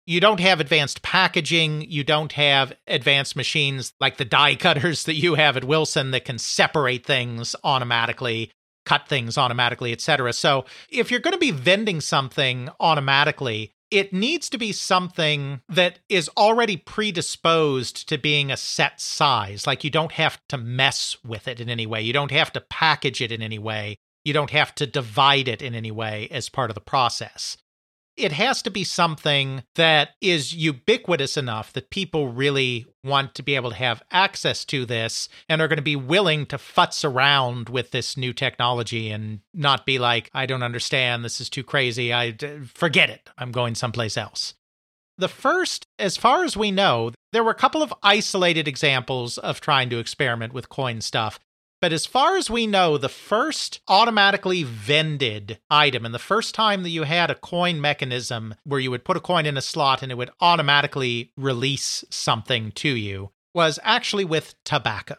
you 0.05 0.19
don't 0.19 0.39
have 0.39 0.59
advanced 0.59 1.01
packaging. 1.01 1.89
You 1.89 2.03
don't 2.03 2.31
have 2.33 2.73
advanced 2.87 3.35
machines 3.35 3.93
like 3.99 4.17
the 4.17 4.25
die 4.25 4.55
cutters 4.55 5.05
that 5.05 5.15
you 5.15 5.35
have 5.35 5.57
at 5.57 5.63
Wilson 5.63 6.11
that 6.11 6.25
can 6.25 6.37
separate 6.37 7.05
things 7.05 7.55
automatically, 7.63 8.51
cut 8.85 9.07
things 9.07 9.37
automatically, 9.37 9.91
etc. 9.91 10.33
So 10.33 10.65
if 10.89 11.09
you're 11.09 11.19
going 11.19 11.33
to 11.33 11.37
be 11.37 11.51
vending 11.51 12.01
something 12.01 12.69
automatically, 12.79 13.71
it 13.91 14.11
needs 14.11 14.49
to 14.49 14.57
be 14.57 14.71
something 14.71 15.61
that 15.69 15.99
is 16.09 16.29
already 16.35 16.77
predisposed 16.77 18.09
to 18.09 18.17
being 18.17 18.51
a 18.51 18.57
set 18.57 18.99
size. 18.99 19.67
Like 19.67 19.83
you 19.83 19.89
don't 19.89 20.13
have 20.13 20.41
to 20.49 20.57
mess 20.57 21.15
with 21.23 21.47
it 21.47 21.61
in 21.61 21.69
any 21.69 21.85
way. 21.85 22.01
You 22.01 22.13
don't 22.13 22.31
have 22.31 22.51
to 22.53 22.61
package 22.61 23.21
it 23.21 23.31
in 23.31 23.41
any 23.41 23.59
way. 23.59 23.97
You 24.25 24.33
don't 24.33 24.51
have 24.51 24.73
to 24.75 24.87
divide 24.87 25.47
it 25.47 25.61
in 25.61 25.75
any 25.75 25.91
way 25.91 26.27
as 26.31 26.49
part 26.49 26.71
of 26.71 26.75
the 26.75 26.81
process 26.81 27.57
it 28.15 28.31
has 28.31 28.61
to 28.61 28.69
be 28.69 28.83
something 28.83 29.63
that 29.75 30.09
is 30.21 30.53
ubiquitous 30.53 31.35
enough 31.37 31.73
that 31.73 31.89
people 31.89 32.27
really 32.27 32.85
want 33.03 33.35
to 33.35 33.43
be 33.43 33.55
able 33.55 33.71
to 33.71 33.75
have 33.75 34.03
access 34.11 34.63
to 34.65 34.85
this 34.85 35.29
and 35.49 35.61
are 35.61 35.67
going 35.67 35.77
to 35.77 35.83
be 35.83 35.95
willing 35.95 36.45
to 36.45 36.57
futz 36.57 37.03
around 37.03 37.69
with 37.69 37.91
this 37.91 38.15
new 38.15 38.31
technology 38.31 39.09
and 39.09 39.39
not 39.53 39.85
be 39.85 39.99
like, 39.99 40.29
I 40.33 40.45
don't 40.45 40.63
understand. 40.63 41.25
This 41.25 41.41
is 41.41 41.49
too 41.49 41.63
crazy. 41.63 42.13
I 42.13 42.37
forget 42.73 43.09
it. 43.09 43.29
I'm 43.37 43.51
going 43.51 43.75
someplace 43.75 44.17
else. 44.17 44.53
The 45.17 45.27
first, 45.27 45.85
as 45.99 46.17
far 46.17 46.43
as 46.43 46.57
we 46.57 46.71
know, 46.71 47.11
there 47.33 47.43
were 47.43 47.51
a 47.51 47.55
couple 47.55 47.83
of 47.83 47.93
isolated 48.01 48.67
examples 48.67 49.37
of 49.37 49.61
trying 49.61 49.89
to 49.89 49.99
experiment 49.99 50.53
with 50.53 50.69
coin 50.69 51.01
stuff. 51.01 51.39
But 51.83 51.91
as 51.91 52.05
far 52.05 52.37
as 52.37 52.49
we 52.49 52.65
know, 52.65 52.97
the 52.97 53.09
first 53.09 53.81
automatically 53.89 54.63
vended 54.63 55.59
item 55.69 56.05
and 56.05 56.15
the 56.15 56.17
first 56.17 56.55
time 56.55 56.81
that 56.83 56.91
you 56.91 57.03
had 57.03 57.29
a 57.29 57.35
coin 57.35 57.81
mechanism 57.81 58.55
where 58.63 58.79
you 58.79 58.89
would 58.89 59.03
put 59.03 59.17
a 59.17 59.19
coin 59.19 59.45
in 59.45 59.57
a 59.57 59.61
slot 59.61 60.01
and 60.01 60.09
it 60.09 60.15
would 60.15 60.29
automatically 60.39 61.33
release 61.35 62.05
something 62.09 62.71
to 62.71 62.87
you 62.87 63.31
was 63.53 63.79
actually 63.83 64.23
with 64.23 64.55
tobacco. 64.63 65.15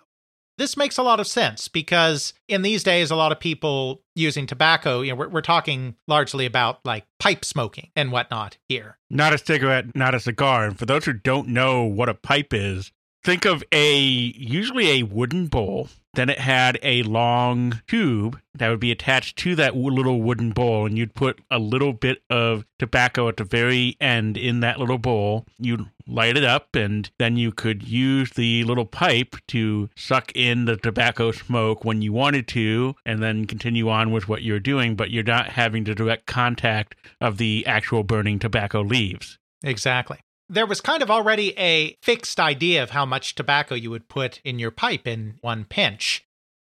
This 0.57 0.74
makes 0.74 0.96
a 0.96 1.03
lot 1.03 1.20
of 1.20 1.27
sense 1.27 1.68
because 1.68 2.33
in 2.48 2.62
these 2.62 2.83
days, 2.83 3.11
a 3.11 3.16
lot 3.16 3.31
of 3.31 3.38
people 3.38 4.00
using 4.14 4.46
tobacco, 4.46 5.03
you 5.03 5.11
know, 5.11 5.16
we're, 5.16 5.29
we're 5.29 5.40
talking 5.42 5.96
largely 6.09 6.46
about 6.46 6.81
like 6.83 7.05
pipe 7.20 7.44
smoking 7.44 7.90
and 7.94 8.11
whatnot 8.11 8.57
here. 8.70 8.96
Not 9.11 9.35
a 9.35 9.38
cigarette, 9.38 9.94
not 9.94 10.14
a 10.14 10.20
cigar. 10.20 10.64
And 10.64 10.79
for 10.79 10.87
those 10.87 11.05
who 11.05 11.12
don't 11.12 11.48
know 11.48 11.83
what 11.83 12.09
a 12.09 12.14
pipe 12.14 12.55
is, 12.55 12.90
think 13.22 13.44
of 13.44 13.62
a 13.70 13.98
usually 13.98 14.92
a 14.92 15.03
wooden 15.03 15.48
bowl 15.48 15.90
then 16.14 16.29
it 16.29 16.38
had 16.38 16.79
a 16.83 17.03
long 17.03 17.83
tube 17.87 18.40
that 18.55 18.68
would 18.68 18.81
be 18.81 18.92
attached 18.92 19.37
to 19.38 19.55
that 19.57 19.77
little 19.77 20.22
wooden 20.22 20.50
bowl, 20.50 20.87
and 20.87 20.96
you'd 20.96 21.14
put 21.14 21.40
a 21.50 21.59
little 21.59 21.92
bit 21.92 22.22
of 22.31 22.64
tobacco 22.79 23.29
at 23.29 23.37
the 23.37 23.44
very 23.44 23.96
end 24.00 24.37
in 24.37 24.61
that 24.61 24.79
little 24.79 24.98
bowl. 24.98 25.46
You'd 25.59 25.87
light 26.07 26.37
it 26.37 26.44
up, 26.44 26.74
and 26.77 27.11
then 27.18 27.37
you 27.37 27.50
could 27.50 27.83
use 27.83 28.31
the 28.31 28.64
little 28.64 28.87
pipe 28.87 29.37
to 29.48 29.90
suck 29.96 30.31
in 30.35 30.66
the 30.66 30.77
tobacco 30.77 31.33
smoke 31.33 31.85
when 31.85 32.03
you 32.03 32.12
wanted 32.12 32.46
to, 32.48 32.94
and 33.05 33.22
then 33.22 33.46
continue 33.46 33.88
on 33.88 34.12
with 34.12 34.29
what 34.29 34.42
you're 34.42 34.61
doing, 34.61 34.94
but 34.94 35.11
you're 35.11 35.22
not 35.24 35.50
having 35.50 35.85
the 35.85 35.94
direct 35.94 36.27
contact 36.27 36.94
of 37.20 37.38
the 37.38 37.66
actual 37.66 38.05
burning 38.05 38.38
tobacco 38.38 38.83
leaves. 38.83 39.38
Exactly 39.62 40.18
there 40.49 40.67
was 40.67 40.81
kind 40.81 41.03
of 41.03 41.11
already 41.11 41.57
a 41.59 41.97
fixed 42.03 42.39
idea 42.39 42.83
of 42.83 42.91
how 42.91 43.07
much 43.07 43.35
tobacco 43.35 43.75
you 43.75 43.91
would 43.91 44.09
put 44.09 44.41
in 44.45 44.59
your 44.59 44.71
pipe 44.71 45.07
in 45.07 45.39
one 45.41 45.65
pinch. 45.65 46.25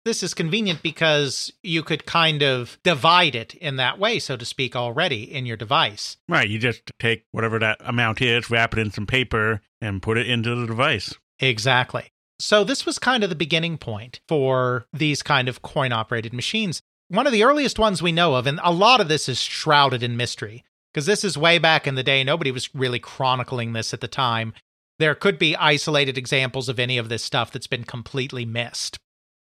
This 0.06 0.22
is 0.22 0.36
convenient 0.36 0.84
because 0.84 1.52
you 1.64 1.82
could 1.82 2.06
kind 2.06 2.44
of 2.44 2.78
divide 2.84 3.34
it 3.34 3.56
in 3.56 3.78
that 3.78 3.98
way, 3.98 4.20
so 4.20 4.38
to 4.38 4.46
speak, 4.46 4.76
already 4.76 5.24
in 5.24 5.48
your 5.48 5.58
device. 5.58 6.18
Right. 6.30 6.48
You 6.48 6.60
just 6.60 6.92
take 7.00 7.26
whatever 7.32 7.58
that 7.58 7.78
amount 7.80 8.22
is, 8.22 8.52
wrap 8.52 8.74
it 8.74 8.80
in 8.80 8.92
some 8.92 9.08
paper, 9.08 9.62
and 9.82 10.04
put 10.04 10.20
it 10.20 10.30
into 10.30 10.54
the 10.54 10.68
device. 10.68 11.16
Exactly. 11.40 12.12
So, 12.40 12.64
this 12.64 12.86
was 12.86 13.00
kind 13.00 13.24
of 13.24 13.30
the 13.30 13.36
beginning 13.36 13.78
point 13.78 14.20
for 14.28 14.86
these 14.94 15.24
kind 15.24 15.48
of 15.48 15.62
coin 15.62 15.92
operated 15.92 16.34
machines. 16.34 16.82
One 17.08 17.26
of 17.26 17.34
the 17.34 17.44
earliest 17.44 17.80
ones 17.80 18.02
we 18.02 18.12
know 18.12 18.36
of, 18.36 18.46
and 18.46 18.60
a 18.64 18.74
lot 18.74 19.02
of 19.02 19.08
this 19.08 19.30
is 19.30 19.40
shrouded 19.40 20.04
in 20.04 20.18
mystery, 20.18 20.64
because 20.96 21.08
this 21.08 21.26
is 21.26 21.38
way 21.38 21.58
back 21.58 21.88
in 21.88 21.96
the 21.96 22.04
day. 22.04 22.24
Nobody 22.24 22.52
was 22.52 22.74
really 22.74 23.00
chronicling 23.00 23.74
this 23.74 23.94
at 23.94 24.00
the 24.00 24.08
time. 24.08 24.54
There 24.98 25.14
could 25.14 25.38
be 25.38 25.54
isolated 25.58 26.18
examples 26.18 26.70
of 26.70 26.80
any 26.80 26.98
of 26.98 27.10
this 27.10 27.22
stuff 27.22 27.52
that's 27.52 27.68
been 27.68 27.84
completely 27.84 28.46
missed. 28.46 28.98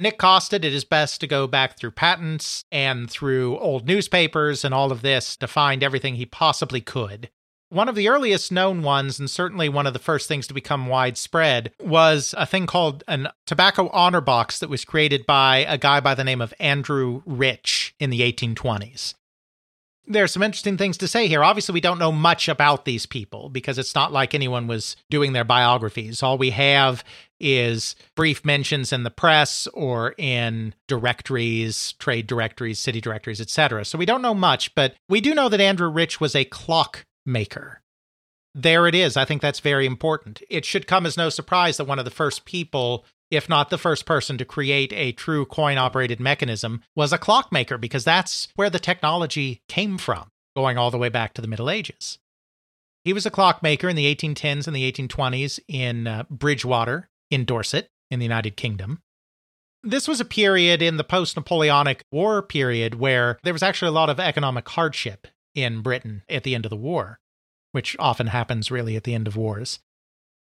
Nic 0.01 0.19
Costa 0.19 0.59
did 0.59 0.73
his 0.73 0.85
best 0.85 1.21
to 1.21 1.29
go 1.29 1.47
back 1.47 1.79
through 1.79 1.93
patents 1.93 2.65
and 2.73 3.09
through 3.09 3.57
old 3.61 3.87
newspapers 3.87 4.65
and 4.65 4.75
all 4.75 4.91
of 4.91 5.03
this 5.03 5.37
to 5.37 5.47
find 5.47 5.85
everything 5.85 6.17
he 6.17 6.27
possibly 6.27 6.81
could. 6.81 7.31
One 7.69 7.89
of 7.89 7.95
the 7.95 8.09
earliest 8.09 8.51
known 8.51 8.83
ones, 8.83 9.21
and 9.21 9.31
certainly 9.31 9.69
one 9.69 9.87
of 9.87 9.93
the 9.93 10.01
first 10.01 10.27
things 10.27 10.49
to 10.49 10.55
become 10.55 10.89
widespread, 10.89 11.71
was 11.79 12.35
a 12.37 12.47
thing 12.47 12.67
called 12.67 13.05
an 13.07 13.29
tobacco 13.47 13.91
honor 13.91 14.23
box 14.23 14.59
that 14.59 14.71
was 14.71 14.85
created 14.85 15.25
by 15.25 15.59
a 15.59 15.79
guy 15.79 16.01
by 16.01 16.17
the 16.17 16.25
name 16.25 16.41
of 16.41 16.55
Andrew 16.59 17.23
Rich 17.27 17.95
in 18.01 18.11
the 18.11 18.23
1820s 18.23 19.15
there's 20.09 20.33
some 20.33 20.43
interesting 20.43 20.77
things 20.77 20.97
to 20.99 21.09
say 21.09 21.29
here. 21.29 21.45
Obviously, 21.45 21.75
we 21.75 21.81
don't 21.81 21.99
know 21.99 22.11
much 22.11 22.49
about 22.49 22.85
these 22.85 23.07
people 23.07 23.51
because 23.51 23.79
it's 23.79 23.95
not 23.95 24.13
like 24.13 24.35
anyone 24.35 24.67
was 24.67 24.97
doing 25.11 25.35
their 25.35 25.45
biographies. 25.45 26.23
All 26.23 26.39
we 26.39 26.51
have 26.51 27.05
is 27.39 27.95
brief 28.17 28.45
mentions 28.45 28.93
in 28.93 29.05
the 29.05 29.11
press 29.11 29.69
or 29.69 30.15
in 30.19 30.75
directories, 30.89 31.93
trade 31.93 32.27
directories, 32.27 32.79
city 32.79 33.01
directories, 33.01 33.41
etc. 33.41 33.85
So 33.85 33.99
we 33.99 34.07
don't 34.07 34.23
know 34.23 34.35
much, 34.35 34.75
but 34.75 34.95
we 35.09 35.21
do 35.21 35.35
know 35.35 35.49
that 35.49 35.61
Andrew 35.61 35.89
Rich 35.89 36.21
was 36.21 36.35
a 36.35 36.45
clock 36.45 37.05
maker. 37.25 37.83
There 38.55 38.89
it 38.89 38.95
is. 38.95 39.17
I 39.17 39.25
think 39.25 39.43
that's 39.43 39.61
very 39.61 39.87
important. 39.87 40.43
It 40.49 40.65
should 40.65 40.87
come 40.87 41.07
as 41.07 41.17
no 41.17 41.29
surprise 41.29 41.77
that 41.77 41.87
one 41.87 41.99
of 41.99 42.05
the 42.05 42.11
first 42.11 42.45
people 42.45 43.05
if 43.31 43.49
not 43.49 43.71
the 43.71 43.79
first 43.79 44.07
person 44.07 44.39
to 44.39 44.45
create 44.45 44.93
a 44.93 45.13
true 45.13 45.45
coin 45.45 45.79
operated 45.79 46.21
mechanism, 46.21 46.83
was 46.95 47.13
a 47.13 47.19
clockmaker, 47.19 47.79
because 47.79 48.05
that's 48.05 48.49
where 48.55 48.71
the 48.71 48.79
technology 48.79 49.63
came 49.69 49.99
from, 49.99 50.31
going 50.57 50.79
all 50.79 50.91
the 50.91 50.99
way 50.99 51.09
back 51.09 51.35
to 51.35 51.43
the 51.43 51.49
Middle 51.49 51.71
Ages. 51.71 52.19
He 53.05 53.13
was 53.13 53.27
a 53.27 53.31
clockmaker 53.31 53.89
in 53.89 53.97
the 53.97 54.15
1810s 54.15 54.67
and 54.67 54.75
the 54.75 54.91
1820s 54.91 55.61
in 55.69 56.07
uh, 56.07 56.25
Bridgwater, 56.31 57.09
in 57.31 57.45
Dorset, 57.45 57.89
in 58.11 58.19
the 58.19 58.25
United 58.25 58.57
Kingdom. 58.57 59.01
This 59.83 60.09
was 60.09 60.21
a 60.21 60.25
period 60.25 60.83
in 60.83 60.97
the 60.97 61.05
post 61.05 61.37
Napoleonic 61.37 62.05
War 62.11 62.43
period 62.43 62.97
where 62.97 63.39
there 63.45 63.53
was 63.53 63.63
actually 63.63 63.89
a 63.89 63.93
lot 63.93 64.11
of 64.11 64.19
economic 64.19 64.69
hardship 64.69 65.29
in 65.55 65.83
Britain 65.83 66.23
at 66.29 66.43
the 66.43 66.55
end 66.55 66.67
of 66.67 66.71
the 66.71 66.77
war, 66.77 67.21
which 67.73 67.97
often 67.99 68.29
happens 68.29 68.71
really 68.71 68.97
at 68.97 69.05
the 69.05 69.15
end 69.15 69.29
of 69.29 69.37
wars. 69.37 69.79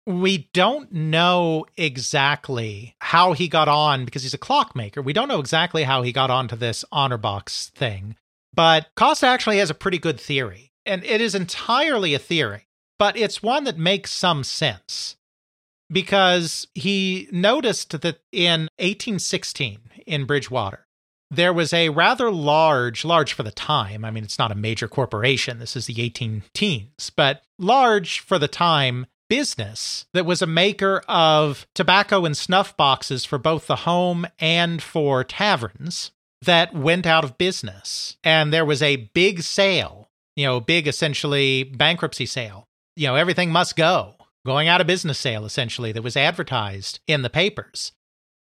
We 0.06 0.48
don't 0.52 0.92
know 0.92 1.64
exactly 1.76 2.94
how 3.00 3.32
he 3.32 3.48
got 3.48 3.68
on 3.68 4.04
because 4.04 4.22
he's 4.22 4.34
a 4.34 4.38
clockmaker. 4.38 5.00
We 5.00 5.14
don't 5.14 5.28
know 5.28 5.40
exactly 5.40 5.84
how 5.84 6.02
he 6.02 6.12
got 6.12 6.30
onto 6.30 6.56
this 6.56 6.84
honor 6.92 7.16
box 7.16 7.70
thing, 7.74 8.16
but 8.52 8.88
Costa 8.96 9.26
actually 9.26 9.58
has 9.58 9.70
a 9.70 9.74
pretty 9.74 9.98
good 9.98 10.20
theory. 10.20 10.72
And 10.86 11.02
it 11.04 11.22
is 11.22 11.34
entirely 11.34 12.12
a 12.12 12.18
theory, 12.18 12.66
but 12.98 13.16
it's 13.16 13.42
one 13.42 13.64
that 13.64 13.78
makes 13.78 14.12
some 14.12 14.44
sense 14.44 15.16
because 15.90 16.66
he 16.74 17.28
noticed 17.32 17.98
that 17.98 18.20
in 18.32 18.68
1816 18.78 19.78
in 20.06 20.26
Bridgwater, 20.26 20.86
there 21.30 21.52
was 21.52 21.72
a 21.72 21.88
rather 21.88 22.30
large, 22.30 23.04
large 23.04 23.32
for 23.32 23.42
the 23.42 23.50
time. 23.50 24.04
I 24.04 24.10
mean, 24.10 24.24
it's 24.24 24.38
not 24.38 24.52
a 24.52 24.56
major 24.56 24.88
corporation. 24.88 25.58
This 25.58 25.74
is 25.74 25.86
the 25.86 26.00
18 26.00 26.42
teens, 26.52 27.10
but 27.16 27.42
large 27.58 28.20
for 28.20 28.38
the 28.38 28.48
time 28.48 29.06
business 29.28 30.06
that 30.12 30.26
was 30.26 30.42
a 30.42 30.46
maker 30.46 31.02
of 31.08 31.66
tobacco 31.74 32.24
and 32.24 32.36
snuff 32.36 32.76
boxes 32.76 33.24
for 33.24 33.38
both 33.38 33.66
the 33.66 33.76
home 33.76 34.26
and 34.38 34.82
for 34.82 35.24
taverns 35.24 36.10
that 36.42 36.74
went 36.74 37.06
out 37.06 37.24
of 37.24 37.38
business. 37.38 38.16
And 38.22 38.52
there 38.52 38.64
was 38.64 38.82
a 38.82 39.08
big 39.14 39.42
sale, 39.42 40.10
you 40.36 40.46
know, 40.46 40.60
big 40.60 40.86
essentially 40.86 41.64
bankruptcy 41.64 42.26
sale. 42.26 42.64
You 42.96 43.08
know, 43.08 43.16
everything 43.16 43.50
must 43.50 43.76
go. 43.76 44.14
Going 44.46 44.68
out 44.68 44.80
of 44.80 44.86
business 44.86 45.18
sale, 45.18 45.46
essentially, 45.46 45.90
that 45.92 46.02
was 46.02 46.16
advertised 46.16 47.00
in 47.06 47.22
the 47.22 47.30
papers. 47.30 47.92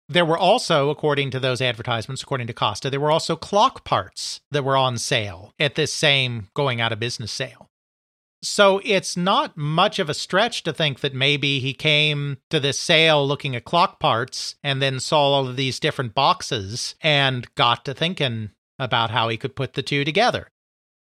There 0.09 0.25
were 0.25 0.37
also, 0.37 0.89
according 0.89 1.31
to 1.31 1.39
those 1.39 1.61
advertisements, 1.61 2.21
according 2.21 2.47
to 2.47 2.53
Costa, 2.53 2.89
there 2.89 2.99
were 2.99 3.11
also 3.11 3.35
clock 3.35 3.83
parts 3.83 4.41
that 4.51 4.63
were 4.63 4.77
on 4.77 4.97
sale 4.97 5.53
at 5.59 5.75
this 5.75 5.93
same 5.93 6.47
going 6.53 6.81
out 6.81 6.91
of 6.91 6.99
business 6.99 7.31
sale. 7.31 7.69
So 8.45 8.79
it's 8.83 9.17
not 9.17 9.57
much 9.57 9.99
of 9.99 10.09
a 10.09 10.13
stretch 10.13 10.63
to 10.63 10.73
think 10.73 10.99
that 10.99 11.13
maybe 11.13 11.59
he 11.59 11.73
came 11.73 12.37
to 12.49 12.59
this 12.59 12.79
sale 12.79 13.27
looking 13.27 13.55
at 13.55 13.65
clock 13.65 13.99
parts 13.99 14.55
and 14.63 14.81
then 14.81 14.99
saw 14.99 15.33
all 15.33 15.47
of 15.47 15.55
these 15.55 15.79
different 15.79 16.13
boxes 16.13 16.95
and 17.01 17.53
got 17.55 17.85
to 17.85 17.93
thinking 17.93 18.51
about 18.77 19.11
how 19.11 19.29
he 19.29 19.37
could 19.37 19.55
put 19.55 19.73
the 19.73 19.81
two 19.81 20.03
together. 20.03 20.47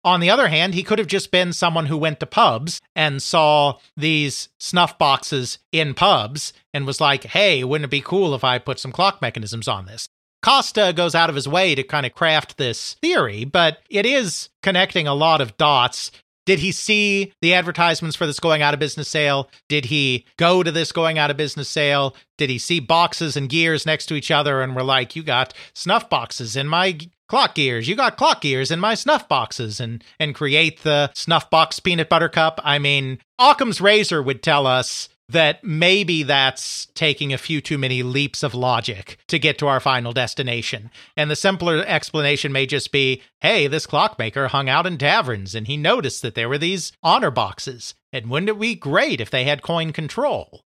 On 0.04 0.20
the 0.20 0.30
other 0.30 0.48
hand, 0.48 0.74
he 0.74 0.84
could 0.84 0.98
have 0.98 1.08
just 1.08 1.32
been 1.32 1.54
someone 1.54 1.86
who 1.86 1.98
went 1.98 2.20
to 2.20 2.26
pubs 2.26 2.82
and 2.96 3.22
saw 3.22 3.78
these 3.96 4.50
snuff 4.60 4.98
boxes 4.98 5.60
in 5.72 5.94
pubs 5.94 6.54
and 6.74 6.88
was 6.88 7.00
like, 7.00 7.24
hey, 7.26 7.64
wouldn't 7.64 7.86
it 7.86 7.92
be 7.92 8.02
cool 8.02 8.34
if 8.34 8.44
I 8.44 8.58
put 8.58 8.80
some 8.80 8.92
clock 8.92 9.22
mechanisms 9.22 9.68
on 9.68 9.86
this? 9.86 10.08
Costa 10.42 10.92
goes 10.96 11.14
out 11.14 11.30
of 11.30 11.36
his 11.36 11.48
way 11.48 11.76
to 11.76 11.84
kind 11.84 12.06
of 12.06 12.16
craft 12.16 12.58
this 12.58 12.96
theory, 12.96 13.46
but 13.46 13.80
it 13.90 14.08
is 14.08 14.50
connecting 14.64 15.08
a 15.08 15.14
lot 15.14 15.40
of 15.40 15.56
dots. 15.58 16.12
Did 16.46 16.60
he 16.60 16.72
see 16.72 17.34
the 17.42 17.54
advertisements 17.54 18.16
for 18.16 18.26
this 18.26 18.40
going 18.40 18.62
out 18.62 18.74
of 18.74 18.80
business 18.80 19.08
sale? 19.08 19.50
Did 19.70 19.86
he 19.86 20.26
go 20.38 20.64
to 20.64 20.72
this 20.72 20.92
going 20.92 21.18
out 21.18 21.32
of 21.32 21.38
business 21.38 21.70
sale? 21.70 22.16
Did 22.38 22.50
he 22.50 22.58
see 22.58 22.80
boxes 22.80 23.38
and 23.38 23.50
gears 23.50 23.86
next 23.86 24.08
to 24.08 24.16
each 24.16 24.32
other 24.32 24.62
and 24.62 24.76
were 24.76 24.84
like, 24.84 25.16
you 25.16 25.24
got 25.24 25.54
snuff 25.74 26.10
boxes 26.10 26.56
in 26.56 26.68
my 26.68 26.98
clock 27.32 27.56
gears. 27.56 27.88
You 27.88 27.96
got 27.96 28.18
clock 28.18 28.42
gears 28.42 28.72
in 28.72 28.80
my 28.82 28.94
snuff 28.94 29.30
boxes 29.30 29.80
and 29.80 30.04
and 30.20 30.36
create 30.36 30.84
the 30.84 31.10
snuff 31.14 31.50
box 31.50 31.80
peanut 31.80 32.10
butter 32.10 32.28
cup. 32.28 32.60
I 32.62 32.78
mean, 32.78 33.20
Occam's 33.40 33.80
razor 33.80 34.22
would 34.22 34.44
tell 34.44 34.68
us 34.68 35.08
that 35.32 35.64
maybe 35.64 36.24
that's 36.24 36.88
taking 36.94 37.34
a 37.34 37.38
few 37.38 37.62
too 37.62 37.78
many 37.78 38.04
leaps 38.04 38.44
of 38.44 38.54
logic 38.54 39.18
to 39.28 39.40
get 39.40 39.58
to 39.58 39.68
our 39.68 39.80
final 39.80 40.14
destination. 40.14 40.92
And 41.16 41.30
the 41.30 41.36
simpler 41.36 41.84
explanation 41.86 42.52
may 42.52 42.66
just 42.66 42.92
be 42.92 43.22
hey, 43.42 43.68
this 43.68 43.88
clockmaker 43.88 44.50
hung 44.50 44.70
out 44.70 44.86
in 44.86 44.98
taverns 44.98 45.56
and 45.56 45.68
he 45.68 45.78
noticed 45.78 46.22
that 46.22 46.36
there 46.36 46.50
were 46.50 46.58
these 46.58 46.92
honor 47.02 47.32
boxes. 47.32 47.96
And 48.14 48.30
wouldn't 48.30 48.50
it 48.50 48.60
be 48.60 48.76
great 48.76 49.22
if 49.22 49.32
they 49.32 49.46
had 49.46 49.62
coin 49.62 49.94
control? 49.94 50.62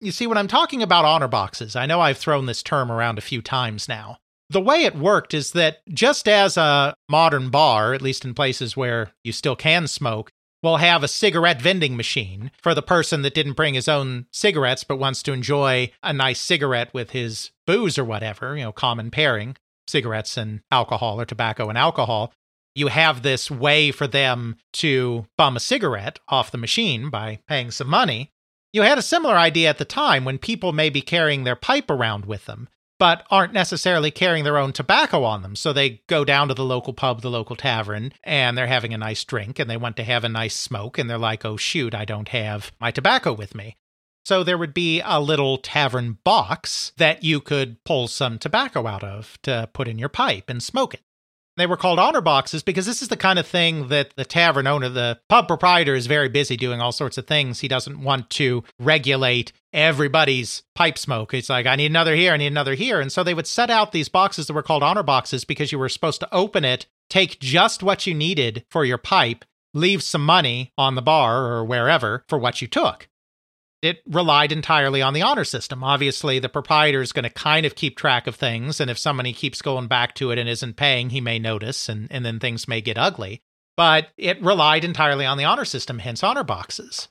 You 0.00 0.12
see, 0.12 0.26
when 0.26 0.38
I'm 0.38 0.48
talking 0.48 0.82
about 0.82 1.04
honor 1.04 1.28
boxes, 1.28 1.74
I 1.74 1.86
know 1.86 2.00
I've 2.00 2.18
thrown 2.18 2.46
this 2.46 2.62
term 2.62 2.90
around 2.90 3.18
a 3.18 3.22
few 3.22 3.42
times 3.42 3.88
now. 3.88 4.18
The 4.50 4.60
way 4.60 4.84
it 4.84 4.96
worked 4.96 5.34
is 5.34 5.52
that 5.52 5.78
just 5.92 6.26
as 6.26 6.56
a 6.56 6.94
modern 7.08 7.50
bar, 7.50 7.92
at 7.92 8.00
least 8.00 8.24
in 8.24 8.32
places 8.32 8.76
where 8.76 9.12
you 9.22 9.32
still 9.32 9.56
can 9.56 9.86
smoke, 9.86 10.30
will 10.62 10.78
have 10.78 11.02
a 11.02 11.08
cigarette 11.08 11.62
vending 11.62 11.96
machine 11.96 12.50
for 12.60 12.74
the 12.74 12.82
person 12.82 13.22
that 13.22 13.34
didn't 13.34 13.52
bring 13.52 13.74
his 13.74 13.88
own 13.88 14.26
cigarettes 14.32 14.84
but 14.84 14.98
wants 14.98 15.22
to 15.22 15.32
enjoy 15.32 15.90
a 16.02 16.12
nice 16.12 16.40
cigarette 16.40 16.92
with 16.92 17.10
his 17.10 17.50
booze 17.66 17.98
or 17.98 18.04
whatever, 18.04 18.56
you 18.56 18.64
know, 18.64 18.72
common 18.72 19.10
pairing, 19.10 19.56
cigarettes 19.86 20.36
and 20.36 20.60
alcohol 20.70 21.20
or 21.20 21.24
tobacco 21.24 21.68
and 21.68 21.78
alcohol. 21.78 22.32
You 22.74 22.88
have 22.88 23.22
this 23.22 23.50
way 23.50 23.90
for 23.90 24.06
them 24.06 24.56
to 24.74 25.26
bum 25.36 25.56
a 25.56 25.60
cigarette 25.60 26.18
off 26.28 26.50
the 26.50 26.58
machine 26.58 27.10
by 27.10 27.40
paying 27.48 27.70
some 27.70 27.88
money. 27.88 28.30
You 28.72 28.82
had 28.82 28.98
a 28.98 29.02
similar 29.02 29.36
idea 29.36 29.68
at 29.68 29.78
the 29.78 29.84
time 29.84 30.24
when 30.24 30.38
people 30.38 30.72
may 30.72 30.90
be 30.90 31.00
carrying 31.00 31.44
their 31.44 31.56
pipe 31.56 31.90
around 31.90 32.26
with 32.26 32.44
them 32.46 32.68
but 32.98 33.24
aren't 33.30 33.52
necessarily 33.52 34.10
carrying 34.10 34.44
their 34.44 34.58
own 34.58 34.72
tobacco 34.72 35.22
on 35.24 35.42
them. 35.42 35.56
So 35.56 35.72
they 35.72 36.02
go 36.06 36.24
down 36.24 36.48
to 36.48 36.54
the 36.54 36.64
local 36.64 36.92
pub, 36.92 37.22
the 37.22 37.30
local 37.30 37.56
tavern, 37.56 38.12
and 38.24 38.56
they're 38.56 38.66
having 38.66 38.92
a 38.92 38.98
nice 38.98 39.24
drink 39.24 39.58
and 39.58 39.70
they 39.70 39.76
want 39.76 39.96
to 39.96 40.04
have 40.04 40.24
a 40.24 40.28
nice 40.28 40.56
smoke. 40.56 40.98
And 40.98 41.08
they're 41.08 41.18
like, 41.18 41.44
oh, 41.44 41.56
shoot, 41.56 41.94
I 41.94 42.04
don't 42.04 42.28
have 42.28 42.72
my 42.80 42.90
tobacco 42.90 43.32
with 43.32 43.54
me. 43.54 43.76
So 44.24 44.44
there 44.44 44.58
would 44.58 44.74
be 44.74 45.00
a 45.04 45.20
little 45.20 45.56
tavern 45.56 46.18
box 46.22 46.92
that 46.98 47.24
you 47.24 47.40
could 47.40 47.82
pull 47.84 48.08
some 48.08 48.38
tobacco 48.38 48.86
out 48.86 49.02
of 49.02 49.38
to 49.42 49.70
put 49.72 49.88
in 49.88 49.98
your 49.98 50.10
pipe 50.10 50.50
and 50.50 50.62
smoke 50.62 50.92
it. 50.92 51.00
They 51.58 51.66
were 51.66 51.76
called 51.76 51.98
honor 51.98 52.20
boxes 52.20 52.62
because 52.62 52.86
this 52.86 53.02
is 53.02 53.08
the 53.08 53.16
kind 53.16 53.36
of 53.36 53.46
thing 53.46 53.88
that 53.88 54.14
the 54.14 54.24
tavern 54.24 54.68
owner, 54.68 54.88
the 54.88 55.18
pub 55.28 55.48
proprietor, 55.48 55.96
is 55.96 56.06
very 56.06 56.28
busy 56.28 56.56
doing 56.56 56.80
all 56.80 56.92
sorts 56.92 57.18
of 57.18 57.26
things. 57.26 57.58
He 57.58 57.66
doesn't 57.66 58.00
want 58.00 58.30
to 58.30 58.62
regulate 58.78 59.50
everybody's 59.72 60.62
pipe 60.76 60.96
smoke. 60.96 61.34
It's 61.34 61.50
like, 61.50 61.66
I 61.66 61.74
need 61.74 61.90
another 61.90 62.14
here, 62.14 62.32
I 62.32 62.36
need 62.36 62.46
another 62.46 62.74
here. 62.74 63.00
And 63.00 63.10
so 63.10 63.24
they 63.24 63.34
would 63.34 63.48
set 63.48 63.70
out 63.70 63.90
these 63.90 64.08
boxes 64.08 64.46
that 64.46 64.54
were 64.54 64.62
called 64.62 64.84
honor 64.84 65.02
boxes 65.02 65.44
because 65.44 65.72
you 65.72 65.80
were 65.80 65.88
supposed 65.88 66.20
to 66.20 66.32
open 66.32 66.64
it, 66.64 66.86
take 67.10 67.40
just 67.40 67.82
what 67.82 68.06
you 68.06 68.14
needed 68.14 68.64
for 68.70 68.84
your 68.84 68.98
pipe, 68.98 69.44
leave 69.74 70.02
some 70.04 70.24
money 70.24 70.72
on 70.78 70.94
the 70.94 71.02
bar 71.02 71.44
or 71.46 71.64
wherever 71.64 72.24
for 72.28 72.38
what 72.38 72.62
you 72.62 72.68
took 72.68 73.08
it 73.82 74.02
relied 74.06 74.52
entirely 74.52 75.02
on 75.02 75.14
the 75.14 75.22
honor 75.22 75.44
system. 75.44 75.84
Obviously, 75.84 76.38
the 76.38 76.48
proprietor 76.48 77.00
is 77.00 77.12
going 77.12 77.24
to 77.24 77.30
kind 77.30 77.64
of 77.64 77.74
keep 77.74 77.96
track 77.96 78.26
of 78.26 78.34
things, 78.34 78.80
and 78.80 78.90
if 78.90 78.98
somebody 78.98 79.32
keeps 79.32 79.62
going 79.62 79.86
back 79.86 80.14
to 80.16 80.30
it 80.30 80.38
and 80.38 80.48
isn't 80.48 80.76
paying, 80.76 81.10
he 81.10 81.20
may 81.20 81.38
notice, 81.38 81.88
and, 81.88 82.08
and 82.10 82.24
then 82.24 82.40
things 82.40 82.66
may 82.66 82.80
get 82.80 82.98
ugly. 82.98 83.40
But 83.76 84.08
it 84.16 84.42
relied 84.42 84.84
entirely 84.84 85.24
on 85.24 85.38
the 85.38 85.44
honor 85.44 85.64
system, 85.64 86.00
hence 86.00 86.24
honor 86.24 86.42
boxes. 86.42 87.08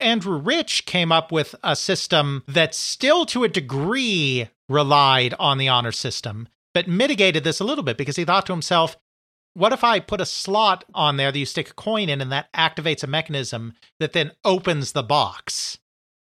Andrew 0.00 0.38
Rich 0.38 0.86
came 0.86 1.12
up 1.12 1.30
with 1.32 1.54
a 1.62 1.76
system 1.76 2.44
that 2.46 2.74
still 2.74 3.26
to 3.26 3.44
a 3.44 3.48
degree 3.48 4.48
relied 4.68 5.34
on 5.38 5.58
the 5.58 5.68
honor 5.68 5.92
system, 5.92 6.48
but 6.72 6.88
mitigated 6.88 7.44
this 7.44 7.60
a 7.60 7.64
little 7.64 7.84
bit 7.84 7.98
because 7.98 8.16
he 8.16 8.24
thought 8.24 8.46
to 8.46 8.52
himself, 8.52 8.96
what 9.54 9.72
if 9.72 9.82
I 9.82 9.98
put 9.98 10.20
a 10.20 10.26
slot 10.26 10.84
on 10.94 11.16
there 11.16 11.32
that 11.32 11.38
you 11.38 11.46
stick 11.46 11.70
a 11.70 11.74
coin 11.74 12.08
in 12.08 12.20
and 12.20 12.30
that 12.30 12.52
activates 12.52 13.02
a 13.02 13.08
mechanism 13.08 13.74
that 13.98 14.12
then 14.12 14.30
opens 14.44 14.92
the 14.92 15.02
box? 15.02 15.78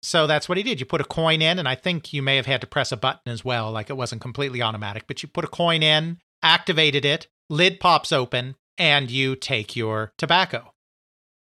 So 0.01 0.27
that's 0.27 0.47
what 0.47 0.57
he 0.57 0.63
did. 0.63 0.79
You 0.79 0.85
put 0.85 1.01
a 1.01 1.05
coin 1.05 1.41
in, 1.41 1.59
and 1.59 1.67
I 1.67 1.75
think 1.75 2.13
you 2.13 2.21
may 2.21 2.35
have 2.35 2.45
had 2.45 2.61
to 2.61 2.67
press 2.67 2.91
a 2.91 2.97
button 2.97 3.31
as 3.31 3.43
well. 3.43 3.71
Like 3.71 3.89
it 3.89 3.97
wasn't 3.97 4.21
completely 4.21 4.61
automatic, 4.61 5.05
but 5.07 5.21
you 5.23 5.29
put 5.29 5.45
a 5.45 5.49
coin 5.49 5.83
in, 5.83 6.19
activated 6.43 7.03
it, 7.03 7.27
lid 7.49 7.79
pops 7.79 8.11
open, 8.11 8.55
and 8.77 9.09
you 9.09 9.35
take 9.35 9.75
your 9.75 10.13
tobacco. 10.17 10.73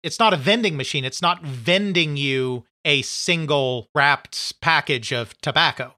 It's 0.03 0.19
not 0.19 0.33
a 0.33 0.37
vending 0.37 0.77
machine. 0.77 1.03
It's 1.03 1.21
not 1.21 1.43
vending 1.43 2.15
you 2.15 2.65
a 2.85 3.01
single 3.01 3.89
wrapped 3.95 4.61
package 4.61 5.11
of 5.11 5.39
tobacco. 5.41 5.95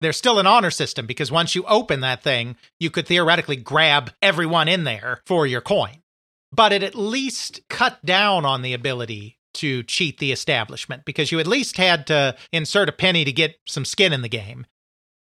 There's 0.00 0.16
still 0.16 0.38
an 0.38 0.46
honor 0.46 0.70
system 0.70 1.06
because 1.06 1.32
once 1.32 1.54
you 1.54 1.64
open 1.66 2.00
that 2.00 2.22
thing, 2.22 2.56
you 2.78 2.90
could 2.90 3.06
theoretically 3.06 3.56
grab 3.56 4.12
everyone 4.20 4.68
in 4.68 4.84
there 4.84 5.20
for 5.24 5.46
your 5.46 5.60
coin. 5.60 6.02
But 6.52 6.72
it 6.72 6.82
at 6.82 6.94
least 6.94 7.62
cut 7.70 8.04
down 8.04 8.44
on 8.44 8.62
the 8.62 8.74
ability 8.74 9.38
to 9.54 9.82
cheat 9.84 10.18
the 10.18 10.32
establishment 10.32 11.04
because 11.04 11.32
you 11.32 11.40
at 11.40 11.46
least 11.46 11.76
had 11.76 12.06
to 12.08 12.36
insert 12.52 12.88
a 12.88 12.92
penny 12.92 13.24
to 13.24 13.32
get 13.32 13.56
some 13.66 13.84
skin 13.84 14.12
in 14.12 14.22
the 14.22 14.28
game. 14.28 14.66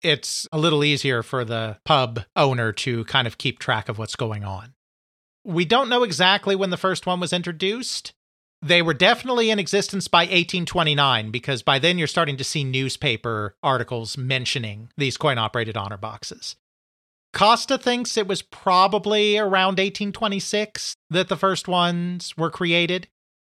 It's 0.01 0.47
a 0.51 0.59
little 0.59 0.83
easier 0.83 1.23
for 1.23 1.43
the 1.43 1.77
pub 1.83 2.21
owner 2.35 2.71
to 2.71 3.03
kind 3.05 3.27
of 3.27 3.37
keep 3.37 3.59
track 3.59 3.89
of 3.89 3.97
what's 3.97 4.15
going 4.15 4.43
on. 4.43 4.73
We 5.43 5.65
don't 5.65 5.89
know 5.89 6.03
exactly 6.03 6.55
when 6.55 6.69
the 6.69 6.77
first 6.77 7.05
one 7.05 7.19
was 7.19 7.33
introduced. 7.33 8.13
They 8.61 8.81
were 8.81 8.93
definitely 8.93 9.49
in 9.49 9.59
existence 9.59 10.07
by 10.07 10.23
1829 10.23 11.31
because 11.31 11.61
by 11.61 11.79
then 11.79 11.97
you're 11.97 12.07
starting 12.07 12.37
to 12.37 12.43
see 12.43 12.63
newspaper 12.63 13.55
articles 13.63 14.17
mentioning 14.17 14.89
these 14.97 15.17
coin 15.17 15.37
operated 15.37 15.77
honor 15.77 15.97
boxes. 15.97 16.55
Costa 17.33 17.77
thinks 17.77 18.17
it 18.17 18.27
was 18.27 18.41
probably 18.41 19.37
around 19.37 19.77
1826 19.77 20.95
that 21.09 21.27
the 21.27 21.37
first 21.37 21.67
ones 21.67 22.35
were 22.35 22.49
created 22.49 23.07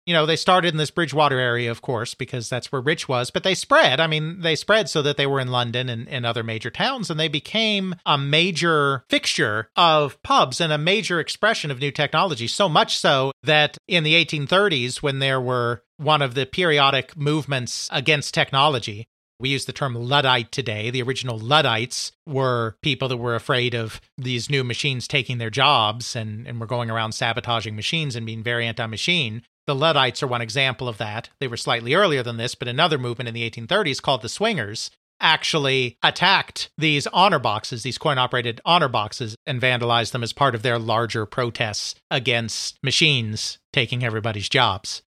You 0.06 0.14
know, 0.14 0.26
they 0.26 0.36
started 0.36 0.74
in 0.74 0.78
this 0.78 0.92
Bridgwater 0.92 1.40
area, 1.40 1.72
of 1.72 1.82
course, 1.82 2.14
because 2.14 2.50
that's 2.50 2.72
where 2.72 2.82
Rich 2.82 3.08
was, 3.08 3.32
but 3.32 3.44
they 3.44 3.56
spread. 3.56 4.00
I 4.00 4.08
mean, 4.08 4.42
they 4.42 4.56
spread 4.56 4.90
so 4.90 5.02
that 5.02 5.16
they 5.16 5.26
were 5.26 5.40
in 5.40 5.48
London 5.48 5.88
and, 5.88 6.10
and 6.10 6.26
other 6.26 6.44
major 6.44 6.70
towns, 6.70 7.10
and 7.10 7.20
they 7.20 7.30
became 7.30 7.96
a 8.06 8.18
major 8.18 9.06
fixture 9.10 9.70
of 9.76 10.22
pubs 10.24 10.60
and 10.60 10.74
a 10.74 10.78
major 10.78 11.20
expression 11.20 11.72
of 11.72 11.80
new 11.80 11.92
technology. 11.92 12.48
So 12.48 12.68
much 12.68 12.98
so 12.98 13.32
that 13.44 13.78
in 13.88 14.04
the 14.04 14.14
1830s, 14.14 15.02
when 15.02 15.20
there 15.20 15.40
were 15.40 15.84
one 15.98 16.22
of 16.22 16.34
the 16.34 16.46
periodic 16.46 17.16
movements 17.16 17.88
against 17.92 18.34
technology, 18.34 19.08
we 19.40 19.50
use 19.50 19.66
the 19.66 19.74
term 19.74 19.96
Luddite 19.96 20.52
today. 20.52 20.90
The 20.90 21.02
original 21.02 21.38
Luddites 21.38 22.12
were 22.26 22.78
people 22.82 23.10
that 23.10 23.18
were 23.18 23.36
afraid 23.36 23.74
of 23.74 24.00
these 24.18 24.50
new 24.50 24.64
machines 24.64 25.08
taking 25.08 25.38
their 25.38 25.50
jobs 25.50 26.16
and, 26.16 26.48
and 26.48 26.60
were 26.60 26.66
going 26.66 26.90
around 26.90 27.12
sabotaging 27.12 27.76
machines 27.76 28.16
and 28.16 28.26
being 28.26 28.44
very 28.44 28.66
anti 28.66 28.86
machine. 28.86 29.44
The 29.66 29.76
Luddites 29.76 30.22
are 30.22 30.28
one 30.28 30.42
example 30.42 30.90
of 30.90 30.98
that. 30.98 31.30
They 31.40 31.48
were 31.48 31.58
slightly 31.58 31.94
earlier 31.94 32.22
than 32.22 32.38
this, 32.38 32.54
but 32.54 32.68
another 32.68 32.98
movement 32.98 33.30
in 33.30 33.34
the 33.34 33.50
1830s 33.50 34.02
called 34.02 34.22
the 34.22 34.30
Swingers 34.30 34.92
actually 35.22 35.98
attacked 36.04 36.70
these 36.78 37.08
honor 37.08 37.40
boxes, 37.40 37.84
these 37.84 37.98
coin 37.98 38.18
operated 38.18 38.60
honor 38.66 38.90
boxes, 38.90 39.38
and 39.46 39.62
vandalized 39.62 40.12
them 40.12 40.24
as 40.24 40.34
part 40.34 40.54
of 40.54 40.64
their 40.64 40.78
larger 40.78 41.26
protests 41.26 41.96
against 42.12 42.78
machines 42.84 43.58
taking 43.72 44.04
everybody's 44.04 44.50
jobs. 44.50 45.02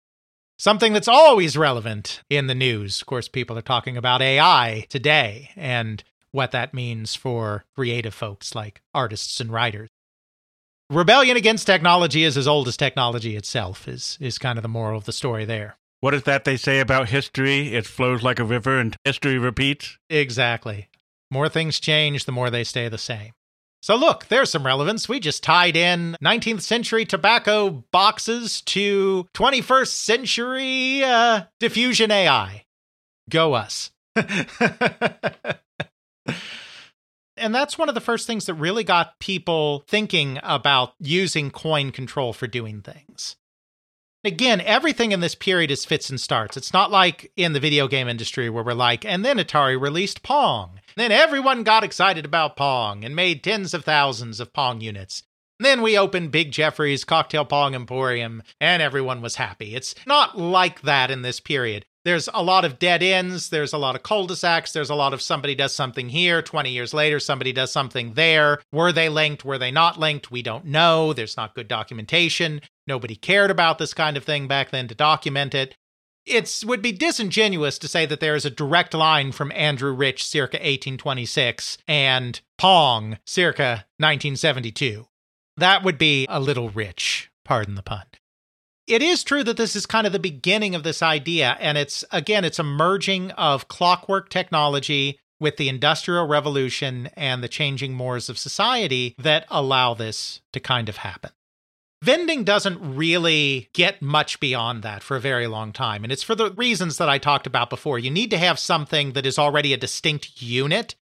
Something 0.59 0.95
that's 0.95 1.09
always 1.09 1.55
relevant 1.55 2.23
in 2.31 2.47
the 2.47 2.55
news. 2.55 3.03
Of 3.03 3.07
course, 3.07 3.29
people 3.29 3.59
are 3.59 3.63
talking 3.63 3.99
about 3.99 4.23
AI 4.23 4.87
today 4.89 5.51
and 5.55 6.03
what 6.33 6.53
that 6.53 6.73
means 6.73 7.15
for 7.15 7.67
creative 7.75 8.15
folks 8.15 8.55
like 8.55 8.81
artists 8.95 9.39
and 9.39 9.53
writers. 9.53 9.91
Rebellion 10.89 11.37
against 11.37 11.67
technology 11.67 12.23
is 12.23 12.37
as 12.37 12.47
old 12.47 12.69
as 12.69 12.77
technology 12.77 13.35
itself, 13.35 13.89
is, 13.89 14.17
is 14.21 14.39
kind 14.39 14.57
of 14.57 14.63
the 14.63 14.69
moral 14.69 14.97
of 14.97 15.05
the 15.05 15.13
story 15.13 15.45
there. 15.45 15.79
What 15.99 16.15
is 16.15 16.23
that 16.23 16.45
they 16.45 16.57
say 16.57 16.79
about 16.79 17.09
history? 17.09 17.75
It 17.75 17.87
flows 17.87 18.23
like 18.23 18.39
a 18.39 18.45
river 18.45 18.79
and 18.79 18.95
history 19.05 19.37
repeats. 19.37 19.99
Exactly. 20.09 20.89
More 21.29 21.49
things 21.49 21.81
change, 21.81 22.25
the 22.25 22.31
more 22.31 22.51
they 22.51 22.63
stay 22.63 22.89
the 22.89 22.99
same. 22.99 23.33
So, 23.83 23.97
look, 23.97 24.27
there's 24.29 24.51
some 24.51 24.65
relevance. 24.65 25.09
We 25.09 25.19
just 25.19 25.43
tied 25.43 25.77
in 25.77 26.17
19th 26.23 26.61
century 26.61 27.05
tobacco 27.05 27.85
boxes 27.91 28.61
to 28.63 29.27
21st 29.35 29.89
century 29.89 31.03
uh, 31.03 31.43
diffusion 31.59 32.13
AI. 32.13 32.65
Go 33.29 33.55
us. 33.55 33.91
and 37.37 37.55
that's 37.55 37.79
one 37.79 37.89
of 37.89 37.95
the 37.95 38.01
first 38.01 38.27
things 38.27 38.47
that 38.47 38.55
really 38.55 38.85
got 38.85 39.19
people 39.19 39.85
thinking 39.89 40.39
about 40.43 40.95
using 40.99 41.51
coin 41.51 41.93
control 41.93 42.33
for 42.33 42.47
doing 42.47 42.83
things. 42.83 43.37
Again, 44.25 44.61
everything 44.61 45.13
in 45.13 45.21
this 45.21 45.37
period 45.37 45.71
is 45.71 45.85
fits 45.85 46.11
and 46.11 46.21
starts. 46.21 46.57
It's 46.57 46.73
not 46.73 46.91
like 46.91 47.31
in 47.37 47.53
the 47.53 47.61
video 47.61 47.87
game 47.87 48.09
industry 48.09 48.51
where 48.51 48.65
we're 48.65 48.73
like, 48.73 49.05
and 49.05 49.25
then 49.25 49.39
Atari 49.39 49.81
released 49.81 50.25
Pong. 50.25 50.81
Then 50.97 51.13
everyone 51.13 51.63
got 51.63 51.85
excited 51.85 52.25
about 52.25 52.57
Pong 52.57 53.05
and 53.05 53.15
made 53.15 53.45
tens 53.45 53.73
of 53.73 53.85
thousands 53.85 54.41
of 54.41 54.53
Pong 54.53 54.81
units. 54.81 55.23
Then 55.61 55.81
we 55.81 55.97
opened 55.97 56.33
Big 56.33 56.51
Jeffrey's 56.51 57.05
Cocktail 57.05 57.45
Pong 57.45 57.75
Emporium 57.75 58.43
and 58.61 58.83
everyone 58.83 59.23
was 59.23 59.37
happy. 59.37 59.75
It's 59.75 59.95
not 60.07 60.37
like 60.37 60.83
that 60.83 61.11
in 61.11 61.23
this 61.23 61.41
period. 61.41 61.87
There's 62.07 62.29
a 62.33 62.41
lot 62.41 62.65
of 62.65 62.79
dead 62.79 63.03
ends, 63.03 63.49
there's 63.49 63.73
a 63.73 63.79
lot 63.79 63.97
of 63.97 64.05
cul 64.05 64.29
de 64.29 64.37
sacs, 64.37 64.73
there's 64.73 64.91
a 64.91 64.95
lot 64.95 65.13
of 65.13 65.21
somebody 65.21 65.57
does 65.57 65.75
something 65.75 66.09
here, 66.09 66.41
20 66.41 66.71
years 66.71 66.95
later, 66.95 67.19
somebody 67.19 67.53
does 67.53 67.73
something 67.73 68.13
there. 68.13 68.61
Were 68.71 68.93
they 68.93 69.09
linked? 69.09 69.45
Were 69.45 69.59
they 69.59 69.73
not 69.73 69.99
linked? 69.99 70.31
We 70.31 70.41
don't 70.41 70.67
know. 70.67 71.13
There's 71.13 71.37
not 71.37 71.57
good 71.57 71.67
documentation. 71.67 72.61
Nobody 72.87 73.17
cared 73.17 73.51
about 73.51 73.79
this 73.79 73.93
kind 73.93 74.17
of 74.17 74.23
thing 74.23 74.47
back 74.47 74.71
then 74.71 74.87
to 74.87 74.95
document 74.95 75.53
it. 75.53 75.75
It 76.25 76.63
would 76.65 76.81
be 76.81 76.93
disingenuous 76.93 77.77
to 77.81 77.89
say 77.89 78.07
that 78.07 78.21
there 78.21 78.37
is 78.37 78.45
a 78.45 78.51
direct 78.51 78.95
line 78.95 79.33
from 79.33 79.51
Andrew 79.51 79.93
Rich 79.93 80.25
circa 80.25 80.59
1826 80.59 81.79
and 81.89 82.41
Pong 82.57 83.19
circa 83.25 83.85
1972. 83.99 85.09
That 85.57 85.83
would 85.83 85.99
be 85.99 86.25
a 86.29 86.39
little 86.39 86.69
rich, 86.71 87.33
pardon 87.45 87.75
the 87.75 87.83
pun 87.83 88.05
it 88.87 89.03
is 89.03 89.25
true 89.25 89.43
that 89.45 89.57
this 89.57 89.75
is 89.77 89.87
kind 89.87 90.07
of 90.07 90.13
the 90.13 90.19
beginning 90.19 90.75
of 90.75 90.83
this 90.83 91.03
idea. 91.03 91.57
And 91.61 91.77
it's, 91.77 92.05
again, 92.11 92.45
it's 92.45 92.59
a 92.59 92.65
merging 92.65 93.31
of 93.33 93.69
clockwork 93.69 94.29
technology 94.29 95.19
with 95.39 95.57
the 95.57 95.69
Industrial 95.69 96.27
Revolution 96.27 97.09
and 97.15 97.43
the 97.43 97.49
changing 97.49 97.95
mores 97.95 98.29
of 98.29 98.39
society 98.39 99.15
that 99.19 99.47
allow 99.51 99.95
this 99.95 100.41
to 100.53 100.61
kind 100.61 100.89
of 100.89 100.99
happen. 100.99 101.31
Vending 102.03 102.45
doesn't 102.45 102.97
really 102.97 103.69
get 103.73 104.03
much 104.03 104.39
beyond 104.39 104.83
that 104.83 105.03
for 105.03 105.17
a 105.17 105.21
very 105.21 105.47
long 105.47 105.73
time. 105.73 106.05
And 106.05 106.13
it's 106.13 106.23
for 106.23 106.35
the 106.35 106.53
reasons 106.53 106.99
that 106.99 107.09
I 107.09 107.19
talked 107.19 107.47
about 107.47 107.71
before. 107.71 107.99
You 107.99 108.11
need 108.11 108.31
to 108.31 108.39
have 108.39 108.59
something 108.59 109.13
that 109.13 109.27
is 109.27 109.39
already 109.39 109.73
a 109.73 109.79
distinct 109.79 110.41
unit 110.41 110.95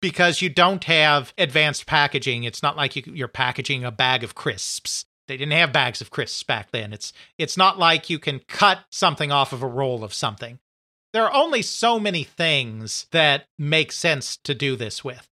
because 0.00 0.42
you 0.42 0.48
don't 0.48 0.84
have 0.84 1.32
advanced 1.38 1.86
packaging. 1.86 2.44
It's 2.44 2.62
not 2.62 2.76
like 2.76 2.96
you, 2.96 3.24
are 3.24 3.28
packaging 3.28 3.84
a 3.84 3.92
bag 3.92 4.24
of 4.24 4.34
crisps. 4.34 5.04
They 5.30 5.36
didn't 5.36 5.52
have 5.52 5.72
bags 5.72 6.00
of 6.00 6.10
crisps 6.10 6.42
back 6.42 6.72
then. 6.72 6.92
It's 6.92 7.12
it's 7.38 7.56
not 7.56 7.78
like 7.78 8.10
you 8.10 8.18
can 8.18 8.40
cut 8.48 8.80
something 8.90 9.30
off 9.30 9.52
of 9.52 9.62
a 9.62 9.68
roll 9.68 10.02
of 10.02 10.12
something. 10.12 10.58
There 11.12 11.24
are 11.24 11.32
only 11.32 11.62
so 11.62 12.00
many 12.00 12.24
things 12.24 13.06
that 13.12 13.44
make 13.56 13.92
sense 13.92 14.36
to 14.38 14.56
do 14.56 14.74
this 14.74 15.04
with. 15.04 15.28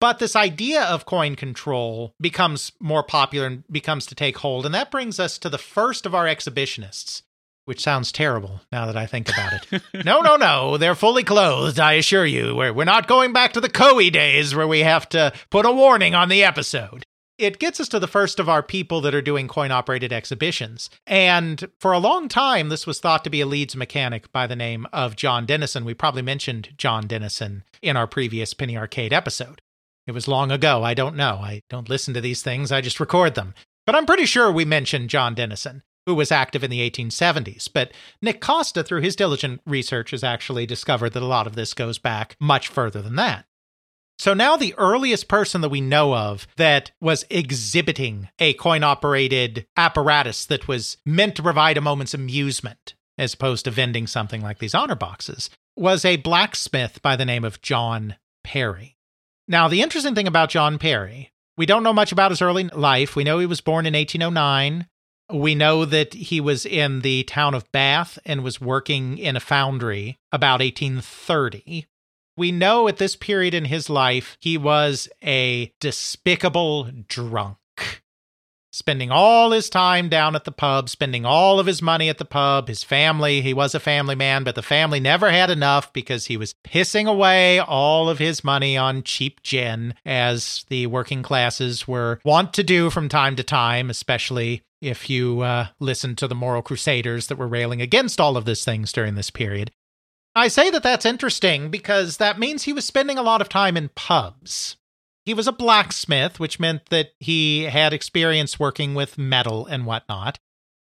But 0.00 0.20
this 0.20 0.34
idea 0.34 0.84
of 0.84 1.04
coin 1.04 1.36
control 1.36 2.14
becomes 2.18 2.72
more 2.80 3.02
popular 3.02 3.46
and 3.46 3.64
becomes 3.70 4.06
to 4.06 4.14
take 4.14 4.38
hold. 4.38 4.64
And 4.64 4.74
that 4.74 4.90
brings 4.90 5.20
us 5.20 5.36
to 5.40 5.50
the 5.50 5.58
first 5.58 6.06
of 6.06 6.14
our 6.14 6.24
exhibitionists, 6.24 7.20
which 7.66 7.82
sounds 7.82 8.10
terrible 8.10 8.62
now 8.72 8.86
that 8.86 8.96
I 8.96 9.04
think 9.04 9.28
about 9.28 9.52
it. 9.52 9.82
no, 10.06 10.22
no, 10.22 10.36
no. 10.36 10.78
They're 10.78 10.94
fully 10.94 11.24
clothed, 11.24 11.78
I 11.78 11.92
assure 11.92 12.24
you. 12.24 12.56
We're, 12.56 12.72
we're 12.72 12.84
not 12.84 13.06
going 13.06 13.34
back 13.34 13.52
to 13.52 13.60
the 13.60 13.68
Coey 13.68 14.10
days 14.10 14.54
where 14.54 14.66
we 14.66 14.80
have 14.80 15.10
to 15.10 15.34
put 15.50 15.66
a 15.66 15.72
warning 15.72 16.14
on 16.14 16.30
the 16.30 16.42
episode 16.42 17.04
it 17.42 17.58
gets 17.58 17.80
us 17.80 17.88
to 17.88 17.98
the 17.98 18.06
first 18.06 18.38
of 18.38 18.48
our 18.48 18.62
people 18.62 19.00
that 19.00 19.16
are 19.16 19.20
doing 19.20 19.48
coin 19.48 19.72
operated 19.72 20.12
exhibitions. 20.12 20.88
And 21.08 21.68
for 21.80 21.92
a 21.92 21.98
long 21.98 22.28
time, 22.28 22.68
this 22.68 22.86
was 22.86 23.00
thought 23.00 23.24
to 23.24 23.30
be 23.30 23.40
a 23.40 23.46
Leeds 23.46 23.74
mechanic 23.74 24.30
by 24.30 24.46
the 24.46 24.54
name 24.54 24.86
of 24.92 25.16
John 25.16 25.44
Dennison. 25.44 25.84
We 25.84 25.92
probably 25.92 26.22
mentioned 26.22 26.74
John 26.78 27.08
Dennison 27.08 27.64
in 27.82 27.96
our 27.96 28.06
previous 28.06 28.54
Penny 28.54 28.76
Arcade 28.76 29.12
episode. 29.12 29.60
It 30.06 30.12
was 30.12 30.28
long 30.28 30.52
ago. 30.52 30.84
I 30.84 30.94
don't 30.94 31.16
know. 31.16 31.40
I 31.42 31.62
don't 31.68 31.88
listen 31.88 32.14
to 32.14 32.20
these 32.20 32.42
things, 32.42 32.70
I 32.70 32.80
just 32.80 33.00
record 33.00 33.34
them. 33.34 33.54
But 33.86 33.96
I'm 33.96 34.06
pretty 34.06 34.26
sure 34.26 34.52
we 34.52 34.64
mentioned 34.64 35.10
John 35.10 35.34
Dennison, 35.34 35.82
who 36.06 36.14
was 36.14 36.30
active 36.30 36.62
in 36.62 36.70
the 36.70 36.88
1870s. 36.88 37.68
But 37.72 37.92
Nic 38.20 38.40
Costa, 38.40 38.84
through 38.84 39.00
his 39.00 39.16
diligent 39.16 39.60
research, 39.66 40.12
has 40.12 40.22
actually 40.22 40.64
discovered 40.64 41.10
that 41.14 41.22
a 41.24 41.26
lot 41.26 41.48
of 41.48 41.56
this 41.56 41.74
goes 41.74 41.98
back 41.98 42.36
much 42.38 42.68
further 42.68 43.02
than 43.02 43.16
that. 43.16 43.46
So 44.22 44.34
now 44.34 44.56
the 44.56 44.76
earliest 44.78 45.26
person 45.26 45.62
that 45.62 45.68
we 45.70 45.80
know 45.80 46.14
of 46.14 46.46
that 46.54 46.92
was 47.00 47.24
exhibiting 47.28 48.28
a 48.38 48.52
coin 48.52 48.84
operated 48.84 49.66
apparatus 49.76 50.46
that 50.46 50.68
was 50.68 50.96
meant 51.04 51.34
to 51.34 51.42
provide 51.42 51.76
a 51.76 51.80
moment's 51.80 52.14
amusement 52.14 52.94
as 53.18 53.34
opposed 53.34 53.64
to 53.64 53.72
vending 53.72 54.06
something 54.06 54.40
like 54.40 54.60
these 54.60 54.76
honor 54.76 54.94
boxes 54.94 55.50
was 55.76 56.04
a 56.04 56.18
blacksmith 56.18 57.02
by 57.02 57.16
the 57.16 57.24
name 57.24 57.42
of 57.42 57.62
John 57.62 58.14
Perry. 58.44 58.96
Now, 59.48 59.66
the 59.66 59.82
interesting 59.82 60.14
thing 60.14 60.28
about 60.28 60.50
John 60.50 60.78
Perry, 60.78 61.32
we 61.56 61.66
don't 61.66 61.82
know 61.82 61.92
much 61.92 62.12
about 62.12 62.30
his 62.30 62.40
early 62.40 62.68
life. 62.68 63.16
We 63.16 63.24
know 63.24 63.40
he 63.40 63.46
was 63.46 63.60
born 63.60 63.86
in 63.86 63.94
1809. 63.94 64.86
We 65.32 65.56
know 65.56 65.84
that 65.84 66.14
he 66.14 66.40
was 66.40 66.64
in 66.64 67.00
the 67.00 67.24
town 67.24 67.54
of 67.54 67.72
Bath 67.72 68.20
and 68.24 68.44
was 68.44 68.60
working 68.60 69.18
in 69.18 69.34
a 69.34 69.40
foundry 69.40 70.20
about 70.30 70.60
1830. 70.60 71.88
We 72.42 72.50
know 72.50 72.88
at 72.88 72.96
this 72.96 73.14
period 73.14 73.54
in 73.54 73.66
his 73.66 73.88
life, 73.88 74.36
he 74.40 74.58
was 74.58 75.08
a 75.22 75.72
despicable 75.78 76.90
drunk. 77.06 78.02
Spending 78.72 79.12
all 79.12 79.52
his 79.52 79.70
time 79.70 80.08
down 80.08 80.34
at 80.34 80.42
the 80.42 80.50
pub, 80.50 80.88
spending 80.88 81.24
all 81.24 81.60
of 81.60 81.66
his 81.66 81.80
money 81.80 82.08
at 82.08 82.18
the 82.18 82.24
pub, 82.24 82.66
his 82.66 82.82
family. 82.82 83.42
He 83.42 83.54
was 83.54 83.76
a 83.76 83.78
family 83.78 84.16
man, 84.16 84.42
but 84.42 84.56
the 84.56 84.60
family 84.60 84.98
never 84.98 85.30
had 85.30 85.50
enough 85.50 85.92
because 85.92 86.26
he 86.26 86.36
was 86.36 86.56
pissing 86.64 87.08
away 87.08 87.60
all 87.60 88.08
of 88.08 88.18
his 88.18 88.42
money 88.42 88.76
on 88.76 89.04
cheap 89.04 89.40
gin, 89.44 89.94
as 90.04 90.66
the 90.68 90.88
working 90.88 91.22
classes 91.22 91.86
were 91.86 92.18
wont 92.24 92.52
to 92.54 92.64
do 92.64 92.90
from 92.90 93.08
time 93.08 93.36
to 93.36 93.44
time, 93.44 93.88
especially 93.88 94.62
if 94.80 95.08
you 95.08 95.42
uh, 95.42 95.68
listen 95.78 96.16
to 96.16 96.26
the 96.26 96.34
moral 96.34 96.60
crusaders 96.60 97.28
that 97.28 97.38
were 97.38 97.46
railing 97.46 97.80
against 97.80 98.20
all 98.20 98.36
of 98.36 98.46
these 98.46 98.64
things 98.64 98.90
during 98.90 99.14
this 99.14 99.30
period. 99.30 99.70
I 100.34 100.48
say 100.48 100.70
that 100.70 100.82
that's 100.82 101.04
interesting 101.04 101.70
because 101.70 102.16
that 102.16 102.38
means 102.38 102.62
he 102.62 102.72
was 102.72 102.86
spending 102.86 103.18
a 103.18 103.22
lot 103.22 103.40
of 103.40 103.48
time 103.48 103.76
in 103.76 103.90
pubs. 103.94 104.76
He 105.24 105.34
was 105.34 105.46
a 105.46 105.52
blacksmith, 105.52 106.40
which 106.40 106.58
meant 106.58 106.86
that 106.86 107.10
he 107.20 107.64
had 107.64 107.92
experience 107.92 108.58
working 108.58 108.94
with 108.94 109.18
metal 109.18 109.66
and 109.66 109.86
whatnot. 109.86 110.38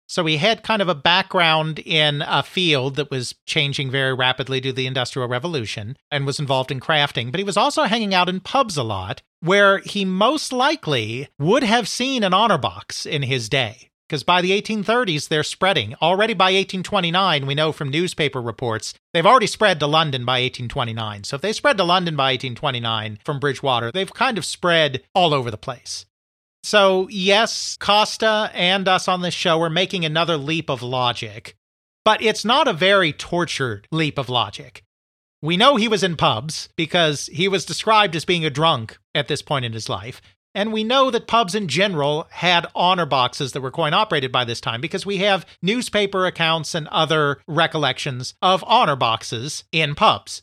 So 0.09 0.25
he 0.27 0.39
had 0.39 0.65
kind 0.65 0.83
of 0.83 0.89
a 0.89 0.95
background 0.95 1.79
in 1.79 2.23
a 2.27 2.43
field 2.43 2.97
that 2.97 3.11
was 3.11 3.35
changing 3.47 3.91
very 3.91 4.13
rapidly 4.13 4.61
due 4.61 4.71
to 4.71 4.77
the 4.77 4.87
Industrial 4.87 5.29
Revolution 5.29 5.97
and 6.11 6.27
was 6.27 6.41
involved 6.41 6.73
in 6.73 6.81
crafting, 6.81 7.31
but 7.31 7.39
he 7.39 7.45
was 7.45 7.57
also 7.57 7.85
hanging 7.85 8.15
out 8.15 8.29
in 8.29 8.41
pubs 8.41 8.77
a 8.77 8.83
lot, 8.83 9.23
where 9.41 9.79
he 9.79 10.05
most 10.05 10.53
likely 10.53 11.29
would 11.39 11.63
have 11.63 11.89
seen 11.89 12.25
an 12.25 12.35
honor 12.35 12.59
box 12.59 13.07
in 13.07 13.23
his 13.23 13.49
day. 13.49 13.90
Because 14.11 14.25
by 14.25 14.41
the 14.43 14.61
1830s, 14.61 15.29
they're 15.29 15.45
spreading. 15.45 15.95
Already 16.03 16.35
by 16.35 16.47
1829, 16.47 17.47
we 17.47 17.55
know 17.55 17.71
from 17.71 17.91
newspaper 17.91 18.43
reports, 18.43 18.93
they've 19.15 19.25
already 19.25 19.47
spread 19.47 19.79
to 19.79 19.87
London 19.87 20.25
by 20.25 20.41
1829. 20.41 21.23
So 21.23 21.37
if 21.37 21.43
they 21.43 21.53
spread 21.53 21.77
to 21.77 21.85
London 21.85 22.17
by 22.17 22.33
1829 22.33 23.21
from 23.25 23.39
Bridgwater, 23.39 23.93
they've 23.93 24.13
kind 24.13 24.37
of 24.37 24.45
spread 24.45 25.05
all 25.15 25.33
over 25.33 25.49
the 25.49 25.57
place. 25.57 26.07
So, 26.65 27.07
yes, 27.09 27.77
Costa 27.79 28.51
and 28.53 28.89
us 28.89 29.07
on 29.07 29.23
this 29.23 29.33
show 29.33 29.63
are 29.63 29.71
making 29.71 30.05
another 30.05 30.37
leap 30.37 30.71
of 30.71 30.83
logic, 30.83 31.55
but 32.05 32.21
it's 32.21 32.45
not 32.45 32.67
a 32.67 32.73
very 32.73 33.13
tortured 33.13 33.87
leap 33.93 34.19
of 34.19 34.29
logic. 34.29 34.83
We 35.41 35.57
know 35.57 35.77
he 35.77 35.87
was 35.87 36.03
in 36.03 36.17
pubs 36.17 36.69
because 36.75 37.27
he 37.33 37.47
was 37.47 37.65
described 37.65 38.17
as 38.17 38.25
being 38.25 38.45
a 38.45 38.51
drunk 38.51 38.99
at 39.15 39.29
this 39.29 39.41
point 39.41 39.65
in 39.65 39.73
his 39.73 39.89
life. 39.89 40.21
And 40.55 40.73
we 40.73 40.83
know 40.83 41.11
that 41.11 41.29
pubs 41.29 41.55
in 41.55 41.69
general 41.69 42.27
had 42.31 42.67
honor 42.75 43.07
boxes 43.07 43.53
that 43.53 43.61
were 43.61 43.71
coin 43.71 43.95
operated 43.95 44.33
by 44.33 44.45
this 44.45 44.61
time 44.61 44.81
because 44.81 45.07
we 45.07 45.19
have 45.19 45.47
newspaper 45.63 46.27
accounts 46.27 46.75
and 46.75 46.89
other 46.89 47.41
recollections 47.47 48.35
of 48.43 48.65
honor 48.67 48.97
boxes 48.97 49.65
in 49.71 49.95
pubs. 49.95 50.43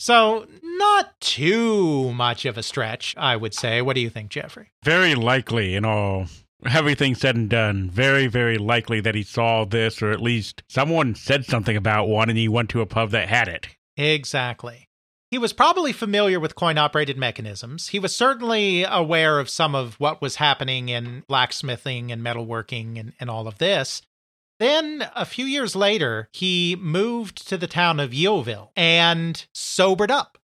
So, 0.00 0.46
not 0.62 1.20
too 1.20 2.12
much 2.12 2.44
of 2.44 2.56
a 2.56 2.62
stretch, 2.62 3.16
I 3.18 3.34
would 3.34 3.52
say. 3.52 3.82
What 3.82 3.94
do 3.94 4.00
you 4.00 4.10
think, 4.10 4.30
Jeffrey? 4.30 4.68
Very 4.84 5.16
likely, 5.16 5.74
in 5.74 5.84
all 5.84 6.26
everything 6.66 7.14
said 7.14 7.36
and 7.36 7.50
done, 7.50 7.90
very, 7.90 8.26
very 8.26 8.58
likely 8.58 9.00
that 9.00 9.14
he 9.14 9.22
saw 9.22 9.64
this, 9.64 10.00
or 10.00 10.10
at 10.10 10.22
least 10.22 10.62
someone 10.68 11.14
said 11.14 11.44
something 11.44 11.76
about 11.76 12.08
one 12.08 12.28
and 12.28 12.38
he 12.38 12.48
went 12.48 12.70
to 12.70 12.80
a 12.80 12.86
pub 12.86 13.10
that 13.10 13.28
had 13.28 13.48
it. 13.48 13.68
Exactly. 13.96 14.87
He 15.30 15.38
was 15.38 15.52
probably 15.52 15.92
familiar 15.92 16.40
with 16.40 16.54
coin 16.54 16.78
operated 16.78 17.18
mechanisms. 17.18 17.88
He 17.88 17.98
was 17.98 18.16
certainly 18.16 18.84
aware 18.84 19.38
of 19.38 19.50
some 19.50 19.74
of 19.74 19.94
what 20.00 20.22
was 20.22 20.36
happening 20.36 20.88
in 20.88 21.22
blacksmithing 21.28 22.10
and 22.10 22.22
metalworking 22.22 22.98
and, 22.98 23.12
and 23.20 23.28
all 23.28 23.46
of 23.46 23.58
this. 23.58 24.00
Then, 24.58 25.08
a 25.14 25.26
few 25.26 25.44
years 25.44 25.76
later, 25.76 26.28
he 26.32 26.76
moved 26.80 27.46
to 27.48 27.58
the 27.58 27.66
town 27.66 28.00
of 28.00 28.14
Yeovil 28.14 28.72
and 28.74 29.46
sobered 29.52 30.10
up, 30.10 30.38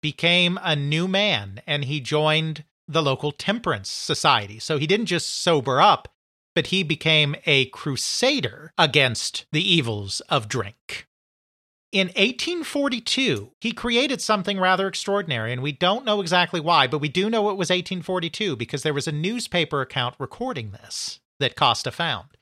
became 0.00 0.58
a 0.62 0.76
new 0.76 1.08
man, 1.08 1.60
and 1.66 1.84
he 1.84 2.00
joined 2.00 2.64
the 2.86 3.02
local 3.02 3.32
temperance 3.32 3.90
society. 3.90 4.60
So 4.60 4.78
he 4.78 4.86
didn't 4.86 5.06
just 5.06 5.28
sober 5.28 5.80
up, 5.80 6.08
but 6.54 6.68
he 6.68 6.82
became 6.84 7.34
a 7.44 7.66
crusader 7.66 8.72
against 8.78 9.46
the 9.50 9.68
evils 9.68 10.20
of 10.28 10.48
drink. 10.48 11.07
In 11.90 12.08
1842, 12.08 13.52
he 13.62 13.72
created 13.72 14.20
something 14.20 14.60
rather 14.60 14.86
extraordinary, 14.86 15.52
and 15.52 15.62
we 15.62 15.72
don't 15.72 16.04
know 16.04 16.20
exactly 16.20 16.60
why, 16.60 16.86
but 16.86 16.98
we 16.98 17.08
do 17.08 17.30
know 17.30 17.48
it 17.48 17.56
was 17.56 17.70
1842 17.70 18.56
because 18.56 18.82
there 18.82 18.92
was 18.92 19.08
a 19.08 19.12
newspaper 19.12 19.80
account 19.80 20.14
recording 20.18 20.70
this 20.72 21.20
that 21.40 21.56
Costa 21.56 21.90
found. 21.90 22.36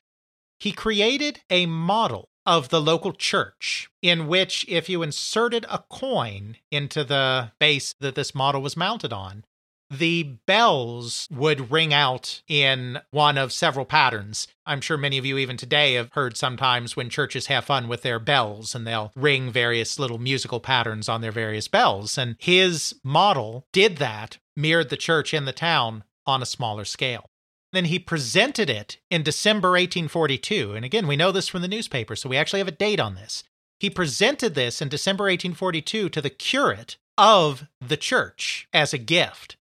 He 0.59 0.73
created 0.73 1.43
a 1.49 1.67
model 1.67 2.29
of 2.45 2.71
the 2.71 2.81
local 2.81 3.13
church 3.13 3.89
in 4.03 4.27
which, 4.27 4.65
if 4.69 4.89
you 4.89 5.03
inserted 5.03 5.65
a 5.71 5.85
coin 5.91 6.57
into 6.73 7.05
the 7.05 7.53
base 7.61 7.95
that 8.01 8.17
this 8.17 8.35
model 8.35 8.63
was 8.63 8.77
mounted 8.77 9.13
on, 9.13 9.45
the 9.91 10.23
bells 10.47 11.29
would 11.31 11.71
ring 11.71 11.95
out 11.95 12.43
in 12.49 13.01
one 13.11 13.39
of 13.39 13.53
several 13.53 13.85
patterns. 13.85 14.49
I'm 14.65 14.81
sure 14.81 14.97
many 14.97 15.19
of 15.19 15.25
you, 15.25 15.39
even 15.39 15.57
today, 15.57 15.95
have 15.95 16.13
heard 16.13 16.37
sometimes 16.37 16.97
when 16.97 17.09
churches 17.09 17.47
have 17.47 17.65
fun 17.65 17.89
with 17.89 18.03
their 18.03 18.19
bells 18.19 18.75
and 18.75 18.87
they'll 18.87 19.13
ring 19.15 19.51
various 19.51 19.99
little 19.99 20.19
musical 20.19 20.61
patterns 20.61 21.09
on 21.09 21.21
their 21.21 21.33
various 21.33 21.69
bells. 21.69 22.19
And 22.19 22.37
his 22.39 22.95
model 23.05 23.67
did 23.73 23.99
that, 23.99 24.39
mirrored 24.57 24.91
the 24.91 24.97
church 24.97 25.33
in 25.33 25.45
the 25.45 25.53
town 25.53 26.05
on 26.27 26.43
a 26.43 26.47
smaller 26.47 26.85
scale. 26.85 27.27
Then 27.73 27.87
he 27.87 27.99
presented 27.99 28.71
it 28.71 28.99
in 29.11 29.23
December 29.23 29.71
1842. 29.71 30.75
And 30.75 30.85
again, 30.85 31.07
we 31.07 31.17
know 31.17 31.31
this 31.31 31.49
from 31.49 31.63
the 31.63 31.69
newspaper, 31.69 32.17
so 32.17 32.29
we 32.29 32.37
actually 32.37 32.61
have 32.61 32.69
a 32.69 32.73
date 32.73 33.01
on 33.01 33.15
this. 33.15 33.45
He 33.79 33.91
presented 33.91 34.55
this 34.55 34.81
in 34.81 34.89
December 34.89 35.25
1842 35.25 36.09
to 36.09 36.23
the 36.23 36.31
curate 36.31 36.97
of 37.19 37.67
the 37.81 37.97
church 37.97 38.69
as 38.73 38.93
a 38.93 38.99
gift. 38.99 39.56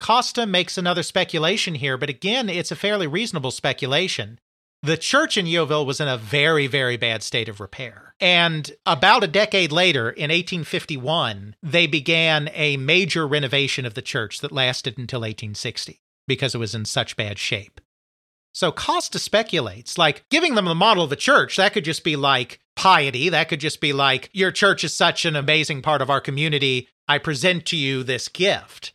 Costa 0.00 0.46
makes 0.46 0.76
another 0.76 1.02
speculation 1.02 1.74
here, 1.74 1.96
but 1.96 2.10
again, 2.10 2.48
it's 2.48 2.70
a 2.70 2.76
fairly 2.76 3.06
reasonable 3.06 3.50
speculation. 3.50 4.38
The 4.82 4.96
church 4.96 5.36
in 5.36 5.46
Yeovil 5.46 5.86
was 5.86 6.00
in 6.00 6.08
a 6.08 6.18
very, 6.18 6.66
very 6.66 6.96
bad 6.96 7.22
state 7.22 7.48
of 7.48 7.60
repair. 7.60 8.14
And 8.20 8.70
about 8.84 9.24
a 9.24 9.28
decade 9.28 9.72
later, 9.72 10.10
in 10.10 10.30
1851, 10.30 11.56
they 11.62 11.86
began 11.86 12.50
a 12.52 12.76
major 12.76 13.26
renovation 13.26 13.84
of 13.84 13.94
the 13.94 14.02
church 14.02 14.40
that 14.40 14.52
lasted 14.52 14.96
until 14.98 15.20
1860 15.20 16.00
because 16.28 16.54
it 16.54 16.58
was 16.58 16.74
in 16.74 16.84
such 16.84 17.16
bad 17.16 17.38
shape. 17.38 17.80
So 18.52 18.72
Costa 18.72 19.18
speculates, 19.18 19.98
like 19.98 20.24
giving 20.30 20.54
them 20.54 20.64
the 20.64 20.74
model 20.74 21.04
of 21.04 21.12
a 21.12 21.16
church, 21.16 21.56
that 21.56 21.72
could 21.72 21.84
just 21.84 22.04
be 22.04 22.16
like 22.16 22.60
piety. 22.74 23.28
That 23.28 23.48
could 23.48 23.60
just 23.60 23.80
be 23.80 23.92
like, 23.92 24.30
your 24.32 24.50
church 24.50 24.82
is 24.84 24.94
such 24.94 25.24
an 25.24 25.36
amazing 25.36 25.82
part 25.82 26.00
of 26.00 26.10
our 26.10 26.20
community. 26.20 26.88
I 27.08 27.18
present 27.18 27.66
to 27.66 27.76
you 27.76 28.02
this 28.02 28.28
gift 28.28 28.92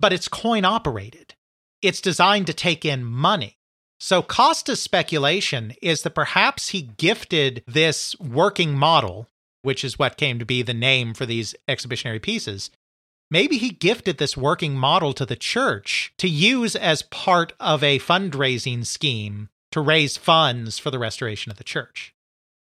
but 0.00 0.12
it's 0.12 0.28
coin 0.28 0.64
operated. 0.64 1.34
It's 1.82 2.00
designed 2.00 2.46
to 2.46 2.54
take 2.54 2.84
in 2.84 3.04
money. 3.04 3.58
So 4.00 4.22
Costa's 4.22 4.82
speculation 4.82 5.74
is 5.80 6.02
that 6.02 6.14
perhaps 6.14 6.70
he 6.70 6.82
gifted 6.82 7.62
this 7.66 8.18
working 8.18 8.76
model, 8.76 9.28
which 9.62 9.84
is 9.84 9.98
what 9.98 10.16
came 10.16 10.38
to 10.38 10.44
be 10.44 10.62
the 10.62 10.74
name 10.74 11.14
for 11.14 11.26
these 11.26 11.54
exhibitionary 11.68 12.20
pieces. 12.20 12.70
Maybe 13.30 13.56
he 13.56 13.70
gifted 13.70 14.18
this 14.18 14.36
working 14.36 14.76
model 14.76 15.12
to 15.14 15.24
the 15.24 15.36
church 15.36 16.12
to 16.18 16.28
use 16.28 16.76
as 16.76 17.02
part 17.02 17.52
of 17.58 17.82
a 17.82 17.98
fundraising 17.98 18.84
scheme 18.84 19.48
to 19.72 19.80
raise 19.80 20.16
funds 20.16 20.78
for 20.78 20.90
the 20.90 20.98
restoration 20.98 21.50
of 21.50 21.58
the 21.58 21.64
church. 21.64 22.14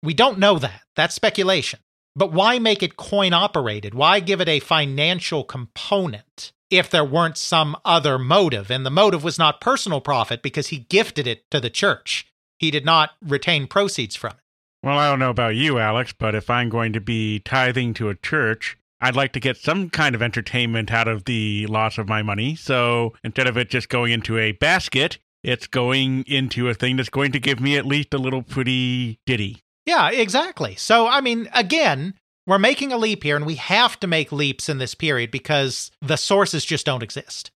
We 0.03 0.13
don't 0.13 0.39
know 0.39 0.59
that. 0.59 0.81
That's 0.95 1.15
speculation. 1.15 1.79
But 2.17 2.33
why 2.33 2.59
make 2.59 2.83
it 2.83 2.97
coin 2.97 3.31
operated? 3.31 3.93
Why 3.93 4.19
give 4.19 4.41
it 4.41 4.49
a 4.49 4.59
financial 4.59 5.43
component? 5.43 6.51
if 6.69 6.89
there 6.89 7.05
weren't 7.05 7.37
some 7.37 7.77
other 7.85 8.19
motive. 8.19 8.69
And 8.69 8.85
the 8.85 8.89
motive 8.89 9.23
was 9.23 9.39
not 9.39 9.61
personal 9.61 10.01
profit 10.01 10.41
because 10.41 10.67
he 10.67 10.79
gifted 10.79 11.27
it 11.27 11.49
to 11.51 11.59
the 11.59 11.69
church. 11.69 12.27
He 12.59 12.71
did 12.71 12.85
not 12.85 13.11
retain 13.21 13.67
proceeds 13.67 14.15
from 14.15 14.31
it. 14.31 14.37
Well, 14.83 14.97
I 14.97 15.09
don't 15.09 15.19
know 15.19 15.29
about 15.29 15.55
you, 15.55 15.79
Alex, 15.79 16.13
but 16.17 16.35
if 16.35 16.49
I'm 16.49 16.69
going 16.69 16.93
to 16.93 17.01
be 17.01 17.39
tithing 17.39 17.93
to 17.95 18.09
a 18.09 18.15
church, 18.15 18.77
I'd 18.99 19.15
like 19.15 19.33
to 19.33 19.39
get 19.39 19.57
some 19.57 19.89
kind 19.89 20.15
of 20.15 20.21
entertainment 20.21 20.91
out 20.91 21.07
of 21.07 21.25
the 21.25 21.65
loss 21.67 21.97
of 21.97 22.07
my 22.07 22.21
money. 22.21 22.55
So 22.55 23.13
instead 23.23 23.47
of 23.47 23.57
it 23.57 23.69
just 23.69 23.89
going 23.89 24.11
into 24.11 24.37
a 24.37 24.53
basket, 24.53 25.19
it's 25.43 25.67
going 25.67 26.23
into 26.27 26.67
a 26.67 26.73
thing 26.73 26.97
that's 26.97 27.09
going 27.09 27.31
to 27.31 27.39
give 27.39 27.59
me 27.59 27.77
at 27.77 27.85
least 27.85 28.13
a 28.13 28.17
little 28.17 28.41
pretty 28.41 29.19
ditty. 29.25 29.63
Yeah, 29.87 30.11
exactly. 30.11 30.75
So, 30.75 31.07
I 31.07 31.21
mean, 31.21 31.49
again, 31.53 32.13
we're 32.45 32.59
making 32.59 32.91
a 32.91 32.97
leap 32.97 33.23
here, 33.23 33.37
and 33.37 33.45
we 33.45 33.55
have 33.55 33.99
to 34.01 34.07
make 34.07 34.31
leaps 34.33 34.67
in 34.67 34.77
this 34.77 34.93
period 34.93 35.31
because 35.31 35.91
the 36.01 36.17
sources 36.17 36.65
just 36.65 36.85
don't 36.85 37.01
exist. 37.01 37.51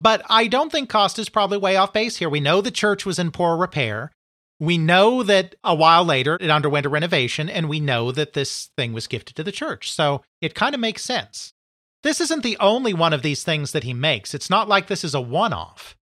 But 0.00 0.22
I 0.28 0.46
don't 0.46 0.72
think 0.72 0.88
Costa's 0.88 1.28
probably 1.28 1.58
way 1.58 1.76
off 1.76 1.92
base 1.92 2.16
here. 2.16 2.30
We 2.30 2.40
know 2.40 2.60
the 2.60 2.70
church 2.70 3.04
was 3.04 3.18
in 3.18 3.30
poor 3.30 3.56
repair. 3.56 4.10
We 4.58 4.78
know 4.78 5.22
that 5.24 5.56
a 5.62 5.74
while 5.74 6.04
later 6.04 6.38
it 6.40 6.50
underwent 6.50 6.86
a 6.86 6.88
renovation, 6.88 7.50
and 7.50 7.68
we 7.68 7.80
know 7.80 8.12
that 8.12 8.32
this 8.32 8.70
thing 8.78 8.94
was 8.94 9.06
gifted 9.06 9.36
to 9.36 9.44
the 9.44 9.52
church. 9.52 9.92
So 9.92 10.22
it 10.40 10.54
kind 10.54 10.74
of 10.74 10.80
makes 10.80 11.04
sense. 11.04 11.52
This 12.02 12.20
isn't 12.20 12.42
the 12.42 12.56
only 12.60 12.94
one 12.94 13.12
of 13.12 13.22
these 13.22 13.44
things 13.44 13.72
that 13.72 13.84
he 13.84 13.92
makes. 13.92 14.34
It's 14.34 14.50
not 14.50 14.68
like 14.68 14.86
this 14.86 15.04
is 15.04 15.14
a 15.14 15.20
one 15.20 15.52
off. 15.52 15.96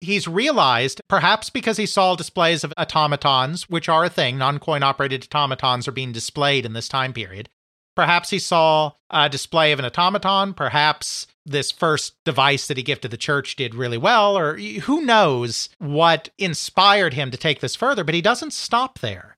He's 0.00 0.26
realized, 0.26 1.02
perhaps 1.08 1.50
because 1.50 1.76
he 1.76 1.86
saw 1.86 2.14
displays 2.14 2.64
of 2.64 2.72
automatons, 2.78 3.68
which 3.68 3.88
are 3.88 4.04
a 4.04 4.10
thing, 4.10 4.38
non 4.38 4.58
coin 4.58 4.82
operated 4.82 5.24
automatons 5.24 5.86
are 5.86 5.92
being 5.92 6.12
displayed 6.12 6.64
in 6.64 6.72
this 6.72 6.88
time 6.88 7.12
period. 7.12 7.50
Perhaps 7.94 8.30
he 8.30 8.38
saw 8.38 8.92
a 9.10 9.28
display 9.28 9.72
of 9.72 9.78
an 9.78 9.84
automaton. 9.84 10.54
Perhaps 10.54 11.26
this 11.44 11.70
first 11.70 12.14
device 12.24 12.66
that 12.66 12.76
he 12.76 12.82
gifted 12.82 13.10
the 13.10 13.16
church 13.16 13.56
did 13.56 13.74
really 13.74 13.98
well, 13.98 14.38
or 14.38 14.56
who 14.56 15.02
knows 15.02 15.68
what 15.78 16.30
inspired 16.38 17.14
him 17.14 17.30
to 17.30 17.36
take 17.36 17.60
this 17.60 17.76
further, 17.76 18.04
but 18.04 18.14
he 18.14 18.22
doesn't 18.22 18.52
stop 18.52 19.00
there. 19.00 19.36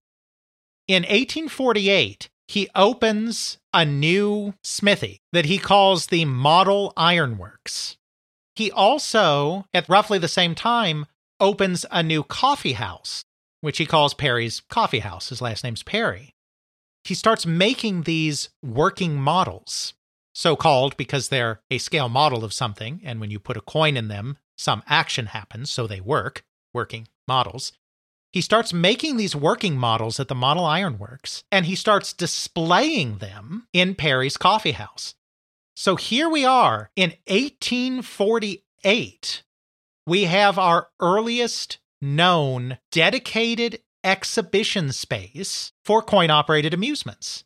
In 0.87 1.03
1848, 1.03 2.29
he 2.47 2.69
opens 2.75 3.59
a 3.73 3.85
new 3.85 4.55
smithy 4.63 5.23
that 5.33 5.47
he 5.47 5.59
calls 5.59 6.07
the 6.07 6.25
Model 6.25 6.93
Ironworks. 6.97 7.97
He 8.55 8.71
also, 8.71 9.67
at 9.73 9.89
roughly 9.89 10.19
the 10.19 10.29
same 10.29 10.55
time, 10.55 11.07
opens 11.41 11.87
a 11.91 12.03
new 12.03 12.23
coffee 12.23 12.75
house, 12.75 13.25
which 13.61 13.79
he 13.79 13.87
calls 13.87 14.15
Perry's 14.15 14.61
Coffee 14.61 15.01
House. 15.01 15.31
His 15.31 15.41
last 15.41 15.65
name's 15.65 15.83
Perry 15.83 16.35
he 17.05 17.15
starts 17.15 17.45
making 17.45 18.03
these 18.03 18.51
working 18.63 19.17
models, 19.21 19.95
so 20.33 20.55
called 20.57 20.97
because 20.97 21.29
they're 21.29 21.61
a 21.71 21.79
scale 21.79 22.09
model 22.09 22.45
of 22.45 22.53
something. 22.53 23.01
And 23.05 23.21
when 23.21 23.31
you 23.31 23.39
put 23.39 23.57
a 23.57 23.63
coin 23.63 23.97
in 23.97 24.09
them, 24.09 24.39
some 24.57 24.83
action 24.87 25.27
happens, 25.27 25.71
so 25.71 25.87
they 25.87 26.01
work, 26.01 26.45
working 26.73 27.09
models. 27.27 27.73
He 28.33 28.41
starts 28.41 28.73
making 28.73 29.17
these 29.17 29.37
working 29.37 29.77
models 29.77 30.19
at 30.19 30.29
the 30.29 30.35
Model 30.35 30.65
Ironworks, 30.65 31.45
and 31.51 31.67
he 31.67 31.75
starts 31.75 32.13
displaying 32.13 33.19
them 33.19 33.67
in 33.73 33.95
Perry's 33.95 34.39
coffee 34.39 34.73
house. 34.73 35.15
So 35.75 35.97
here 35.97 36.29
we 36.29 36.45
are 36.45 36.91
in 36.97 37.14
1848. 37.27 39.43
We 40.07 40.25
have 40.25 40.59
our 40.59 40.89
earliest 41.01 41.79
known 42.01 42.79
dedicated 42.91 43.81
exhibition 44.05 44.93
space 44.93 45.73
for 45.85 46.03
coin 46.03 46.31
operated 46.31 46.75
amusements. 46.75 47.45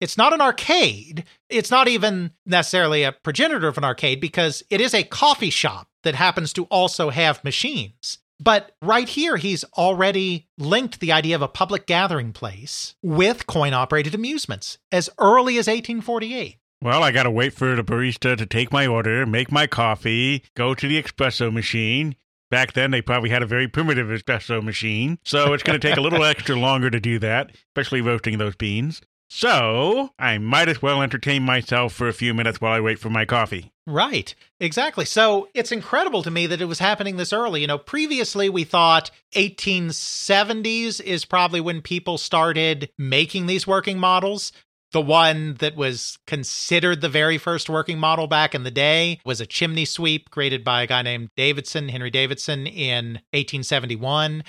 It's 0.00 0.16
not 0.16 0.32
an 0.32 0.40
arcade. 0.40 1.24
It's 1.48 1.70
not 1.70 1.88
even 1.88 2.32
necessarily 2.46 3.02
a 3.02 3.12
progenitor 3.12 3.68
of 3.68 3.76
an 3.76 3.84
arcade 3.84 4.20
because 4.20 4.62
it 4.70 4.80
is 4.80 4.94
a 4.94 5.04
coffee 5.04 5.50
shop 5.50 5.88
that 6.04 6.14
happens 6.14 6.52
to 6.54 6.64
also 6.64 7.10
have 7.10 7.44
machines. 7.44 8.18
But 8.42 8.74
right 8.80 9.08
here, 9.08 9.36
he's 9.36 9.64
already 9.76 10.48
linked 10.56 11.00
the 11.00 11.12
idea 11.12 11.34
of 11.34 11.42
a 11.42 11.48
public 11.48 11.86
gathering 11.86 12.32
place 12.32 12.94
with 13.02 13.46
coin 13.46 13.74
operated 13.74 14.14
amusements 14.14 14.78
as 14.90 15.10
early 15.18 15.58
as 15.58 15.66
1848. 15.66 16.56
Well, 16.82 17.02
I 17.02 17.12
gotta 17.12 17.30
wait 17.30 17.52
for 17.52 17.76
the 17.76 17.84
barista 17.84 18.38
to 18.38 18.46
take 18.46 18.72
my 18.72 18.86
order, 18.86 19.26
make 19.26 19.52
my 19.52 19.66
coffee, 19.66 20.44
go 20.56 20.74
to 20.74 20.88
the 20.88 21.02
espresso 21.02 21.52
machine. 21.52 22.16
Back 22.50 22.72
then, 22.72 22.90
they 22.90 23.02
probably 23.02 23.28
had 23.28 23.42
a 23.42 23.46
very 23.46 23.68
primitive 23.68 24.08
espresso 24.08 24.62
machine, 24.62 25.18
so 25.22 25.52
it's 25.52 25.62
gonna 25.62 25.78
take 25.78 25.98
a 25.98 26.00
little 26.00 26.24
extra 26.24 26.56
longer 26.56 26.88
to 26.88 26.98
do 26.98 27.18
that, 27.18 27.54
especially 27.68 28.00
roasting 28.00 28.38
those 28.38 28.56
beans. 28.56 29.02
So, 29.28 30.10
I 30.18 30.38
might 30.38 30.68
as 30.68 30.82
well 30.82 31.02
entertain 31.02 31.44
myself 31.44 31.92
for 31.92 32.08
a 32.08 32.14
few 32.14 32.32
minutes 32.32 32.60
while 32.60 32.72
I 32.72 32.80
wait 32.80 32.98
for 32.98 33.10
my 33.10 33.24
coffee. 33.26 33.72
Right, 33.86 34.34
exactly. 34.58 35.04
So 35.04 35.48
it's 35.54 35.70
incredible 35.70 36.22
to 36.22 36.30
me 36.30 36.46
that 36.46 36.60
it 36.60 36.64
was 36.64 36.78
happening 36.78 37.16
this 37.16 37.32
early. 37.32 37.60
You 37.60 37.66
know, 37.66 37.78
previously 37.78 38.48
we 38.48 38.64
thought 38.64 39.10
1870s 39.34 41.00
is 41.00 41.24
probably 41.24 41.60
when 41.60 41.80
people 41.82 42.18
started 42.18 42.90
making 42.98 43.46
these 43.46 43.66
working 43.66 43.98
models. 43.98 44.52
The 44.92 45.00
one 45.00 45.54
that 45.60 45.76
was 45.76 46.18
considered 46.26 47.00
the 47.00 47.08
very 47.08 47.38
first 47.38 47.70
working 47.70 47.98
model 47.98 48.26
back 48.26 48.54
in 48.54 48.64
the 48.64 48.70
day 48.70 49.20
was 49.24 49.40
a 49.40 49.46
chimney 49.46 49.84
sweep 49.84 50.30
created 50.30 50.64
by 50.64 50.82
a 50.82 50.86
guy 50.86 51.02
named 51.02 51.30
Davidson, 51.36 51.88
Henry 51.88 52.10
Davidson, 52.10 52.66
in 52.66 53.20
1871. 53.32 54.42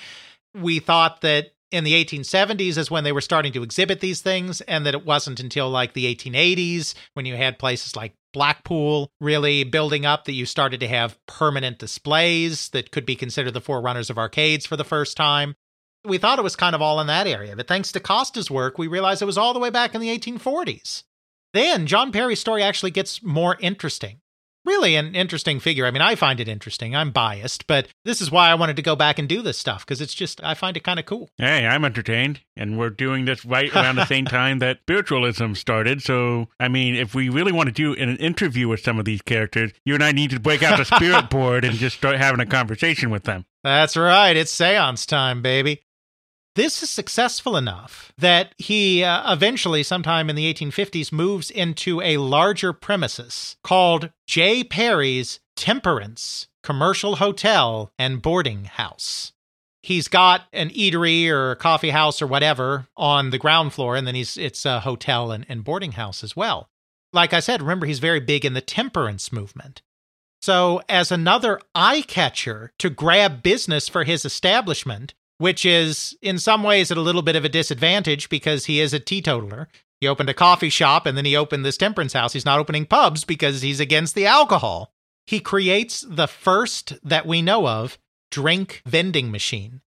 We 0.54 0.80
thought 0.80 1.20
that 1.20 1.52
in 1.70 1.84
the 1.84 2.04
1870s 2.04 2.76
is 2.76 2.90
when 2.90 3.04
they 3.04 3.12
were 3.12 3.20
starting 3.20 3.52
to 3.52 3.62
exhibit 3.62 4.00
these 4.00 4.20
things, 4.20 4.60
and 4.62 4.84
that 4.84 4.94
it 4.94 5.06
wasn't 5.06 5.40
until 5.40 5.70
like 5.70 5.94
the 5.94 6.14
1880s 6.14 6.94
when 7.14 7.24
you 7.24 7.36
had 7.36 7.58
places 7.58 7.96
like 7.96 8.14
Blackpool 8.32 9.10
really 9.20 9.64
building 9.64 10.04
up 10.06 10.24
that 10.24 10.32
you 10.32 10.46
started 10.46 10.80
to 10.80 10.88
have 10.88 11.18
permanent 11.26 11.78
displays 11.78 12.68
that 12.70 12.90
could 12.90 13.06
be 13.06 13.16
considered 13.16 13.54
the 13.54 13.60
forerunners 13.60 14.10
of 14.10 14.18
arcades 14.18 14.66
for 14.66 14.76
the 14.76 14.84
first 14.84 15.16
time. 15.16 15.54
We 16.04 16.18
thought 16.18 16.38
it 16.38 16.42
was 16.42 16.56
kind 16.56 16.74
of 16.74 16.82
all 16.82 17.00
in 17.00 17.06
that 17.06 17.28
area, 17.28 17.54
but 17.54 17.68
thanks 17.68 17.92
to 17.92 18.00
Costa's 18.00 18.50
work, 18.50 18.76
we 18.76 18.88
realized 18.88 19.22
it 19.22 19.26
was 19.26 19.38
all 19.38 19.52
the 19.52 19.60
way 19.60 19.70
back 19.70 19.94
in 19.94 20.00
the 20.00 20.08
1840s. 20.08 21.04
Then 21.54 21.86
John 21.86 22.10
Perry's 22.12 22.40
story 22.40 22.62
actually 22.62 22.90
gets 22.90 23.22
more 23.22 23.56
interesting. 23.60 24.18
Really 24.64 24.94
an 24.94 25.16
interesting 25.16 25.58
figure. 25.58 25.86
I 25.86 25.90
mean, 25.90 26.02
I 26.02 26.14
find 26.14 26.38
it 26.38 26.48
interesting. 26.48 26.94
I'm 26.94 27.10
biased, 27.10 27.66
but 27.66 27.88
this 28.04 28.20
is 28.20 28.30
why 28.30 28.48
I 28.48 28.54
wanted 28.54 28.76
to 28.76 28.82
go 28.82 28.94
back 28.94 29.18
and 29.18 29.28
do 29.28 29.42
this 29.42 29.58
stuff 29.58 29.84
because 29.84 30.00
it's 30.00 30.14
just, 30.14 30.42
I 30.42 30.54
find 30.54 30.76
it 30.76 30.84
kind 30.84 31.00
of 31.00 31.06
cool. 31.06 31.30
Hey, 31.36 31.66
I'm 31.66 31.84
entertained, 31.84 32.40
and 32.56 32.78
we're 32.78 32.90
doing 32.90 33.24
this 33.24 33.44
right 33.44 33.74
around 33.74 33.96
the 33.96 34.06
same 34.06 34.24
time 34.26 34.60
that 34.60 34.78
spiritualism 34.82 35.54
started. 35.54 36.00
So, 36.00 36.48
I 36.60 36.68
mean, 36.68 36.94
if 36.94 37.12
we 37.12 37.28
really 37.28 37.50
want 37.50 37.68
to 37.68 37.72
do 37.72 37.94
an 37.94 38.16
interview 38.18 38.68
with 38.68 38.80
some 38.80 39.00
of 39.00 39.04
these 39.04 39.22
characters, 39.22 39.72
you 39.84 39.94
and 39.94 40.02
I 40.02 40.12
need 40.12 40.30
to 40.30 40.38
break 40.40 40.62
out 40.62 40.78
the 40.78 40.84
spirit 40.84 41.28
board 41.30 41.64
and 41.64 41.74
just 41.74 41.96
start 41.96 42.16
having 42.18 42.40
a 42.40 42.46
conversation 42.46 43.10
with 43.10 43.24
them. 43.24 43.44
That's 43.64 43.96
right. 43.96 44.36
It's 44.36 44.52
seance 44.52 45.06
time, 45.06 45.42
baby. 45.42 45.82
This 46.54 46.82
is 46.82 46.90
successful 46.90 47.56
enough 47.56 48.12
that 48.18 48.54
he 48.58 49.02
uh, 49.02 49.32
eventually, 49.32 49.82
sometime 49.82 50.28
in 50.28 50.36
the 50.36 50.52
1850s, 50.52 51.10
moves 51.10 51.50
into 51.50 52.02
a 52.02 52.18
larger 52.18 52.74
premises 52.74 53.56
called 53.64 54.10
J. 54.26 54.62
Perry's 54.62 55.40
Temperance 55.56 56.48
Commercial 56.62 57.16
Hotel 57.16 57.90
and 57.98 58.20
Boarding 58.20 58.64
House. 58.64 59.32
He's 59.82 60.08
got 60.08 60.42
an 60.52 60.68
eatery 60.70 61.28
or 61.28 61.52
a 61.52 61.56
coffee 61.56 61.90
house 61.90 62.20
or 62.20 62.26
whatever 62.26 62.86
on 62.98 63.30
the 63.30 63.38
ground 63.38 63.72
floor, 63.72 63.96
and 63.96 64.06
then 64.06 64.14
he's 64.14 64.36
it's 64.36 64.66
a 64.66 64.80
hotel 64.80 65.32
and, 65.32 65.46
and 65.48 65.64
boarding 65.64 65.92
house 65.92 66.22
as 66.22 66.36
well. 66.36 66.68
Like 67.14 67.32
I 67.32 67.40
said, 67.40 67.62
remember 67.62 67.86
he's 67.86 67.98
very 67.98 68.20
big 68.20 68.44
in 68.44 68.52
the 68.52 68.60
temperance 68.60 69.32
movement. 69.32 69.80
So, 70.42 70.82
as 70.88 71.10
another 71.10 71.60
eye 71.74 72.02
catcher 72.02 72.72
to 72.78 72.90
grab 72.90 73.42
business 73.42 73.88
for 73.88 74.04
his 74.04 74.24
establishment, 74.24 75.14
which 75.42 75.66
is 75.66 76.16
in 76.22 76.38
some 76.38 76.62
ways 76.62 76.92
at 76.92 76.96
a 76.96 77.00
little 77.00 77.20
bit 77.20 77.34
of 77.34 77.44
a 77.44 77.48
disadvantage 77.48 78.28
because 78.28 78.66
he 78.66 78.78
is 78.78 78.94
a 78.94 79.00
teetotaler. 79.00 79.66
He 80.00 80.06
opened 80.06 80.28
a 80.28 80.34
coffee 80.34 80.68
shop 80.68 81.04
and 81.04 81.18
then 81.18 81.24
he 81.24 81.36
opened 81.36 81.64
this 81.64 81.76
temperance 81.76 82.12
house. 82.12 82.32
He's 82.32 82.44
not 82.44 82.60
opening 82.60 82.86
pubs 82.86 83.24
because 83.24 83.60
he's 83.60 83.80
against 83.80 84.14
the 84.14 84.24
alcohol. 84.24 84.94
He 85.26 85.40
creates 85.40 86.06
the 86.08 86.28
first 86.28 86.92
that 87.02 87.26
we 87.26 87.42
know 87.42 87.66
of 87.66 87.98
drink 88.30 88.82
vending 88.86 89.32
machine. 89.32 89.80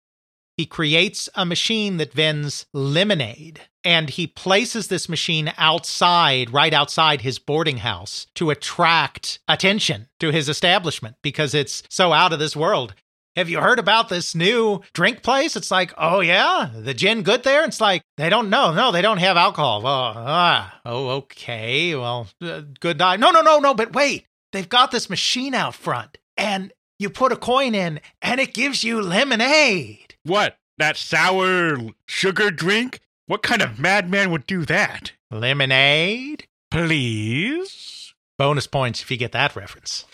He 0.58 0.66
creates 0.66 1.30
a 1.36 1.46
machine 1.46 1.98
that 1.98 2.14
vends 2.14 2.66
lemonade 2.74 3.62
and 3.84 4.10
he 4.10 4.26
places 4.26 4.88
this 4.88 5.08
machine 5.08 5.54
outside, 5.60 6.52
right 6.52 6.74
outside 6.74 7.22
his 7.22 7.38
boarding 7.38 7.78
house 7.78 8.26
to 8.34 8.50
attract 8.50 9.38
attention 9.48 10.08
to 10.20 10.32
his 10.32 10.50
establishment 10.50 11.18
because 11.22 11.54
it's 11.54 11.84
so 11.90 12.12
out 12.12 12.34
of 12.34 12.40
this 12.40 12.56
world 12.56 12.96
have 13.36 13.50
you 13.50 13.60
heard 13.60 13.80
about 13.80 14.10
this 14.10 14.36
new 14.36 14.82
drink 14.94 15.24
place? 15.24 15.56
It's 15.56 15.72
like, 15.72 15.94
oh 15.98 16.20
yeah, 16.20 16.70
the 16.76 16.94
gin 16.94 17.24
good 17.24 17.44
there? 17.44 17.66
It's 17.66 17.82
like, 17.82 18.04
they 18.18 18.30
don't 18.30 18.50
know. 18.50 18.74
No, 18.74 18.92
they 18.92 19.02
don't 19.02 19.18
have 19.18 19.38
alcohol. 19.38 19.82
Well, 19.82 20.14
ah, 20.16 20.80
oh, 20.86 21.10
okay. 21.10 21.96
Well, 21.96 22.28
uh, 22.42 22.62
good 22.80 23.00
night. 23.00 23.20
No, 23.20 23.32
no, 23.32 23.42
no, 23.42 23.60
no, 23.60 23.74
but 23.74 23.94
wait. 23.94 24.26
They've 24.52 24.70
got 24.70 24.92
this 24.92 25.10
machine 25.10 25.56
out 25.56 25.74
front 25.74 26.20
and 26.38 26.72
you 27.00 27.10
put 27.10 27.32
a 27.32 27.36
coin 27.36 27.74
in 27.74 28.00
and 28.22 28.40
it 28.40 28.54
gives 28.54 28.84
you 28.84 29.02
lemonade. 29.02 30.16
What? 30.24 30.58
That 30.78 30.96
sour 30.96 31.78
sugar 32.08 32.52
drink? 32.52 33.00
What 33.26 33.42
kind 33.42 33.62
of 33.62 33.80
madman 33.80 34.32
would 34.32 34.46
do 34.46 34.64
that? 34.66 35.14
Lemonade? 35.32 36.46
Please? 36.70 38.14
Bonus 38.38 38.68
points 38.68 39.02
if 39.02 39.10
you 39.10 39.18
get 39.18 39.32
that 39.32 39.56
reference. 39.56 40.06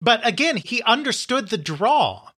But 0.00 0.26
again, 0.26 0.56
he 0.56 0.82
understood 0.82 1.48
the 1.48 1.58
draw. 1.58 2.30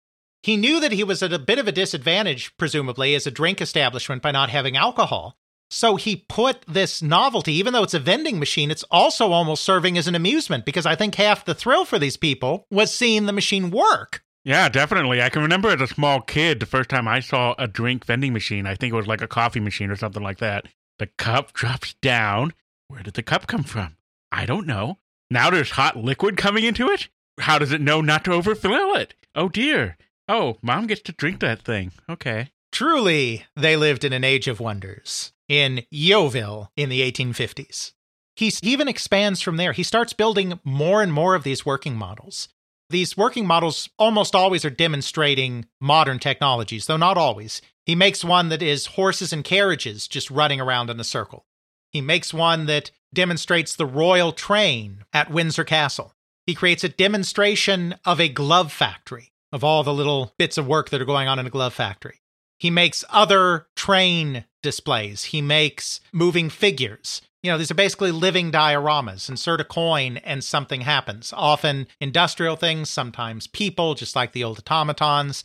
He 0.43 0.57
knew 0.57 0.81
that 0.81 0.93
he 0.93 1.05
was 1.05 1.23
at 1.23 1.33
a 1.33 1.39
bit 1.39 1.59
of 1.59 1.67
a 1.67 1.73
disadvantage, 1.73 2.57
presumably, 2.57 3.15
as 3.15 3.27
a 3.27 3.31
drink 3.31 3.61
establishment 3.61 4.23
by 4.23 4.31
not 4.31 4.51
having 4.51 4.77
alcohol. 4.77 5.37
So 5.71 5.97
he 5.97 6.17
put 6.17 6.65
this 6.67 7.03
novelty, 7.03 7.53
even 7.55 7.73
though 7.73 7.83
it's 7.83 7.95
a 7.95 7.99
vending 7.99 8.39
machine, 8.39 8.71
it's 8.71 8.85
also 8.91 9.33
almost 9.33 9.65
serving 9.65 9.99
as 9.99 10.07
an 10.07 10.15
amusement 10.15 10.65
because 10.65 10.87
I 10.87 10.95
think 10.95 11.17
half 11.17 11.45
the 11.45 11.55
thrill 11.55 11.85
for 11.85 11.99
these 11.99 12.17
people 12.17 12.65
was 12.71 12.95
seeing 12.95 13.27
the 13.27 13.33
machine 13.33 13.71
work. 13.71 14.23
Yeah, 14.45 14.71
definitely. 14.71 15.21
I 15.21 15.29
can 15.29 15.43
remember 15.43 15.69
as 15.69 15.81
a 15.81 15.87
small 15.87 16.23
kid, 16.23 16.61
the 16.61 16.67
first 16.67 16.89
time 16.89 17.07
I 17.07 17.21
saw 17.21 17.55
a 17.59 17.67
drink 17.67 18.07
vending 18.07 18.33
machine, 18.33 18.67
I 18.67 18.77
think 18.77 18.95
it 18.95 18.97
was 18.97 19.07
like 19.07 19.21
a 19.21 19.29
coffee 19.29 19.61
machine 19.61 19.91
or 19.91 19.97
something 19.97 20.23
like 20.23 20.39
that. 20.39 20.67
The 20.99 21.09
cup 21.19 21.53
drops 21.53 21.95
down. 21.95 22.55
Where 22.87 23.03
did 23.03 23.15
the 23.15 23.23
cup 23.23 23.47
come 23.47 23.65
from? 23.65 23.97
I 24.33 24.47
don't 24.47 24.67
know. 24.67 24.97
Now 25.31 25.51
there's 25.51 25.73
hot 25.73 25.97
liquid 25.99 26.39
coming 26.39 26.65
into 26.65 26.89
it? 26.89 27.09
How 27.41 27.59
does 27.59 27.73
it 27.73 27.83
know 27.83 28.01
not 28.01 28.25
to 28.25 28.33
overfill 28.33 28.95
it? 28.95 29.15
Oh 29.35 29.51
dear. 29.51 29.99
Oh, 30.29 30.59
mom 30.61 30.87
gets 30.87 31.01
to 31.03 31.13
drink 31.13 31.41
that 31.41 31.63
thing. 31.63 31.93
Okay. 32.09 32.51
Truly, 32.71 33.47
they 33.57 33.77
lived 33.77 34.05
in 34.05 34.13
an 34.13 34.25
age 34.25 34.47
of 34.47 34.61
wonders 34.61 35.33
in 35.49 35.85
Yeovil 35.91 36.71
in 36.77 36.91
the 36.91 37.01
1850s. 37.01 37.93
He 38.37 38.53
even 38.63 38.87
expands 38.87 39.41
from 39.41 39.57
there. 39.57 39.73
He 39.73 39.83
starts 39.83 40.13
building 40.13 40.61
more 40.63 41.03
and 41.03 41.13
more 41.13 41.35
of 41.35 41.43
these 41.43 41.67
working 41.67 41.97
models. 41.97 42.49
These 42.91 43.17
working 43.17 43.47
models 43.47 43.89
almost 43.99 44.35
always 44.35 44.65
are 44.65 44.71
demonstrating 44.71 45.67
modern 45.81 46.19
technologies, 46.19 46.87
though 46.87 46.97
not 46.97 47.19
always. 47.19 47.61
He 47.85 47.95
makes 47.95 48.23
one 48.23 48.49
that 48.51 48.63
is 48.63 48.87
horses 48.87 49.33
and 49.33 49.43
carriages 49.43 50.07
just 50.07 50.31
running 50.31 50.61
around 50.61 50.89
in 50.91 51.01
a 51.01 51.05
circle. 51.05 51.47
He 51.91 52.01
makes 52.01 52.33
one 52.33 52.67
that 52.67 52.91
demonstrates 53.13 53.75
the 53.75 53.87
royal 53.87 54.33
train 54.33 55.05
at 55.13 55.31
Windsor 55.31 55.65
Castle. 55.65 56.15
He 56.47 56.55
creates 56.55 56.85
a 56.85 56.89
demonstration 56.89 57.97
of 58.05 58.21
a 58.21 58.29
glove 58.29 58.71
factory 58.73 59.33
of 59.53 59.65
all 59.65 59.83
the 59.83 59.95
little 59.95 60.35
bits 60.39 60.59
of 60.59 60.67
work 60.67 60.91
that 60.91 61.01
are 61.01 61.07
going 61.07 61.29
on 61.29 61.39
in 61.39 61.47
a 61.47 61.51
glove 61.51 61.75
factory. 61.75 62.21
He 62.59 62.71
makes 62.71 63.05
other 63.09 63.67
train 63.77 64.45
displays. 64.63 65.25
He 65.25 65.41
makes 65.41 66.01
moving 66.13 66.51
figures. 66.51 67.23
You 67.43 67.53
know, 67.53 67.59
these 67.59 67.71
are 67.71 67.75
basically 67.75 68.11
living 68.11 68.51
dioramas. 68.51 69.29
Insert 69.29 69.61
a 69.61 69.65
coin 69.65 70.17
and 70.19 70.43
something 70.43 70.81
happens. 70.81 71.33
Often 71.37 71.87
industrial 72.01 72.57
things, 72.57 72.91
sometimes 72.91 73.47
people, 73.47 73.95
just 73.95 74.17
like 74.17 74.33
the 74.33 74.43
old 74.43 74.59
automatons 74.59 75.45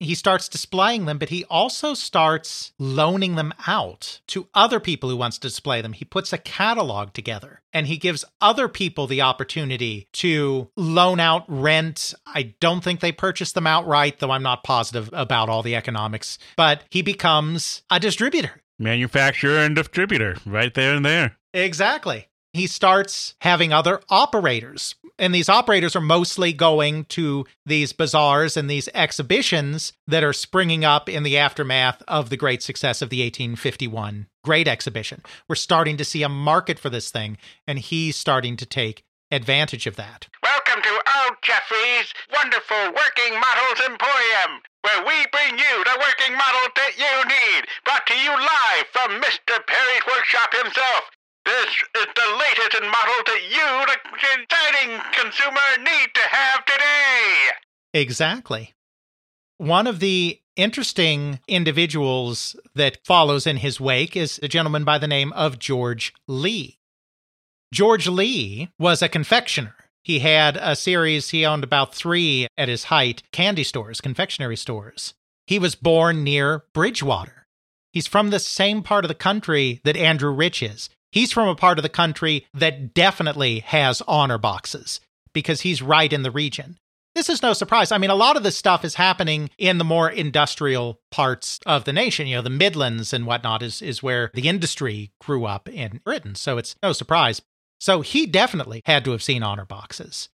he 0.00 0.14
starts 0.14 0.48
displaying 0.48 1.06
them, 1.06 1.18
but 1.18 1.28
he 1.28 1.44
also 1.44 1.94
starts 1.94 2.72
loaning 2.78 3.34
them 3.34 3.52
out 3.66 4.20
to 4.28 4.48
other 4.54 4.80
people 4.80 5.10
who 5.10 5.16
wants 5.16 5.38
to 5.38 5.48
display 5.48 5.80
them. 5.80 5.92
He 5.92 6.04
puts 6.04 6.32
a 6.32 6.38
catalog 6.38 7.12
together 7.12 7.62
and 7.72 7.86
he 7.86 7.96
gives 7.96 8.24
other 8.40 8.68
people 8.68 9.06
the 9.06 9.22
opportunity 9.22 10.08
to 10.14 10.70
loan 10.76 11.20
out 11.20 11.44
rent. 11.48 12.14
I 12.26 12.54
don't 12.60 12.82
think 12.82 13.00
they 13.00 13.12
purchase 13.12 13.52
them 13.52 13.66
outright, 13.66 14.18
though 14.18 14.30
I'm 14.30 14.42
not 14.42 14.64
positive 14.64 15.10
about 15.12 15.48
all 15.48 15.62
the 15.62 15.76
economics, 15.76 16.38
but 16.56 16.84
he 16.90 17.02
becomes 17.02 17.82
a 17.90 17.98
distributor. 18.00 18.62
Manufacturer 18.78 19.58
and 19.58 19.74
distributor, 19.74 20.36
right 20.46 20.72
there 20.72 20.94
and 20.94 21.04
there. 21.04 21.36
Exactly. 21.52 22.28
He 22.52 22.66
starts 22.66 23.34
having 23.40 23.72
other 23.72 24.00
operators 24.08 24.94
And 25.18 25.34
these 25.34 25.48
operators 25.48 25.96
are 25.96 26.00
mostly 26.00 26.52
going 26.52 27.04
to 27.06 27.44
these 27.66 27.92
bazaars 27.92 28.56
and 28.56 28.70
these 28.70 28.88
exhibitions 28.94 29.92
that 30.06 30.22
are 30.22 30.32
springing 30.32 30.84
up 30.84 31.08
in 31.08 31.24
the 31.24 31.36
aftermath 31.36 32.02
of 32.06 32.30
the 32.30 32.36
great 32.36 32.62
success 32.62 33.02
of 33.02 33.10
the 33.10 33.20
1851 33.22 34.28
Great 34.44 34.68
Exhibition. 34.68 35.22
We're 35.48 35.56
starting 35.56 35.96
to 35.96 36.04
see 36.04 36.22
a 36.22 36.28
market 36.28 36.78
for 36.78 36.88
this 36.88 37.10
thing, 37.10 37.36
and 37.66 37.78
he's 37.78 38.14
starting 38.14 38.56
to 38.58 38.66
take 38.66 39.02
advantage 39.32 39.86
of 39.86 39.96
that. 39.96 40.28
Welcome 40.42 40.82
to 40.82 40.88
Old 40.88 41.36
Jeffrey's 41.42 42.14
wonderful 42.32 42.94
working 42.94 43.34
models 43.34 43.80
emporium, 43.90 44.62
where 44.82 45.02
we 45.02 45.26
bring 45.32 45.58
you 45.58 45.84
the 45.84 45.98
working 45.98 46.32
model 46.32 46.64
that 46.76 46.94
you 46.96 47.14
need. 47.26 47.66
Brought 47.84 48.06
to 48.06 48.14
you 48.14 48.30
live 48.30 48.86
from 48.92 49.20
Mr. 49.20 49.58
Perry's 49.66 50.06
workshop 50.06 50.54
himself. 50.54 51.10
This 51.48 52.02
is 52.02 52.06
the 52.14 52.38
latest 52.38 52.76
in 52.76 52.86
models 52.86 53.24
that 53.24 53.42
you, 53.48 53.86
the 53.86 53.96
exciting 54.42 55.00
consumer, 55.12 55.60
need 55.78 56.08
to 56.12 56.20
have 56.28 56.62
today. 56.66 57.48
Exactly. 57.94 58.74
One 59.56 59.86
of 59.86 60.00
the 60.00 60.40
interesting 60.56 61.40
individuals 61.48 62.54
that 62.74 62.98
follows 63.06 63.46
in 63.46 63.56
his 63.56 63.80
wake 63.80 64.14
is 64.14 64.38
a 64.42 64.48
gentleman 64.48 64.84
by 64.84 64.98
the 64.98 65.08
name 65.08 65.32
of 65.32 65.58
George 65.58 66.12
Lee. 66.26 66.76
George 67.72 68.06
Lee 68.06 68.68
was 68.78 69.00
a 69.00 69.08
confectioner. 69.08 69.74
He 70.04 70.18
had 70.18 70.58
a 70.60 70.76
series, 70.76 71.30
he 71.30 71.46
owned 71.46 71.64
about 71.64 71.94
three 71.94 72.46
at 72.58 72.68
his 72.68 72.84
height 72.84 73.22
candy 73.32 73.64
stores, 73.64 74.02
confectionery 74.02 74.56
stores. 74.56 75.14
He 75.46 75.58
was 75.58 75.74
born 75.74 76.22
near 76.22 76.64
Bridgwater. 76.74 77.46
He's 77.94 78.06
from 78.06 78.28
the 78.28 78.38
same 78.38 78.82
part 78.82 79.06
of 79.06 79.08
the 79.08 79.14
country 79.14 79.80
that 79.84 79.96
Andrew 79.96 80.30
Rich 80.30 80.62
is. 80.62 80.90
He's 81.10 81.32
from 81.32 81.48
a 81.48 81.54
part 81.54 81.78
of 81.78 81.82
the 81.82 81.88
country 81.88 82.46
that 82.54 82.94
definitely 82.94 83.60
has 83.60 84.02
honor 84.06 84.38
boxes 84.38 85.00
because 85.32 85.62
he's 85.62 85.82
right 85.82 86.12
in 86.12 86.22
the 86.22 86.30
region. 86.30 86.78
This 87.14 87.28
is 87.28 87.42
no 87.42 87.52
surprise. 87.52 87.90
I 87.90 87.98
mean, 87.98 88.10
a 88.10 88.14
lot 88.14 88.36
of 88.36 88.42
this 88.42 88.56
stuff 88.56 88.84
is 88.84 88.94
happening 88.94 89.50
in 89.58 89.78
the 89.78 89.84
more 89.84 90.08
industrial 90.08 91.00
parts 91.10 91.58
of 91.66 91.84
the 91.84 91.92
nation. 91.92 92.26
You 92.26 92.36
know, 92.36 92.42
the 92.42 92.50
Midlands 92.50 93.12
and 93.12 93.26
whatnot 93.26 93.62
is, 93.62 93.82
is 93.82 94.02
where 94.02 94.30
the 94.34 94.48
industry 94.48 95.10
grew 95.20 95.44
up 95.44 95.68
in 95.68 96.00
Britain. 96.04 96.34
So 96.34 96.58
it's 96.58 96.76
no 96.82 96.92
surprise. 96.92 97.42
So 97.80 98.02
he 98.02 98.26
definitely 98.26 98.82
had 98.86 99.04
to 99.04 99.12
have 99.12 99.22
seen 99.22 99.42
honor 99.42 99.64
boxes. 99.64 100.28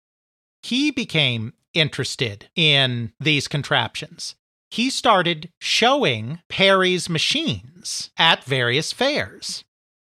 He 0.61 0.91
became 0.91 1.53
interested 1.73 2.49
in 2.55 3.13
these 3.19 3.47
contraptions. 3.47 4.35
He 4.69 4.89
started 4.89 5.51
showing 5.59 6.39
Perry's 6.49 7.09
machines 7.09 8.11
at 8.17 8.43
various 8.43 8.91
fairs. 8.91 9.63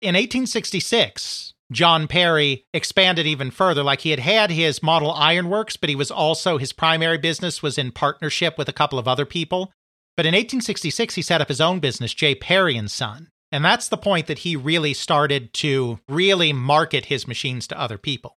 In 0.01 0.14
1866, 0.14 1.55
John 1.72 2.07
Perry 2.07 2.64
expanded 2.72 3.26
even 3.26 3.51
further. 3.51 3.82
Like 3.82 4.03
he 4.03 4.11
had 4.11 4.20
had 4.20 4.51
his 4.51 4.82
model 4.82 5.12
ironworks, 5.12 5.76
but 5.76 5.90
he 5.90 5.96
was 5.96 6.11
also, 6.11 6.57
his 6.57 6.72
primary 6.72 7.18
business 7.18 7.62
was 7.62 7.78
in 7.78 7.90
partnership 7.90 8.57
with 8.57 8.68
a 8.68 8.72
couple 8.72 8.99
of 8.99 9.09
other 9.09 9.26
people. 9.26 9.72
But 10.16 10.26
in 10.26 10.32
1866, 10.32 11.14
he 11.14 11.22
set 11.22 11.40
up 11.40 11.49
his 11.49 11.61
own 11.61 11.80
business, 11.80 12.14
J. 12.14 12.34
Perry 12.34 12.76
and 12.76 12.90
Son. 12.90 13.28
And 13.51 13.64
that's 13.64 13.88
the 13.88 13.96
point 13.96 14.26
that 14.26 14.40
he 14.40 14.57
really 14.57 14.94
started 14.94 15.53
to 15.55 16.01
really 16.09 16.53
market 16.53 17.07
his 17.07 17.26
machines 17.26 17.66
to 17.68 17.80
other 17.80 17.99
people. 17.99 18.36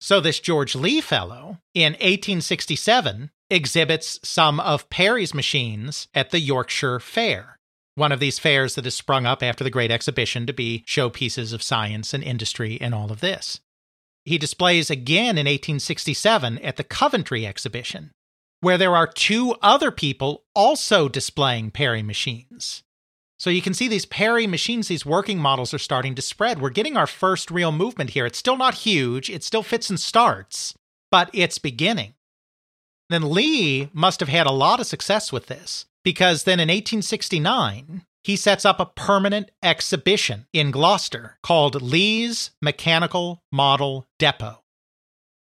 So 0.00 0.20
this 0.20 0.40
George 0.40 0.74
Lee 0.74 1.00
fellow 1.00 1.58
in 1.74 1.92
1867 1.92 3.30
exhibits 3.50 4.18
some 4.22 4.58
of 4.60 4.88
Perry's 4.90 5.34
machines 5.34 6.08
at 6.14 6.30
the 6.30 6.40
Yorkshire 6.40 7.00
Fair, 7.00 7.58
one 8.00 8.10
of 8.12 8.18
these 8.18 8.38
fairs 8.38 8.74
that 8.74 8.86
has 8.86 8.94
sprung 8.94 9.26
up 9.26 9.42
after 9.42 9.62
the 9.62 9.70
Great 9.70 9.90
Exhibition 9.90 10.46
to 10.46 10.54
be 10.54 10.82
showpieces 10.88 11.52
of 11.52 11.62
science 11.62 12.14
and 12.14 12.24
industry 12.24 12.78
and 12.80 12.94
all 12.94 13.12
of 13.12 13.20
this. 13.20 13.60
He 14.24 14.38
displays 14.38 14.90
again 14.90 15.36
in 15.36 15.46
1867 15.46 16.58
at 16.60 16.76
the 16.76 16.84
Coventry 16.84 17.46
Exhibition, 17.46 18.10
where 18.60 18.78
there 18.78 18.96
are 18.96 19.06
two 19.06 19.54
other 19.60 19.90
people 19.90 20.44
also 20.54 21.08
displaying 21.08 21.70
Perry 21.70 22.02
machines. 22.02 22.82
So 23.38 23.50
you 23.50 23.62
can 23.62 23.74
see 23.74 23.86
these 23.86 24.06
Perry 24.06 24.46
machines, 24.46 24.88
these 24.88 25.06
working 25.06 25.38
models 25.38 25.74
are 25.74 25.78
starting 25.78 26.14
to 26.14 26.22
spread. 26.22 26.60
We're 26.60 26.70
getting 26.70 26.96
our 26.96 27.06
first 27.06 27.50
real 27.50 27.72
movement 27.72 28.10
here. 28.10 28.24
It's 28.24 28.38
still 28.38 28.56
not 28.56 28.74
huge, 28.74 29.28
it 29.28 29.44
still 29.44 29.62
fits 29.62 29.90
and 29.90 30.00
starts, 30.00 30.74
but 31.10 31.28
it's 31.34 31.58
beginning. 31.58 32.14
Then 33.10 33.30
Lee 33.30 33.90
must 33.92 34.20
have 34.20 34.28
had 34.30 34.46
a 34.46 34.52
lot 34.52 34.80
of 34.80 34.86
success 34.86 35.32
with 35.32 35.46
this 35.46 35.84
because 36.04 36.44
then 36.44 36.60
in 36.60 36.68
1869, 36.68 38.04
he 38.22 38.36
sets 38.36 38.64
up 38.64 38.80
a 38.80 38.86
permanent 38.86 39.50
exhibition 39.62 40.46
in 40.52 40.70
Gloucester 40.70 41.38
called 41.42 41.80
Lee's 41.80 42.50
Mechanical 42.60 43.42
Model 43.50 44.06
Depot. 44.18 44.62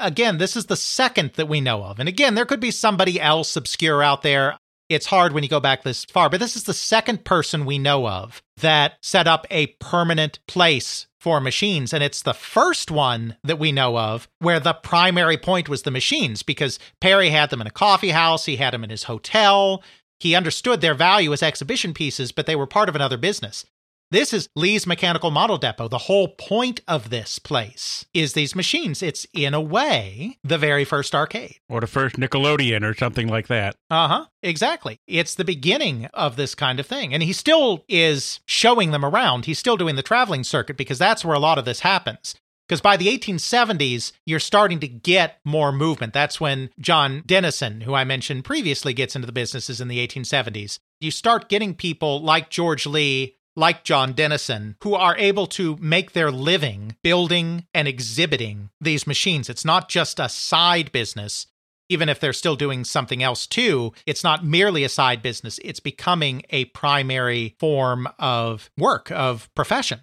Again, 0.00 0.38
this 0.38 0.56
is 0.56 0.66
the 0.66 0.76
second 0.76 1.32
that 1.34 1.48
we 1.48 1.60
know 1.60 1.84
of. 1.84 2.00
And 2.00 2.08
again, 2.08 2.34
there 2.34 2.46
could 2.46 2.60
be 2.60 2.70
somebody 2.70 3.20
else 3.20 3.56
obscure 3.56 4.02
out 4.02 4.22
there 4.22 4.56
it's 4.94 5.06
hard 5.06 5.32
when 5.32 5.42
you 5.42 5.48
go 5.48 5.60
back 5.60 5.82
this 5.82 6.04
far, 6.04 6.28
but 6.28 6.40
this 6.40 6.56
is 6.56 6.64
the 6.64 6.74
second 6.74 7.24
person 7.24 7.64
we 7.64 7.78
know 7.78 8.06
of 8.06 8.42
that 8.58 8.98
set 9.02 9.26
up 9.26 9.46
a 9.50 9.68
permanent 9.80 10.38
place 10.46 11.06
for 11.18 11.40
machines. 11.40 11.92
And 11.92 12.02
it's 12.02 12.22
the 12.22 12.34
first 12.34 12.90
one 12.90 13.36
that 13.44 13.58
we 13.58 13.72
know 13.72 13.96
of 13.98 14.28
where 14.38 14.60
the 14.60 14.74
primary 14.74 15.38
point 15.38 15.68
was 15.68 15.82
the 15.82 15.90
machines 15.90 16.42
because 16.42 16.78
Perry 17.00 17.30
had 17.30 17.50
them 17.50 17.60
in 17.60 17.66
a 17.66 17.70
coffee 17.70 18.10
house, 18.10 18.44
he 18.44 18.56
had 18.56 18.74
them 18.74 18.84
in 18.84 18.90
his 18.90 19.04
hotel. 19.04 19.82
He 20.22 20.36
understood 20.36 20.80
their 20.80 20.94
value 20.94 21.32
as 21.32 21.42
exhibition 21.42 21.92
pieces, 21.92 22.30
but 22.30 22.46
they 22.46 22.54
were 22.54 22.64
part 22.64 22.88
of 22.88 22.94
another 22.94 23.16
business. 23.16 23.64
This 24.12 24.32
is 24.32 24.48
Lee's 24.54 24.86
Mechanical 24.86 25.32
Model 25.32 25.58
Depot. 25.58 25.88
The 25.88 25.98
whole 25.98 26.28
point 26.28 26.80
of 26.86 27.10
this 27.10 27.40
place 27.40 28.06
is 28.14 28.32
these 28.32 28.54
machines. 28.54 29.02
It's, 29.02 29.26
in 29.34 29.52
a 29.52 29.60
way, 29.60 30.38
the 30.44 30.58
very 30.58 30.84
first 30.84 31.12
arcade. 31.12 31.56
Or 31.68 31.80
the 31.80 31.88
first 31.88 32.14
Nickelodeon 32.18 32.88
or 32.88 32.94
something 32.94 33.26
like 33.26 33.48
that. 33.48 33.74
Uh 33.90 34.06
huh. 34.06 34.26
Exactly. 34.44 35.00
It's 35.08 35.34
the 35.34 35.44
beginning 35.44 36.06
of 36.14 36.36
this 36.36 36.54
kind 36.54 36.78
of 36.78 36.86
thing. 36.86 37.12
And 37.12 37.24
he 37.24 37.32
still 37.32 37.84
is 37.88 38.38
showing 38.46 38.92
them 38.92 39.04
around. 39.04 39.46
He's 39.46 39.58
still 39.58 39.76
doing 39.76 39.96
the 39.96 40.04
traveling 40.04 40.44
circuit 40.44 40.76
because 40.76 41.00
that's 41.00 41.24
where 41.24 41.34
a 41.34 41.40
lot 41.40 41.58
of 41.58 41.64
this 41.64 41.80
happens. 41.80 42.36
Because 42.72 42.80
by 42.80 42.96
the 42.96 43.08
1870s, 43.08 44.12
you're 44.24 44.40
starting 44.40 44.80
to 44.80 44.88
get 44.88 45.40
more 45.44 45.72
movement. 45.72 46.14
That's 46.14 46.40
when 46.40 46.70
John 46.80 47.22
Dennison, 47.26 47.82
who 47.82 47.92
I 47.92 48.04
mentioned 48.04 48.46
previously, 48.46 48.94
gets 48.94 49.14
into 49.14 49.26
the 49.26 49.32
businesses 49.32 49.78
in 49.78 49.88
the 49.88 49.98
1870s. 49.98 50.78
You 50.98 51.10
start 51.10 51.50
getting 51.50 51.74
people 51.74 52.22
like 52.22 52.48
George 52.48 52.86
Lee, 52.86 53.36
like 53.54 53.84
John 53.84 54.14
Dennison, 54.14 54.76
who 54.82 54.94
are 54.94 55.14
able 55.18 55.46
to 55.48 55.76
make 55.82 56.12
their 56.12 56.30
living 56.30 56.96
building 57.02 57.66
and 57.74 57.86
exhibiting 57.86 58.70
these 58.80 59.06
machines. 59.06 59.50
It's 59.50 59.66
not 59.66 59.90
just 59.90 60.18
a 60.18 60.30
side 60.30 60.92
business. 60.92 61.48
Even 61.90 62.08
if 62.08 62.20
they're 62.20 62.32
still 62.32 62.56
doing 62.56 62.84
something 62.84 63.22
else 63.22 63.46
too, 63.46 63.92
it's 64.06 64.24
not 64.24 64.46
merely 64.46 64.82
a 64.82 64.88
side 64.88 65.20
business. 65.20 65.60
It's 65.62 65.80
becoming 65.80 66.42
a 66.48 66.64
primary 66.64 67.54
form 67.60 68.08
of 68.18 68.70
work, 68.78 69.10
of 69.10 69.54
profession 69.54 70.00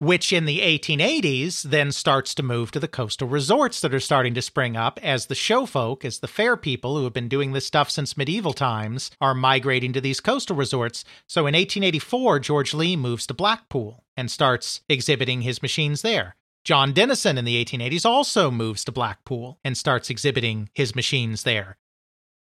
which 0.00 0.32
in 0.32 0.46
the 0.46 0.60
1880s 0.60 1.62
then 1.62 1.92
starts 1.92 2.34
to 2.34 2.42
move 2.42 2.70
to 2.70 2.80
the 2.80 2.88
coastal 2.88 3.28
resorts 3.28 3.82
that 3.82 3.92
are 3.92 4.00
starting 4.00 4.32
to 4.32 4.40
spring 4.40 4.74
up 4.74 4.98
as 5.02 5.26
the 5.26 5.34
show 5.34 5.66
folk, 5.66 6.06
as 6.06 6.18
the 6.18 6.26
fair 6.26 6.56
people 6.56 6.96
who 6.96 7.04
have 7.04 7.12
been 7.12 7.28
doing 7.28 7.52
this 7.52 7.66
stuff 7.66 7.90
since 7.90 8.16
medieval 8.16 8.54
times, 8.54 9.10
are 9.20 9.34
migrating 9.34 9.92
to 9.92 10.00
these 10.00 10.18
coastal 10.18 10.56
resorts. 10.56 11.04
So 11.26 11.42
in 11.42 11.54
1884, 11.54 12.40
George 12.40 12.72
Lee 12.72 12.96
moves 12.96 13.26
to 13.26 13.34
Blackpool 13.34 14.02
and 14.16 14.30
starts 14.30 14.80
exhibiting 14.88 15.42
his 15.42 15.60
machines 15.60 16.00
there. 16.00 16.34
John 16.64 16.94
Dennison 16.94 17.36
in 17.36 17.44
the 17.44 17.62
1880s 17.62 18.06
also 18.06 18.50
moves 18.50 18.84
to 18.84 18.92
Blackpool 18.92 19.58
and 19.62 19.76
starts 19.76 20.08
exhibiting 20.08 20.70
his 20.72 20.94
machines 20.94 21.42
there. 21.42 21.76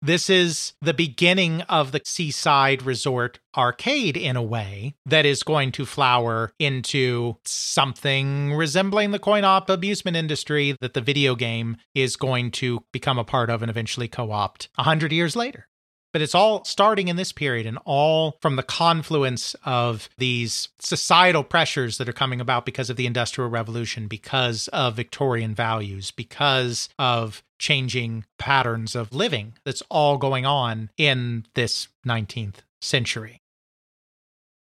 This 0.02 0.30
is 0.30 0.74
the 0.80 0.93
beginning 0.93 1.62
of 1.64 1.91
the 1.91 2.02
seaside 2.06 2.84
resort 2.84 3.39
arcade 3.58 4.16
in 4.16 4.36
a 4.36 4.43
way 4.43 4.93
that 5.08 5.26
is 5.26 5.41
going 5.41 5.72
to 5.72 5.86
flower 5.88 6.52
into 6.60 7.38
something 7.45 8.54
resembling 8.54 9.10
the 9.10 9.20
coin 9.20 9.43
op 9.43 9.70
amusement 9.72 10.16
industry 10.16 10.76
that 10.82 10.93
the 10.93 11.02
video 11.02 11.34
game 11.36 11.78
is 11.95 12.16
going 12.16 12.52
to 12.52 12.84
become 12.93 13.18
a 13.18 13.24
part 13.24 13.50
of 13.50 13.64
and 13.64 13.72
eventually 13.72 14.08
co 14.08 14.32
opt 14.32 14.70
100 14.76 15.12
years 15.12 15.36
later. 15.36 15.68
But 16.14 16.22
it's 16.22 16.36
all 16.36 16.64
starting 16.64 17.10
in 17.10 17.16
this 17.16 17.32
period 17.32 17.66
and 17.66 17.78
all 17.86 18.38
from 18.41 18.55
the 18.55 18.64
confluence 18.64 19.55
of 19.66 20.10
these 20.18 20.70
societal 20.80 21.43
pressures 21.43 21.97
that 21.97 22.10
are 22.10 22.14
coming 22.14 22.41
about 22.41 22.66
because 22.66 22.89
of 22.89 22.95
the 22.95 23.05
Industrial 23.05 23.49
Revolution, 23.49 24.08
because 24.08 24.68
of 24.70 24.95
Victorian 24.95 25.53
values, 25.53 26.12
because 26.12 26.89
of 26.97 27.43
changing 27.60 28.26
patterns 28.38 28.95
of 28.95 29.14
living 29.14 29.53
that's 29.66 29.84
all 29.89 30.18
going 30.18 30.45
on 30.45 30.89
in 30.97 31.45
this 31.55 31.88
19th 32.08 32.58
century. 32.82 33.41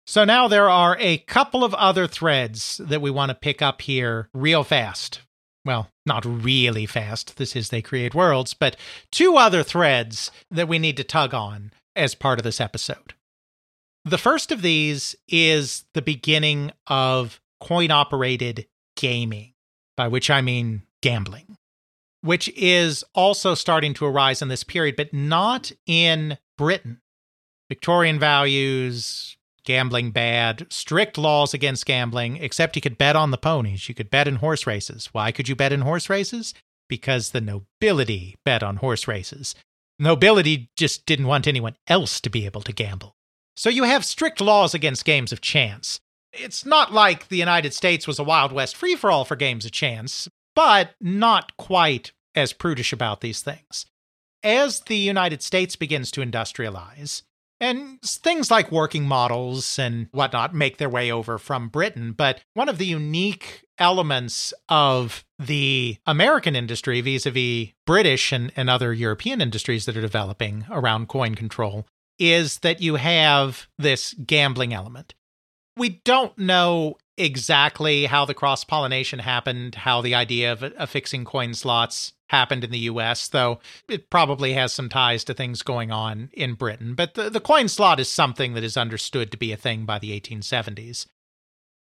So 0.05 0.25
now 0.25 0.47
there 0.47 0.69
are 0.69 0.97
a 0.99 1.19
couple 1.19 1.63
of 1.63 1.73
other 1.75 2.07
threads 2.07 2.79
that 2.83 3.01
we 3.01 3.09
want 3.09 3.29
to 3.29 3.35
pick 3.35 3.61
up 3.61 3.81
here 3.81 4.29
real 4.33 4.63
fast 4.63 5.21
well, 5.65 5.89
not 6.05 6.25
really 6.25 6.85
fast. 6.85 7.37
This 7.37 7.55
is 7.55 7.69
They 7.69 7.81
Create 7.81 8.13
Worlds, 8.13 8.53
but 8.53 8.75
two 9.11 9.37
other 9.37 9.63
threads 9.63 10.31
that 10.51 10.67
we 10.67 10.79
need 10.79 10.97
to 10.97 11.03
tug 11.03 11.33
on 11.33 11.71
as 11.95 12.15
part 12.15 12.39
of 12.39 12.43
this 12.43 12.59
episode. 12.59 13.13
The 14.05 14.17
first 14.17 14.51
of 14.51 14.61
these 14.61 15.15
is 15.29 15.85
the 15.93 16.01
beginning 16.01 16.71
of 16.87 17.39
coin 17.61 17.91
operated 17.91 18.67
gaming, 18.97 19.53
by 19.95 20.09
which 20.09 20.29
I 20.29 20.41
mean 20.41 20.83
gambling. 21.01 21.55
which 22.21 22.47
is 22.55 23.03
also 23.13 23.53
starting 23.53 23.93
to 23.93 24.05
arise 24.05 24.41
in 24.41 24.47
this 24.47 24.63
period, 24.63 24.95
but 24.95 25.13
not 25.13 25.71
in 25.85 26.37
Britain. 26.57 27.01
Victorian 27.69 28.17
values, 28.17 29.35
gambling 29.65 30.11
bad, 30.11 30.67
strict 30.69 31.17
laws 31.17 31.53
against 31.53 31.85
gambling, 31.85 32.37
except 32.37 32.75
you 32.75 32.81
could 32.81 32.97
bet 32.97 33.15
on 33.15 33.31
the 33.31 33.37
ponies. 33.37 33.87
You 33.87 33.95
could 33.95 34.09
bet 34.09 34.27
in 34.27 34.35
horse 34.37 34.67
races. 34.67 35.09
Why 35.11 35.31
could 35.31 35.47
you 35.47 35.55
bet 35.55 35.71
in 35.71 35.81
horse 35.81 36.09
races? 36.09 36.53
Because 36.89 37.31
the 37.31 37.41
nobility 37.41 38.35
bet 38.45 38.63
on 38.63 38.77
horse 38.77 39.07
races. 39.07 39.55
Nobility 39.99 40.69
just 40.75 41.05
didn't 41.05 41.27
want 41.27 41.47
anyone 41.47 41.75
else 41.87 42.19
to 42.21 42.29
be 42.29 42.45
able 42.45 42.61
to 42.61 42.73
gamble. 42.73 43.15
So 43.55 43.69
you 43.69 43.83
have 43.83 44.05
strict 44.05 44.41
laws 44.41 44.73
against 44.73 45.05
games 45.05 45.31
of 45.31 45.41
chance. 45.41 45.99
It's 46.33 46.65
not 46.65 46.91
like 46.91 47.27
the 47.27 47.37
United 47.37 47.73
States 47.73 48.07
was 48.07 48.17
a 48.17 48.23
Wild 48.23 48.51
West 48.51 48.75
free 48.75 48.95
for 48.95 49.11
all 49.11 49.23
for 49.23 49.35
games 49.35 49.65
of 49.65 49.71
chance, 49.71 50.27
but 50.55 50.95
not 50.99 51.55
quite 51.57 52.11
as 52.35 52.53
prudish 52.53 52.91
about 52.91 53.21
these 53.21 53.41
things. 53.41 53.85
As 54.41 54.81
the 54.81 54.97
United 54.97 55.43
States 55.43 55.75
begins 55.75 56.11
to 56.11 56.21
industrialize, 56.21 57.21
and 57.63 58.01
things 58.01 58.51
like 58.51 58.73
working 58.73 59.05
models 59.05 59.79
and 59.79 60.07
whatnot 60.11 60.53
make 60.53 60.77
their 60.77 60.89
way 60.89 61.09
over 61.09 61.37
from 61.37 61.69
Britain. 61.69 62.11
But 62.11 62.41
one 62.53 62.67
of 62.67 62.77
the 62.77 62.85
unique 62.85 63.65
elements 63.77 64.53
of 64.67 65.23
the 65.39 65.97
American 66.05 66.57
industry 66.57 66.99
vis 66.99 67.25
a 67.25 67.31
vis 67.31 67.69
British 67.85 68.33
and, 68.33 68.51
and 68.57 68.69
other 68.69 68.93
European 68.93 69.39
industries 69.39 69.85
that 69.85 69.95
are 69.95 70.01
developing 70.01 70.65
around 70.69 71.07
coin 71.07 71.35
control 71.35 71.87
is 72.19 72.59
that 72.59 72.81
you 72.81 72.95
have 72.95 73.67
this 73.77 74.13
gambling 74.25 74.73
element. 74.73 75.15
We 75.77 76.01
don't 76.03 76.37
know 76.37 76.97
exactly 77.17 78.05
how 78.05 78.25
the 78.25 78.33
cross 78.33 78.63
pollination 78.63 79.19
happened, 79.19 79.75
how 79.75 80.01
the 80.01 80.15
idea 80.15 80.51
of 80.51 80.63
affixing 80.77 81.25
coin 81.25 81.53
slots 81.53 82.13
happened 82.29 82.63
in 82.63 82.71
the 82.71 82.79
US, 82.79 83.27
though 83.27 83.59
it 83.87 84.09
probably 84.09 84.53
has 84.53 84.73
some 84.73 84.89
ties 84.89 85.23
to 85.25 85.33
things 85.33 85.61
going 85.61 85.91
on 85.91 86.29
in 86.33 86.55
Britain. 86.55 86.95
But 86.95 87.13
the, 87.13 87.29
the 87.29 87.39
coin 87.39 87.67
slot 87.67 87.99
is 87.99 88.09
something 88.09 88.53
that 88.53 88.63
is 88.63 88.77
understood 88.77 89.31
to 89.31 89.37
be 89.37 89.51
a 89.51 89.57
thing 89.57 89.85
by 89.85 89.99
the 89.99 90.19
1870s. 90.19 91.05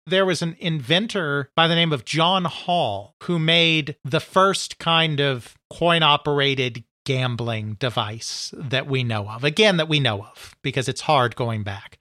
There 0.06 0.24
was 0.24 0.40
an 0.40 0.56
inventor 0.60 1.50
by 1.56 1.66
the 1.66 1.74
name 1.74 1.92
of 1.92 2.04
John 2.04 2.44
Hall 2.44 3.16
who 3.24 3.40
made 3.40 3.96
the 4.04 4.20
first 4.20 4.78
kind 4.78 5.18
of 5.18 5.56
coin 5.68 6.04
operated 6.04 6.84
gambling 7.04 7.74
device 7.74 8.54
that 8.56 8.86
we 8.86 9.02
know 9.02 9.28
of. 9.28 9.42
Again, 9.42 9.78
that 9.78 9.88
we 9.88 9.98
know 9.98 10.22
of, 10.22 10.54
because 10.62 10.88
it's 10.88 11.02
hard 11.02 11.34
going 11.34 11.64
back. 11.64 11.98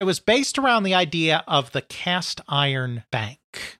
It 0.00 0.04
was 0.04 0.20
based 0.20 0.58
around 0.58 0.84
the 0.84 0.94
idea 0.94 1.42
of 1.48 1.72
the 1.72 1.82
cast 1.82 2.40
iron 2.48 3.04
bank. 3.10 3.78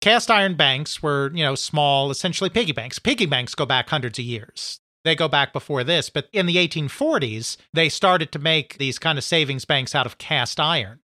Cast 0.00 0.30
iron 0.30 0.56
banks 0.56 1.02
were, 1.02 1.30
you 1.34 1.42
know, 1.42 1.54
small, 1.54 2.10
essentially 2.10 2.50
piggy 2.50 2.72
banks. 2.72 2.98
Piggy 2.98 3.26
banks 3.26 3.54
go 3.54 3.64
back 3.64 3.88
hundreds 3.88 4.18
of 4.18 4.24
years. 4.24 4.80
They 5.04 5.14
go 5.14 5.28
back 5.28 5.52
before 5.52 5.84
this, 5.84 6.10
but 6.10 6.28
in 6.32 6.46
the 6.46 6.56
1840s, 6.56 7.56
they 7.72 7.88
started 7.88 8.30
to 8.32 8.38
make 8.38 8.76
these 8.76 8.98
kind 8.98 9.16
of 9.16 9.24
savings 9.24 9.64
banks 9.64 9.94
out 9.94 10.06
of 10.06 10.18
cast 10.18 10.60
iron. 10.60 11.00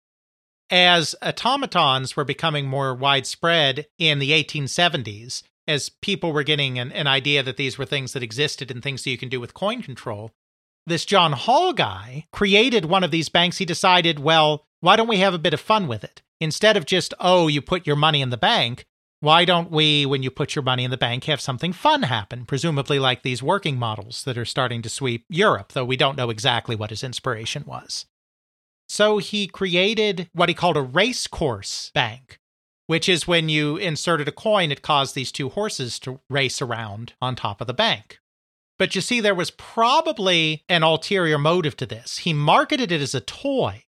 As 0.71 1.15
automatons 1.23 2.17
were 2.17 2.25
becoming 2.25 2.67
more 2.69 2.95
widespread 2.95 3.87
in 3.99 4.19
the 4.19 4.31
1870s, 4.31 5.43
as 5.67 5.89
people 5.89 6.33
were 6.33 6.43
getting 6.43 6.79
an, 6.79 6.93
an 6.93 7.07
idea 7.07 7.43
that 7.43 7.57
these 7.57 7.77
were 7.77 7.87
things 7.87 8.13
that 8.13 8.23
existed 8.23 8.71
and 8.71 8.83
things 8.83 9.03
that 9.03 9.11
you 9.11 9.19
can 9.19 9.29
do 9.29 9.41
with 9.41 9.55
coin 9.55 9.83
control, 9.83 10.31
this 10.89 11.05
John 11.05 11.33
Hall 11.33 11.73
guy 11.73 12.27
created 12.33 12.85
one 12.85 13.05
of 13.05 13.11
these 13.11 13.29
banks. 13.29 13.59
He 13.59 13.65
decided, 13.65 14.19
well, 14.19 14.67
why 14.81 14.97
don't 14.97 15.09
we 15.09 15.19
have 15.19 15.35
a 15.35 15.39
bit 15.39 15.55
of 15.55 15.61
fun 15.61 15.89
with 15.89 16.05
it? 16.05 16.23
Instead 16.41 16.77
of 16.77 16.87
just, 16.87 17.15
oh, 17.21 17.49
you 17.49 17.61
put 17.61 17.87
your 17.87 17.97
money 17.97 18.23
in 18.23 18.31
the 18.31 18.37
bank, 18.37 18.87
why 19.21 19.45
don't 19.45 19.71
we, 19.71 20.07
when 20.07 20.23
you 20.23 20.31
put 20.31 20.55
your 20.55 20.63
money 20.63 20.85
in 20.85 20.93
the 20.93 20.97
bank, 20.97 21.25
have 21.25 21.41
something 21.41 21.73
fun 21.73 22.05
happen? 22.05 22.45
Presumably, 22.45 23.01
like 23.01 23.23
these 23.23 23.43
working 23.43 23.77
models 23.77 24.23
that 24.25 24.39
are 24.39 24.45
starting 24.45 24.81
to 24.83 24.89
sweep 24.89 25.25
Europe, 25.29 25.73
though 25.73 25.85
we 25.85 25.97
don't 25.97 26.17
know 26.17 26.31
exactly 26.31 26.77
what 26.77 26.91
his 26.91 27.03
inspiration 27.03 27.65
was. 27.67 28.07
So 28.89 29.19
he 29.19 29.49
created 29.49 30.31
what 30.33 30.49
he 30.49 30.55
called 30.55 30.77
a 30.77 30.83
race 30.83 31.27
course 31.27 31.91
bank, 31.95 32.39
which 32.87 33.09
is 33.09 33.27
when 33.27 33.49
you 33.49 33.77
inserted 33.77 34.29
a 34.29 34.33
coin, 34.33 34.71
it 34.71 34.83
caused 34.83 35.15
these 35.15 35.33
two 35.33 35.49
horses 35.49 35.99
to 36.01 36.21
race 36.31 36.63
around 36.63 37.15
on 37.21 37.35
top 37.35 37.61
of 37.61 37.67
the 37.67 37.75
bank. 37.75 38.21
But 38.79 38.95
you 38.95 39.01
see, 39.01 39.21
there 39.21 39.35
was 39.35 39.51
probably 39.51 40.63
an 40.69 40.83
ulterior 40.83 41.39
motive 41.39 41.77
to 41.79 41.87
this. 41.87 42.19
He 42.19 42.33
marketed 42.33 42.93
it 42.93 43.01
as 43.01 43.15
a 43.15 43.21
toy, 43.21 43.85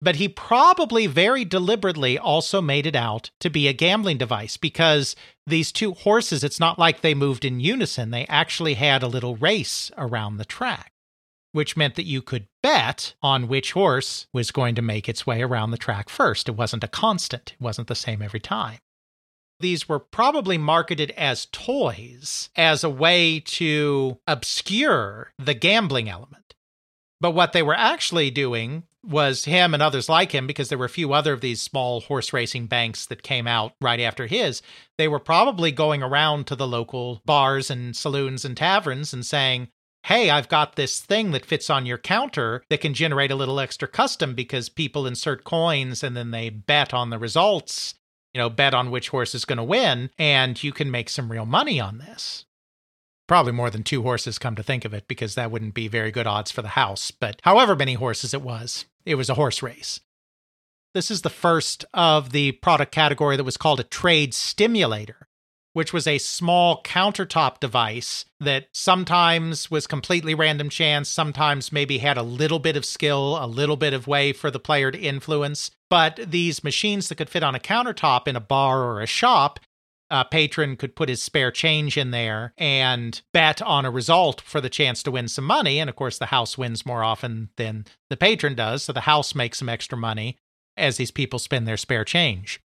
but 0.00 0.16
he 0.16 0.28
probably 0.28 1.06
very 1.06 1.44
deliberately 1.44 2.16
also 2.16 2.60
made 2.60 2.86
it 2.86 2.94
out 2.94 3.30
to 3.40 3.50
be 3.50 3.66
a 3.66 3.72
gambling 3.72 4.18
device 4.18 4.56
because 4.56 5.16
these 5.46 5.72
two 5.72 5.94
horses, 5.94 6.44
it's 6.44 6.60
not 6.60 6.78
like 6.78 7.00
they 7.00 7.14
moved 7.14 7.44
in 7.44 7.58
unison. 7.58 8.10
They 8.10 8.26
actually 8.26 8.74
had 8.74 9.02
a 9.02 9.08
little 9.08 9.36
race 9.36 9.90
around 9.98 10.36
the 10.36 10.44
track, 10.44 10.92
which 11.50 11.76
meant 11.76 11.96
that 11.96 12.06
you 12.06 12.22
could 12.22 12.46
bet 12.62 13.14
on 13.22 13.48
which 13.48 13.72
horse 13.72 14.28
was 14.32 14.52
going 14.52 14.76
to 14.76 14.82
make 14.82 15.08
its 15.08 15.26
way 15.26 15.42
around 15.42 15.72
the 15.72 15.78
track 15.78 16.08
first. 16.08 16.48
It 16.48 16.56
wasn't 16.56 16.84
a 16.84 16.88
constant, 16.88 17.54
it 17.54 17.60
wasn't 17.60 17.88
the 17.88 17.96
same 17.96 18.22
every 18.22 18.40
time 18.40 18.78
these 19.62 19.88
were 19.88 19.98
probably 19.98 20.58
marketed 20.58 21.12
as 21.12 21.46
toys 21.46 22.50
as 22.56 22.84
a 22.84 22.90
way 22.90 23.40
to 23.40 24.18
obscure 24.26 25.32
the 25.38 25.54
gambling 25.54 26.08
element. 26.08 26.54
But 27.20 27.30
what 27.32 27.52
they 27.52 27.62
were 27.62 27.76
actually 27.76 28.30
doing 28.30 28.82
was 29.04 29.44
him 29.44 29.74
and 29.74 29.82
others 29.82 30.08
like 30.08 30.32
him, 30.32 30.46
because 30.46 30.68
there 30.68 30.78
were 30.78 30.86
a 30.86 30.90
few 30.90 31.12
other 31.12 31.32
of 31.32 31.40
these 31.40 31.62
small 31.62 32.00
horse 32.02 32.32
racing 32.32 32.66
banks 32.66 33.06
that 33.06 33.22
came 33.22 33.46
out 33.46 33.74
right 33.80 34.00
after 34.00 34.26
his. 34.26 34.62
They 34.98 35.08
were 35.08 35.18
probably 35.18 35.72
going 35.72 36.02
around 36.02 36.46
to 36.48 36.56
the 36.56 36.66
local 36.66 37.22
bars 37.24 37.70
and 37.70 37.96
saloons 37.96 38.44
and 38.44 38.56
taverns 38.56 39.12
and 39.12 39.24
saying, 39.24 39.68
Hey, 40.04 40.30
I've 40.30 40.48
got 40.48 40.74
this 40.74 41.00
thing 41.00 41.30
that 41.30 41.46
fits 41.46 41.70
on 41.70 41.86
your 41.86 41.98
counter 41.98 42.64
that 42.70 42.80
can 42.80 42.92
generate 42.92 43.30
a 43.30 43.36
little 43.36 43.60
extra 43.60 43.86
custom 43.86 44.34
because 44.34 44.68
people 44.68 45.06
insert 45.06 45.44
coins 45.44 46.02
and 46.02 46.16
then 46.16 46.32
they 46.32 46.50
bet 46.50 46.92
on 46.92 47.10
the 47.10 47.20
results 47.20 47.94
you 48.34 48.38
know, 48.38 48.50
bet 48.50 48.74
on 48.74 48.90
which 48.90 49.10
horse 49.10 49.34
is 49.34 49.44
going 49.44 49.58
to 49.58 49.64
win, 49.64 50.10
and 50.18 50.62
you 50.62 50.72
can 50.72 50.90
make 50.90 51.08
some 51.08 51.30
real 51.30 51.46
money 51.46 51.80
on 51.80 51.98
this. 51.98 52.44
Probably 53.28 53.52
more 53.52 53.70
than 53.70 53.82
two 53.82 54.02
horses, 54.02 54.38
come 54.38 54.56
to 54.56 54.62
think 54.62 54.84
of 54.84 54.92
it, 54.92 55.06
because 55.08 55.34
that 55.34 55.50
wouldn't 55.50 55.74
be 55.74 55.88
very 55.88 56.10
good 56.10 56.26
odds 56.26 56.50
for 56.50 56.62
the 56.62 56.68
house. 56.68 57.10
But 57.10 57.40
however 57.44 57.76
many 57.76 57.94
horses 57.94 58.34
it 58.34 58.42
was, 58.42 58.84
it 59.06 59.14
was 59.14 59.30
a 59.30 59.34
horse 59.34 59.62
race. 59.62 60.00
This 60.94 61.10
is 61.10 61.22
the 61.22 61.30
first 61.30 61.84
of 61.94 62.32
the 62.32 62.52
product 62.52 62.92
category 62.92 63.36
that 63.36 63.44
was 63.44 63.56
called 63.56 63.80
a 63.80 63.84
trade 63.84 64.34
stimulator, 64.34 65.28
which 65.72 65.92
was 65.92 66.06
a 66.06 66.18
small 66.18 66.82
countertop 66.82 67.60
device 67.60 68.26
that 68.40 68.66
sometimes 68.72 69.70
was 69.70 69.86
completely 69.86 70.34
random 70.34 70.68
chance, 70.68 71.08
sometimes 71.08 71.72
maybe 71.72 71.98
had 71.98 72.18
a 72.18 72.22
little 72.22 72.58
bit 72.58 72.76
of 72.76 72.84
skill, 72.84 73.42
a 73.42 73.46
little 73.46 73.76
bit 73.76 73.94
of 73.94 74.06
way 74.06 74.34
for 74.34 74.50
the 74.50 74.60
player 74.60 74.90
to 74.90 74.98
influence. 74.98 75.70
But 75.92 76.18
these 76.26 76.64
machines 76.64 77.10
that 77.10 77.16
could 77.16 77.28
fit 77.28 77.42
on 77.42 77.54
a 77.54 77.58
countertop 77.58 78.26
in 78.26 78.34
a 78.34 78.40
bar 78.40 78.82
or 78.82 79.02
a 79.02 79.06
shop, 79.06 79.60
a 80.08 80.24
patron 80.24 80.74
could 80.74 80.96
put 80.96 81.10
his 81.10 81.22
spare 81.22 81.50
change 81.50 81.98
in 81.98 82.12
there 82.12 82.54
and 82.56 83.20
bet 83.34 83.60
on 83.60 83.84
a 83.84 83.90
result 83.90 84.40
for 84.40 84.62
the 84.62 84.70
chance 84.70 85.02
to 85.02 85.10
win 85.10 85.28
some 85.28 85.44
money. 85.44 85.78
And 85.78 85.90
of 85.90 85.96
course, 85.96 86.16
the 86.16 86.32
house 86.32 86.56
wins 86.56 86.86
more 86.86 87.04
often 87.04 87.50
than 87.58 87.84
the 88.08 88.16
patron 88.16 88.54
does. 88.54 88.84
So 88.84 88.94
the 88.94 89.02
house 89.02 89.34
makes 89.34 89.58
some 89.58 89.68
extra 89.68 89.98
money 89.98 90.38
as 90.78 90.96
these 90.96 91.10
people 91.10 91.38
spend 91.38 91.68
their 91.68 91.76
spare 91.76 92.06
change. 92.06 92.58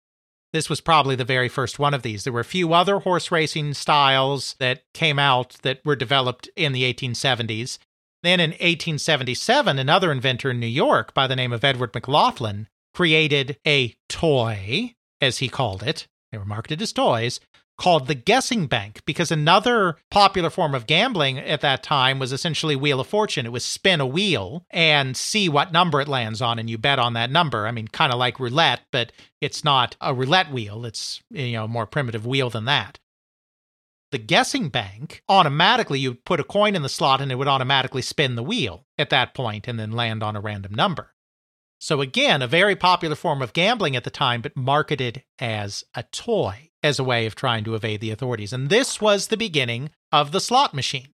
This 0.53 0.69
was 0.69 0.79
probably 0.79 1.15
the 1.15 1.25
very 1.25 1.49
first 1.49 1.79
one 1.79 1.95
of 1.95 2.03
these. 2.03 2.25
There 2.25 2.33
were 2.33 2.41
a 2.41 2.45
few 2.45 2.73
other 2.73 2.99
horse 2.99 3.31
racing 3.31 3.73
styles 3.73 4.55
that 4.59 4.83
came 4.93 5.17
out 5.17 5.57
that 5.63 5.83
were 5.83 5.95
developed 5.95 6.47
in 6.55 6.73
the 6.73 6.93
1870s. 6.93 7.79
Then 8.21 8.39
in 8.39 8.51
1877, 8.51 9.79
another 9.79 10.11
inventor 10.11 10.51
in 10.51 10.59
New 10.59 10.67
York 10.67 11.15
by 11.15 11.25
the 11.25 11.35
name 11.35 11.53
of 11.53 11.63
Edward 11.63 11.91
McLaughlin 11.95 12.67
created 12.95 13.57
a 13.67 13.93
toy, 14.07 14.95
as 15.21 15.39
he 15.39 15.49
called 15.49 15.83
it. 15.83 16.07
They 16.31 16.37
were 16.37 16.45
marketed 16.45 16.81
as 16.81 16.93
toys 16.93 17.39
called 17.77 18.07
the 18.07 18.15
guessing 18.15 18.67
bank 18.67 19.01
because 19.05 19.31
another 19.31 19.97
popular 20.09 20.49
form 20.49 20.73
of 20.73 20.87
gambling 20.87 21.37
at 21.37 21.61
that 21.61 21.83
time 21.83 22.19
was 22.19 22.31
essentially 22.31 22.75
wheel 22.75 23.01
of 23.01 23.07
fortune. 23.07 23.45
It 23.45 23.51
was 23.51 23.65
spin 23.65 23.99
a 23.99 24.05
wheel 24.05 24.65
and 24.71 25.17
see 25.17 25.49
what 25.49 25.73
number 25.73 25.99
it 25.99 26.07
lands 26.07 26.41
on 26.41 26.57
and 26.57 26.69
you 26.69 26.77
bet 26.77 26.99
on 26.99 27.13
that 27.13 27.29
number. 27.29 27.67
I 27.67 27.71
mean 27.71 27.87
kind 27.89 28.13
of 28.13 28.19
like 28.19 28.39
roulette 28.39 28.81
but 28.91 29.11
it's 29.41 29.63
not 29.63 29.95
a 29.99 30.13
roulette 30.13 30.51
wheel. 30.51 30.85
It's 30.85 31.21
you 31.29 31.53
know 31.53 31.65
a 31.65 31.69
more 31.69 31.85
primitive 31.85 32.25
wheel 32.25 32.49
than 32.49 32.65
that. 32.65 32.99
The 34.11 34.19
guessing 34.19 34.69
bank 34.69 35.21
automatically 35.27 35.99
you 35.99 36.15
put 36.15 36.39
a 36.39 36.45
coin 36.45 36.75
in 36.75 36.81
the 36.81 36.89
slot 36.89 37.19
and 37.19 37.31
it 37.31 37.35
would 37.35 37.49
automatically 37.49 38.01
spin 38.01 38.35
the 38.35 38.43
wheel 38.43 38.85
at 38.97 39.09
that 39.09 39.33
point 39.33 39.67
and 39.67 39.77
then 39.77 39.91
land 39.91 40.23
on 40.23 40.37
a 40.37 40.41
random 40.41 40.73
number 40.73 41.14
so 41.79 42.01
again 42.01 42.41
a 42.41 42.47
very 42.47 42.75
popular 42.75 43.15
form 43.15 43.41
of 43.41 43.53
gambling 43.53 43.95
at 43.95 44.03
the 44.03 44.09
time 44.09 44.41
but 44.41 44.55
marketed 44.55 45.23
as 45.39 45.83
a 45.93 46.03
toy 46.03 46.69
as 46.85 46.99
a 46.99 47.03
way 47.03 47.25
of 47.25 47.33
trying 47.33 47.63
to 47.63 47.73
evade 47.73 47.99
the 47.99 48.11
authorities. 48.11 48.53
And 48.53 48.69
this 48.69 49.01
was 49.01 49.27
the 49.27 49.37
beginning 49.37 49.89
of 50.11 50.31
the 50.31 50.39
slot 50.39 50.73
machine. 50.73 51.07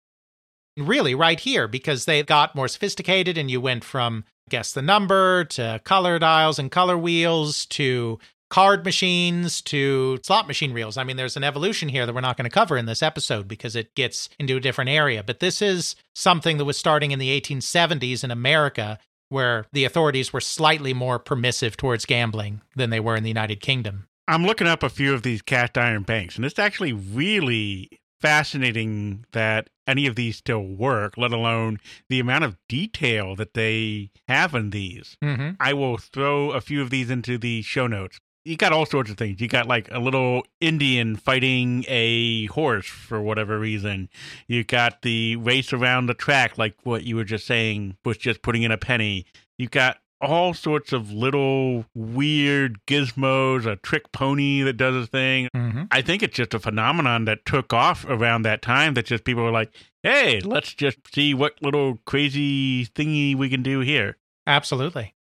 Really, 0.75 1.13
right 1.13 1.39
here, 1.39 1.67
because 1.67 2.05
they 2.05 2.23
got 2.23 2.55
more 2.55 2.67
sophisticated 2.67 3.37
and 3.37 3.51
you 3.51 3.61
went 3.61 3.83
from 3.83 4.23
guess 4.49 4.71
the 4.71 4.81
number 4.81 5.45
to 5.45 5.79
color 5.83 6.17
dials 6.17 6.57
and 6.57 6.71
color 6.71 6.97
wheels 6.97 7.65
to 7.67 8.17
card 8.49 8.83
machines 8.83 9.61
to 9.61 10.19
slot 10.23 10.47
machine 10.47 10.73
reels. 10.73 10.97
I 10.97 11.03
mean, 11.03 11.17
there's 11.17 11.37
an 11.37 11.43
evolution 11.43 11.87
here 11.87 12.05
that 12.05 12.15
we're 12.15 12.21
not 12.21 12.35
going 12.35 12.49
to 12.49 12.53
cover 12.53 12.77
in 12.77 12.87
this 12.87 13.03
episode 13.03 13.47
because 13.47 13.75
it 13.75 13.93
gets 13.93 14.27
into 14.39 14.57
a 14.57 14.59
different 14.59 14.89
area. 14.89 15.23
But 15.23 15.39
this 15.39 15.61
is 15.61 15.95
something 16.15 16.57
that 16.57 16.65
was 16.65 16.77
starting 16.77 17.11
in 17.11 17.19
the 17.19 17.39
1870s 17.39 18.23
in 18.23 18.31
America, 18.31 18.97
where 19.29 19.65
the 19.71 19.85
authorities 19.85 20.33
were 20.33 20.41
slightly 20.41 20.93
more 20.93 21.19
permissive 21.19 21.77
towards 21.77 22.05
gambling 22.05 22.61
than 22.75 22.89
they 22.89 22.99
were 22.99 23.15
in 23.15 23.23
the 23.23 23.29
United 23.29 23.61
Kingdom. 23.61 24.07
I'm 24.27 24.45
looking 24.45 24.67
up 24.67 24.83
a 24.83 24.89
few 24.89 25.13
of 25.13 25.23
these 25.23 25.41
cast 25.41 25.77
iron 25.77 26.03
banks, 26.03 26.35
and 26.35 26.45
it's 26.45 26.59
actually 26.59 26.93
really 26.93 27.89
fascinating 28.21 29.25
that 29.31 29.69
any 29.87 30.05
of 30.05 30.15
these 30.15 30.37
still 30.37 30.61
work, 30.61 31.17
let 31.17 31.31
alone 31.31 31.79
the 32.09 32.19
amount 32.19 32.43
of 32.43 32.57
detail 32.67 33.35
that 33.35 33.55
they 33.55 34.11
have 34.27 34.53
in 34.53 34.69
these. 34.69 35.17
Mm-hmm. 35.23 35.51
I 35.59 35.73
will 35.73 35.97
throw 35.97 36.51
a 36.51 36.61
few 36.61 36.81
of 36.81 36.89
these 36.91 37.09
into 37.09 37.37
the 37.37 37.61
show 37.63 37.87
notes. 37.87 38.19
You 38.45 38.57
got 38.57 38.71
all 38.71 38.85
sorts 38.85 39.11
of 39.11 39.17
things. 39.17 39.41
You 39.41 39.47
got 39.47 39.67
like 39.67 39.89
a 39.91 39.99
little 39.99 40.43
Indian 40.61 41.15
fighting 41.15 41.85
a 41.87 42.45
horse 42.47 42.87
for 42.87 43.21
whatever 43.21 43.59
reason. 43.59 44.09
You 44.47 44.63
got 44.63 45.01
the 45.01 45.35
race 45.35 45.73
around 45.73 46.07
the 46.07 46.13
track, 46.13 46.57
like 46.57 46.75
what 46.83 47.03
you 47.03 47.15
were 47.15 47.23
just 47.23 47.45
saying, 47.45 47.97
was 48.05 48.17
just 48.17 48.41
putting 48.41 48.63
in 48.63 48.71
a 48.71 48.77
penny. 48.77 49.25
You 49.57 49.67
got 49.67 49.97
all 50.21 50.53
sorts 50.53 50.91
of 50.91 51.11
little 51.11 51.85
weird 51.95 52.79
gizmos, 52.85 53.65
a 53.65 53.77
trick 53.77 54.11
pony 54.11 54.61
that 54.63 54.73
does 54.73 55.03
a 55.03 55.07
thing. 55.07 55.49
Mm-hmm. 55.55 55.83
I 55.91 56.01
think 56.01 56.23
it's 56.23 56.35
just 56.35 56.53
a 56.53 56.59
phenomenon 56.59 57.25
that 57.25 57.45
took 57.45 57.73
off 57.73 58.05
around 58.07 58.43
that 58.43 58.61
time 58.61 58.93
that 58.95 59.05
just 59.05 59.23
people 59.23 59.43
were 59.43 59.51
like, 59.51 59.73
hey, 60.03 60.39
let's 60.41 60.73
just 60.73 60.97
see 61.13 61.33
what 61.33 61.61
little 61.61 61.99
crazy 62.05 62.85
thingy 62.85 63.35
we 63.35 63.49
can 63.49 63.63
do 63.63 63.79
here. 63.79 64.17
Absolutely. 64.47 65.13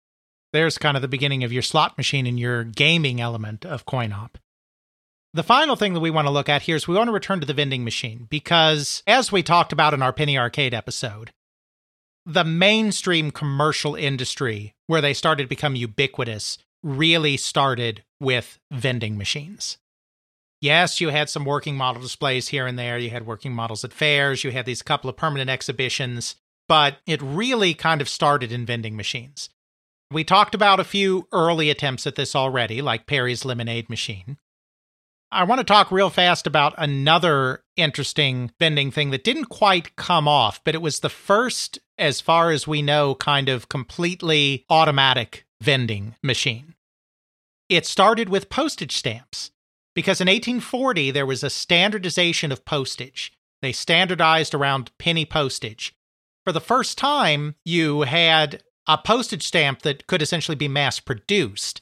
There's 0.51 0.77
kind 0.77 0.97
of 0.97 1.01
the 1.01 1.07
beginning 1.07 1.43
of 1.43 1.53
your 1.53 1.61
slot 1.61 1.97
machine 1.97 2.25
and 2.25 2.39
your 2.39 2.63
gaming 2.63 3.21
element 3.21 3.65
of 3.65 3.85
coin 3.85 4.11
op. 4.11 4.37
The 5.33 5.43
final 5.43 5.75
thing 5.75 5.93
that 5.93 5.99
we 5.99 6.09
want 6.09 6.25
to 6.25 6.31
look 6.31 6.49
at 6.49 6.63
here 6.63 6.75
is 6.75 6.87
we 6.87 6.95
want 6.95 7.07
to 7.07 7.13
return 7.13 7.39
to 7.39 7.45
the 7.45 7.53
vending 7.53 7.83
machine 7.83 8.25
because, 8.31 9.03
as 9.05 9.31
we 9.31 9.43
talked 9.43 9.71
about 9.71 9.93
in 9.93 10.01
our 10.01 10.11
Penny 10.11 10.39
Arcade 10.39 10.73
episode, 10.73 11.31
the 12.25 12.43
mainstream 12.43 13.29
commercial 13.29 13.93
industry, 13.93 14.73
where 14.87 15.01
they 15.01 15.13
started 15.13 15.43
to 15.43 15.49
become 15.49 15.75
ubiquitous, 15.75 16.57
really 16.81 17.37
started 17.37 18.03
with 18.19 18.57
vending 18.71 19.17
machines. 19.17 19.77
Yes, 20.61 20.99
you 20.99 21.09
had 21.09 21.29
some 21.29 21.45
working 21.45 21.75
model 21.75 22.01
displays 22.01 22.49
here 22.49 22.65
and 22.65 22.77
there. 22.77 22.97
You 22.97 23.11
had 23.11 23.25
working 23.25 23.53
models 23.53 23.83
at 23.83 23.93
fairs. 23.93 24.43
You 24.43 24.51
had 24.51 24.65
these 24.65 24.81
couple 24.81 25.09
of 25.09 25.15
permanent 25.15 25.49
exhibitions, 25.49 26.35
but 26.67 26.97
it 27.05 27.21
really 27.21 27.73
kind 27.73 28.01
of 28.01 28.09
started 28.09 28.51
in 28.51 28.65
vending 28.65 28.95
machines. 28.95 29.49
We 30.11 30.23
talked 30.23 30.55
about 30.55 30.79
a 30.79 30.85
few 30.85 31.27
early 31.31 31.69
attempts 31.69 32.07
at 32.07 32.15
this 32.15 32.35
already, 32.35 32.81
like 32.81 33.05
Perry's 33.05 33.45
lemonade 33.45 33.89
machine. 33.89 34.37
I 35.31 35.43
want 35.43 35.59
to 35.59 35.65
talk 35.65 35.91
real 35.91 36.09
fast 36.09 36.47
about 36.47 36.73
another 36.79 37.63
interesting 37.75 38.51
vending 38.57 38.89
thing 38.89 39.11
that 39.11 39.23
didn't 39.23 39.45
quite 39.45 39.95
come 39.95 40.27
off, 40.27 40.63
but 40.63 40.73
it 40.73 40.81
was 40.81 40.99
the 40.99 41.09
first, 41.09 41.77
as 41.99 42.19
far 42.19 42.49
as 42.49 42.67
we 42.67 42.81
know, 42.81 43.13
kind 43.13 43.47
of 43.47 43.69
completely 43.69 44.65
automatic 44.71 45.45
vending 45.61 46.15
machine. 46.23 46.73
It 47.69 47.85
started 47.85 48.29
with 48.29 48.49
postage 48.49 48.95
stamps 48.95 49.51
because 49.93 50.19
in 50.19 50.27
1840 50.27 51.11
there 51.11 51.27
was 51.27 51.43
a 51.43 51.51
standardization 51.51 52.51
of 52.51 52.65
postage. 52.65 53.31
They 53.61 53.71
standardized 53.71 54.55
around 54.55 54.89
penny 54.97 55.25
postage. 55.25 55.93
For 56.43 56.51
the 56.51 56.61
first 56.61 56.97
time, 56.97 57.53
you 57.63 58.01
had 58.01 58.63
a 58.89 58.97
postage 58.97 59.45
stamp 59.45 59.83
that 59.83 60.07
could 60.07 60.19
essentially 60.19 60.55
be 60.55 60.67
mass 60.67 60.99
produced, 60.99 61.79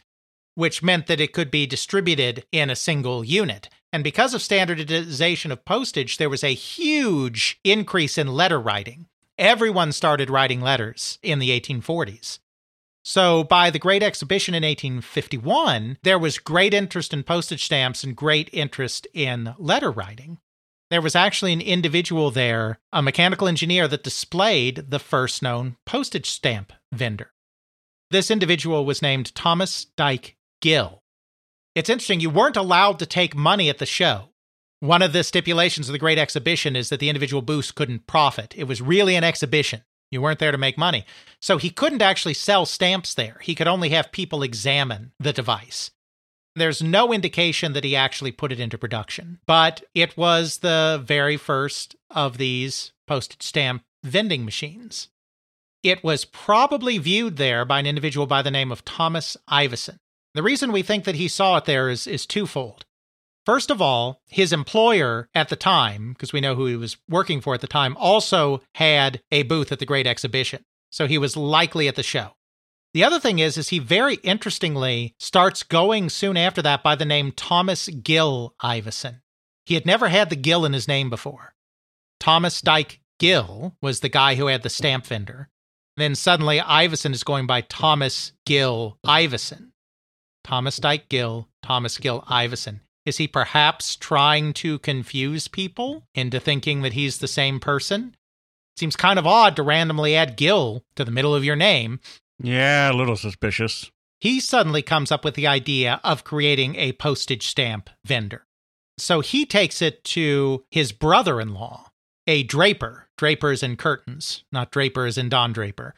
which 0.56 0.84
meant 0.84 1.08
that 1.08 1.22
it 1.22 1.32
could 1.32 1.50
be 1.50 1.66
distributed 1.66 2.46
in 2.52 2.70
a 2.70 2.76
single 2.76 3.24
unit. 3.24 3.70
And 3.94 4.04
because 4.04 4.34
of 4.34 4.42
standardization 4.42 5.50
of 5.54 5.64
postage, 5.64 6.18
there 6.18 6.30
was 6.30 6.44
a 6.44 6.54
huge 6.54 7.62
increase 7.64 8.18
in 8.18 8.28
letter 8.28 8.60
writing. 8.60 9.08
Everyone 9.38 9.94
started 9.94 10.30
writing 10.30 10.60
letters 10.60 11.18
in 11.24 11.40
the 11.40 11.58
1840s. 11.58 12.40
So, 13.04 13.46
by 13.46 13.70
the 13.70 13.80
Great 13.80 14.04
Exhibition 14.04 14.54
in 14.54 14.64
1851, 14.64 16.00
there 16.04 16.20
was 16.20 16.40
great 16.40 16.74
interest 16.74 17.14
in 17.14 17.24
postage 17.24 17.64
stamps 17.64 18.04
and 18.04 18.18
great 18.18 18.50
interest 18.52 19.08
in 19.14 19.56
letter 19.58 19.92
writing. 19.92 20.40
There 20.90 21.02
was 21.02 21.16
actually 21.16 21.54
an 21.54 21.62
individual 21.62 22.32
there, 22.32 22.80
a 22.94 23.02
mechanical 23.02 23.48
engineer, 23.48 23.88
that 23.90 24.04
displayed 24.04 24.86
the 24.90 25.00
first 25.00 25.42
known 25.42 25.76
postage 25.86 26.30
stamp 26.30 26.72
vendor. 26.94 27.34
This 28.10 28.32
individual 28.32 28.86
was 28.86 29.02
named 29.02 29.36
Thomas 29.36 29.86
Dyke 29.98 30.38
Gill. 30.62 31.04
It's 31.76 31.90
interesting, 31.90 32.22
you 32.22 32.30
weren't 32.30 32.56
allowed 32.56 33.00
to 33.00 33.06
take 33.06 33.36
money 33.36 33.70
at 33.70 33.80
the 33.80 33.86
show. 33.86 34.30
One 34.80 35.02
of 35.02 35.12
the 35.12 35.24
stipulations 35.24 35.90
of 35.90 35.94
the 35.94 36.00
Great 36.00 36.18
Exhibition 36.18 36.76
is 36.76 36.90
that 36.90 37.00
the 37.00 37.10
individual 37.10 37.42
booths 37.42 37.72
couldn't 37.72 38.08
profit. 38.08 38.54
It 38.56 38.64
was 38.64 38.82
really 38.82 39.16
an 39.16 39.24
exhibition. 39.24 39.82
You 40.10 40.22
weren't 40.22 40.40
there 40.40 40.54
to 40.54 40.58
make 40.58 40.78
money. 40.78 41.06
So 41.42 41.58
he 41.58 41.70
couldn't 41.70 42.02
actually 42.02 42.36
sell 42.36 42.66
stamps 42.66 43.14
there. 43.14 43.40
He 43.42 43.56
could 43.56 43.68
only 43.68 43.90
have 43.90 44.12
people 44.12 44.42
examine 44.42 45.12
the 45.20 45.34
device. 45.34 45.92
There's 46.58 46.82
no 46.82 47.14
indication 47.14 47.74
that 47.74 47.84
he 47.84 47.96
actually 47.96 48.32
put 48.32 48.52
it 48.52 48.60
into 48.60 48.80
production, 48.80 49.40
but 49.46 49.84
it 49.94 50.18
was 50.18 50.58
the 50.60 51.02
very 51.06 51.38
first 51.38 51.96
of 52.10 52.38
these 52.38 52.94
postage 53.06 53.44
stamp 53.44 53.84
vending 54.04 54.44
machines. 54.44 55.10
It 55.84 56.04
was 56.04 56.26
probably 56.26 56.98
viewed 56.98 57.38
there 57.38 57.64
by 57.64 57.80
an 57.80 57.86
individual 57.86 58.26
by 58.26 58.42
the 58.42 58.50
name 58.52 58.72
of 58.72 58.84
Thomas 58.84 59.38
Iveson. 59.48 59.98
The 60.34 60.42
reason 60.42 60.72
we 60.72 60.82
think 60.82 61.04
that 61.04 61.16
he 61.16 61.28
saw 61.28 61.58
it 61.58 61.66
there 61.66 61.90
is, 61.90 62.08
is 62.08 62.26
twofold. 62.26 62.86
First 63.46 63.70
of 63.70 63.82
all, 63.82 64.22
his 64.28 64.52
employer 64.52 65.30
at 65.36 65.50
the 65.50 65.56
time, 65.56 66.14
because 66.14 66.34
we 66.34 66.42
know 66.42 66.56
who 66.56 66.66
he 66.66 66.76
was 66.76 66.98
working 67.08 67.40
for 67.40 67.54
at 67.54 67.62
the 67.62 67.68
time, 67.68 67.96
also 67.98 68.62
had 68.74 69.22
a 69.32 69.44
booth 69.44 69.72
at 69.72 69.80
the 69.80 69.86
Great 69.86 70.08
Exhibition. 70.08 70.66
So 70.90 71.06
he 71.06 71.18
was 71.18 71.38
likely 71.38 71.88
at 71.88 71.96
the 71.96 72.04
show. 72.04 72.32
The 72.94 73.04
other 73.04 73.20
thing 73.20 73.40
is, 73.40 73.58
is 73.58 73.70
he 73.70 73.80
very 73.80 74.16
interestingly 74.16 75.14
starts 75.20 75.64
going 75.64 76.10
soon 76.10 76.38
after 76.38 76.62
that 76.62 76.84
by 76.84 76.96
the 76.96 77.06
name 77.06 77.32
Thomas 77.32 77.88
Gill 77.88 78.56
Iveson. 78.62 79.22
He 79.66 79.76
had 79.76 79.86
never 79.86 80.08
had 80.08 80.30
the 80.30 80.36
Gill 80.36 80.66
in 80.66 80.74
his 80.74 80.88
name 80.88 81.10
before. 81.10 81.54
Thomas 82.20 82.62
Dyke 82.62 83.00
Gill 83.20 83.76
was 83.82 84.00
the 84.00 84.10
guy 84.10 84.36
who 84.36 84.48
had 84.48 84.64
the 84.64 84.70
stamp 84.70 85.06
vendor. 85.06 85.50
Then 85.98 86.16
suddenly 86.16 86.60
Iveson 86.60 87.14
is 87.14 87.24
going 87.24 87.48
by 87.48 87.62
Thomas 87.62 88.32
Gill 88.46 88.98
Iveson. 89.06 89.72
Thomas 90.44 90.78
Dyke 90.78 91.10
Gill, 91.10 91.50
Thomas 91.62 91.98
Gill 91.98 92.22
Iveson. 92.22 92.80
Is 93.06 93.18
he 93.18 93.28
perhaps 93.28 93.96
trying 93.96 94.54
to 94.54 94.80
confuse 94.80 95.48
people 95.48 96.04
into 96.14 96.40
thinking 96.40 96.82
that 96.82 96.94
he's 96.94 97.18
the 97.18 97.28
same 97.28 97.60
person? 97.60 98.16
Seems 98.78 98.96
kind 98.96 99.18
of 99.18 99.26
odd 99.26 99.56
to 99.56 99.64
randomly 99.64 100.16
add 100.16 100.38
Gill 100.38 100.84
to 100.96 101.04
the 101.04 101.12
middle 101.12 101.34
of 101.34 101.44
your 101.44 101.56
name. 101.56 102.00
Yeah, 102.42 102.92
a 102.92 102.94
little 102.94 103.16
suspicious. 103.16 103.92
He 104.20 104.40
suddenly 104.40 104.82
comes 104.82 105.12
up 105.12 105.24
with 105.24 105.36
the 105.36 105.48
idea 105.48 106.00
of 106.04 106.24
creating 106.24 106.76
a 106.76 106.94
postage 106.94 107.48
stamp 107.48 107.90
vendor. 108.06 108.46
So 108.98 109.22
he 109.22 109.46
takes 109.46 109.82
it 109.82 110.04
to 110.06 110.66
his 110.72 110.92
brother 110.92 111.40
in 111.40 111.54
law, 111.54 111.92
a 112.26 112.44
draper, 112.44 113.10
drapers 113.18 113.62
and 113.62 113.78
curtains, 113.78 114.44
not 114.52 114.72
drapers 114.72 115.18
and 115.18 115.30
Don 115.30 115.54
Draper, 115.54 115.94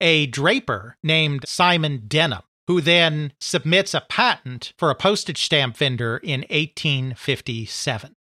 a 0.00 0.26
draper 0.26 0.96
named 1.04 1.46
Simon 1.46 2.04
Denham, 2.08 2.42
who 2.66 2.80
then 2.80 3.32
submits 3.40 3.94
a 3.94 4.00
patent 4.00 4.72
for 4.76 4.90
a 4.90 4.96
postage 4.96 5.44
stamp 5.44 5.76
vendor 5.76 6.16
in 6.18 6.40
1857. 6.50 8.14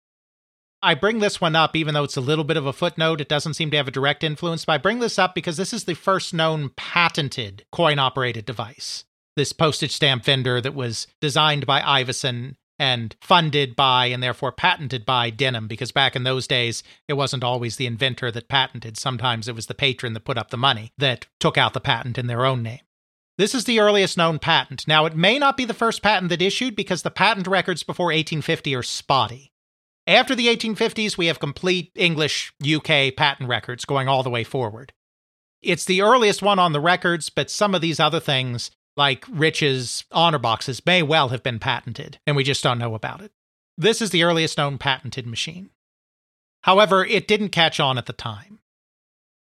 I 0.83 0.95
bring 0.95 1.18
this 1.18 1.41
one 1.41 1.57
up, 1.57 1.74
even 1.74 1.95
though 1.95 2.05
it's 2.05 2.16
a 2.16 2.20
little 2.20 2.45
bit 2.45 2.57
of 2.57 2.66
a 2.66 2.72
footnote. 2.72 3.20
It 3.20 3.29
doesn't 3.29 3.55
seem 3.55 3.70
to 3.72 3.76
have 3.76 3.89
a 3.89 3.93
direct 3.93 4.22
influence, 4.22 4.64
but 4.64 4.74
I 4.74 4.79
bring 4.79 5.01
this 5.01 5.18
up 5.18 5.35
because 5.35 5.57
this 5.57 5.72
is 5.72 5.85
the 5.85 5.95
first 5.95 6.33
known 6.33 6.70
patented 6.76 7.64
coin 7.72 7.99
operated 7.99 8.45
device. 8.45 9.05
This 9.37 9.53
postage 9.53 9.93
stamp 9.93 10.24
vendor 10.24 10.61
that 10.61 10.74
was 10.74 11.09
designed 11.20 11.66
by 11.66 11.81
Iveson 11.81 12.57
and 12.79 13.16
funded 13.20 13.74
by 13.74 14.07
and 14.07 14.22
therefore 14.22 14.53
patented 14.53 15.05
by 15.05 15.31
Denham, 15.31 15.66
because 15.66 15.91
back 15.91 16.14
in 16.14 16.22
those 16.22 16.47
days, 16.47 16.85
it 17.09 17.14
wasn't 17.14 17.43
always 17.43 17.74
the 17.74 17.87
inventor 17.87 18.31
that 18.31 18.49
patented. 18.49 18.97
Sometimes 18.97 19.49
it 19.49 19.57
was 19.57 19.66
the 19.66 19.74
patron 19.74 20.12
that 20.12 20.24
put 20.24 20.39
up 20.39 20.51
the 20.51 20.57
money 20.57 20.93
that 20.97 21.26
took 21.41 21.59
out 21.59 21.72
the 21.72 21.81
patent 21.81 22.18
in 22.18 22.29
their 22.29 22.45
own 22.45 22.62
name. 22.62 22.81
This 23.37 23.55
is 23.55 23.64
the 23.64 23.81
earliest 23.81 24.16
known 24.16 24.39
patent. 24.39 24.87
Now, 24.87 25.07
it 25.07 25.16
may 25.16 25.39
not 25.41 25.57
be 25.57 25.64
the 25.64 25.74
first 25.74 26.03
patent 26.03 26.29
that 26.31 26.43
issued 26.43 26.76
because 26.76 27.03
the 27.03 27.11
patent 27.11 27.49
records 27.49 27.83
before 27.83 28.07
1850 28.07 28.74
are 28.76 28.83
spotty. 28.83 29.53
After 30.09 30.34
the 30.34 30.46
1850s, 30.46 31.18
we 31.18 31.26
have 31.26 31.38
complete 31.38 31.92
English 31.94 32.54
UK 32.64 33.14
patent 33.14 33.46
records 33.46 33.84
going 33.84 34.09
all 34.09 34.22
the 34.22 34.30
way 34.30 34.42
forward. 34.42 34.94
It's 35.61 35.84
the 35.84 36.00
earliest 36.00 36.40
one 36.40 36.59
on 36.59 36.72
the 36.72 36.80
records, 36.80 37.28
but 37.28 37.50
some 37.50 37.74
of 37.74 37.82
these 37.82 38.00
other 38.00 38.18
things, 38.18 38.70
like 38.96 39.26
Rich's 39.28 40.04
honor 40.11 40.38
boxes, 40.38 40.86
may 40.86 41.02
well 41.02 41.28
have 41.28 41.42
been 41.42 41.59
patented, 41.59 42.18
and 42.26 42.36
we 42.36 42.42
just 42.42 42.62
don't 42.62 42.78
know 42.78 42.94
about 42.94 43.20
it. 43.20 43.32
This 43.76 44.00
is 44.00 44.09
the 44.09 44.22
earliest 44.22 44.56
known 44.56 44.78
patented 44.78 45.26
machine. 45.26 45.68
However, 46.62 47.04
it 47.04 47.28
didn't 47.28 47.50
catch 47.50 47.78
on 47.78 47.98
at 47.98 48.06
the 48.06 48.14
time. 48.14 48.61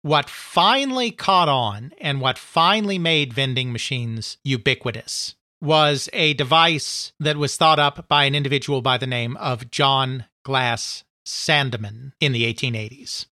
What 0.01 0.29
finally 0.29 1.11
caught 1.11 1.47
on 1.47 1.93
and 2.01 2.19
what 2.19 2.37
finally 2.37 2.99
made 2.99 3.31
vending 3.31 3.71
machines 3.71 4.37
ubiquitous 4.43 5.35
was 5.61 6.09
a 6.11 6.33
device 6.33 7.13
that 7.21 7.37
was 7.37 7.55
thought 7.55 7.79
up 7.79 8.09
by 8.09 8.25
an 8.25 8.35
individual 8.35 8.81
by 8.81 8.97
the 8.97 9.07
name 9.07 9.37
of 9.37 9.71
John 9.71 10.25
Glass 10.43 11.03
Sandeman 11.25 12.13
in 12.19 12.31
the 12.31 12.51
1880s. 12.51 13.27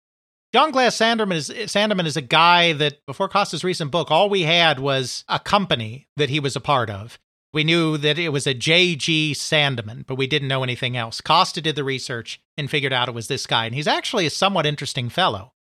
John 0.53 0.71
Glass 0.71 0.97
Sandeman 0.97 1.35
is, 1.35 1.51
Sandeman 1.51 2.07
is 2.07 2.17
a 2.17 2.23
guy 2.23 2.73
that, 2.73 3.05
before 3.07 3.29
Costa's 3.29 3.65
recent 3.65 3.91
book, 3.91 4.11
all 4.11 4.31
we 4.31 4.43
had 4.43 4.79
was 4.79 5.25
a 5.29 5.39
company 5.39 6.09
that 6.17 6.31
he 6.31 6.41
was 6.41 6.57
a 6.57 6.61
part 6.61 6.89
of. 6.89 7.19
We 7.53 7.65
knew 7.65 7.97
that 7.99 8.19
it 8.19 8.31
was 8.31 8.47
a 8.47 8.55
J.G. 8.55 9.33
Sandeman, 9.35 10.07
but 10.07 10.17
we 10.17 10.27
didn't 10.27 10.49
know 10.49 10.63
anything 10.63 10.97
else. 10.97 11.21
Costa 11.21 11.61
did 11.61 11.77
the 11.77 11.85
research 11.85 12.41
and 12.57 12.71
figured 12.71 12.93
out 12.93 13.09
it 13.09 13.15
was 13.15 13.29
this 13.29 13.47
guy. 13.47 13.67
And 13.67 13.75
he's 13.75 13.87
actually 13.87 14.27
a 14.27 14.31
somewhat 14.31 14.67
interesting 14.67 15.09
fellow. 15.09 15.53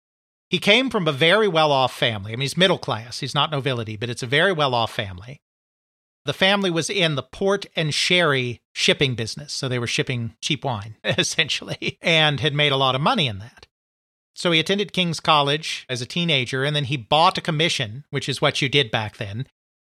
He 0.48 0.58
came 0.58 0.90
from 0.90 1.08
a 1.08 1.12
very 1.12 1.48
well 1.48 1.72
off 1.72 1.94
family. 1.94 2.32
I 2.32 2.36
mean, 2.36 2.42
he's 2.42 2.56
middle 2.56 2.78
class. 2.78 3.20
He's 3.20 3.34
not 3.34 3.50
nobility, 3.50 3.96
but 3.96 4.10
it's 4.10 4.22
a 4.22 4.26
very 4.26 4.52
well 4.52 4.74
off 4.74 4.92
family. 4.92 5.40
The 6.26 6.32
family 6.32 6.70
was 6.70 6.90
in 6.90 7.14
the 7.14 7.22
port 7.22 7.66
and 7.76 7.94
sherry 7.94 8.60
shipping 8.74 9.14
business. 9.14 9.52
So 9.52 9.68
they 9.68 9.78
were 9.78 9.86
shipping 9.86 10.34
cheap 10.42 10.64
wine, 10.64 10.96
essentially, 11.04 11.98
and 12.02 12.40
had 12.40 12.52
made 12.52 12.72
a 12.72 12.76
lot 12.76 12.96
of 12.96 13.00
money 13.00 13.28
in 13.28 13.38
that. 13.38 13.66
So 14.34 14.50
he 14.50 14.58
attended 14.58 14.92
King's 14.92 15.20
College 15.20 15.86
as 15.88 16.02
a 16.02 16.06
teenager, 16.06 16.64
and 16.64 16.74
then 16.74 16.84
he 16.84 16.96
bought 16.96 17.38
a 17.38 17.40
commission, 17.40 18.04
which 18.10 18.28
is 18.28 18.42
what 18.42 18.60
you 18.60 18.68
did 18.68 18.90
back 18.90 19.16
then. 19.16 19.46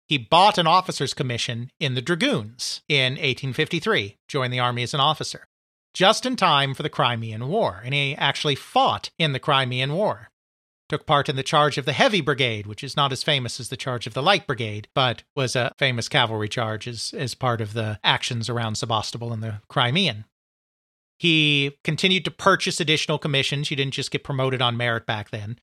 He 0.06 0.18
bought 0.18 0.58
an 0.58 0.66
officer's 0.66 1.14
commission 1.14 1.70
in 1.78 1.94
the 1.94 2.02
Dragoons 2.02 2.82
in 2.88 3.12
1853, 3.12 4.18
joined 4.28 4.52
the 4.52 4.58
army 4.58 4.82
as 4.82 4.92
an 4.92 5.00
officer, 5.00 5.46
just 5.94 6.26
in 6.26 6.36
time 6.36 6.74
for 6.74 6.82
the 6.82 6.90
Crimean 6.90 7.48
War, 7.48 7.80
and 7.84 7.94
he 7.94 8.14
actually 8.16 8.56
fought 8.56 9.10
in 9.18 9.32
the 9.32 9.38
Crimean 9.38 9.94
War. 9.94 10.30
Took 10.88 11.06
part 11.06 11.28
in 11.28 11.36
the 11.36 11.42
charge 11.42 11.78
of 11.78 11.86
the 11.86 11.94
Heavy 11.94 12.20
Brigade, 12.20 12.66
which 12.66 12.84
is 12.84 12.96
not 12.96 13.10
as 13.10 13.22
famous 13.22 13.58
as 13.58 13.70
the 13.70 13.76
charge 13.76 14.06
of 14.06 14.12
the 14.12 14.22
Light 14.22 14.46
Brigade, 14.46 14.88
but 14.94 15.22
was 15.34 15.56
a 15.56 15.72
famous 15.78 16.08
cavalry 16.08 16.48
charge 16.48 16.86
as, 16.86 17.14
as 17.16 17.34
part 17.34 17.60
of 17.62 17.72
the 17.72 17.98
actions 18.04 18.50
around 18.50 18.74
Sebastopol 18.74 19.32
and 19.32 19.42
the 19.42 19.62
Crimean. 19.68 20.26
He 21.18 21.78
continued 21.84 22.24
to 22.26 22.30
purchase 22.30 22.80
additional 22.80 23.18
commissions. 23.18 23.70
You 23.70 23.76
didn't 23.76 23.94
just 23.94 24.10
get 24.10 24.24
promoted 24.24 24.60
on 24.60 24.76
merit 24.76 25.06
back 25.06 25.30
then. 25.30 25.58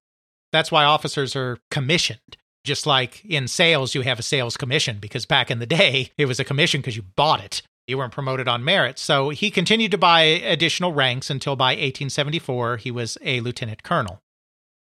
That's 0.51 0.71
why 0.71 0.85
officers 0.85 1.35
are 1.35 1.57
commissioned. 1.69 2.37
Just 2.63 2.85
like 2.85 3.23
in 3.25 3.47
sales, 3.47 3.95
you 3.95 4.01
have 4.01 4.19
a 4.19 4.23
sales 4.23 4.55
commission 4.55 4.97
because 4.99 5.25
back 5.25 5.49
in 5.49 5.59
the 5.59 5.65
day, 5.65 6.11
it 6.17 6.25
was 6.25 6.39
a 6.39 6.43
commission 6.43 6.81
because 6.81 6.95
you 6.95 7.03
bought 7.15 7.43
it. 7.43 7.61
You 7.87 7.97
weren't 7.97 8.13
promoted 8.13 8.47
on 8.47 8.63
merit. 8.63 8.99
So 8.99 9.29
he 9.29 9.49
continued 9.49 9.91
to 9.91 9.97
buy 9.97 10.21
additional 10.21 10.93
ranks 10.93 11.29
until 11.29 11.55
by 11.55 11.71
1874, 11.71 12.77
he 12.77 12.91
was 12.91 13.17
a 13.23 13.41
lieutenant 13.41 13.83
colonel. 13.83 14.20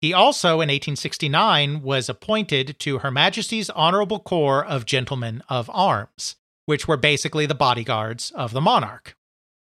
He 0.01 0.13
also, 0.13 0.61
in 0.61 0.69
1869, 0.69 1.83
was 1.83 2.09
appointed 2.09 2.77
to 2.81 2.99
Her 2.99 3.11
Majesty's 3.11 3.71
Honorable 3.71 4.21
Corps 4.21 4.65
of 4.65 4.85
Gentlemen 4.85 5.43
of 5.49 5.71
Arms, 5.73 6.37
which 6.67 6.87
were 6.87 6.97
basically 6.97 7.47
the 7.47 7.55
bodyguards 7.55 8.31
of 8.33 8.53
the 8.53 8.61
monarch. 8.61 9.17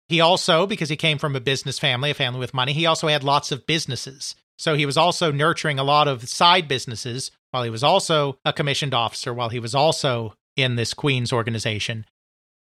He 0.08 0.20
also, 0.20 0.66
because 0.66 0.88
he 0.88 0.96
came 0.96 1.18
from 1.18 1.36
a 1.36 1.40
business 1.40 1.78
family, 1.78 2.10
a 2.10 2.14
family 2.14 2.40
with 2.40 2.54
money, 2.54 2.72
he 2.72 2.86
also 2.86 3.08
had 3.08 3.24
lots 3.24 3.52
of 3.52 3.66
businesses. 3.66 4.34
So 4.58 4.76
he 4.76 4.86
was 4.86 4.96
also 4.96 5.32
nurturing 5.32 5.78
a 5.78 5.84
lot 5.84 6.08
of 6.08 6.28
side 6.28 6.68
businesses 6.68 7.30
while 7.50 7.62
he 7.62 7.70
was 7.70 7.82
also 7.82 8.38
a 8.44 8.52
commissioned 8.52 8.94
officer, 8.94 9.32
while 9.32 9.48
he 9.48 9.58
was 9.58 9.74
also 9.74 10.34
in 10.56 10.76
this 10.76 10.94
Queen's 10.94 11.32
organization. 11.32 12.06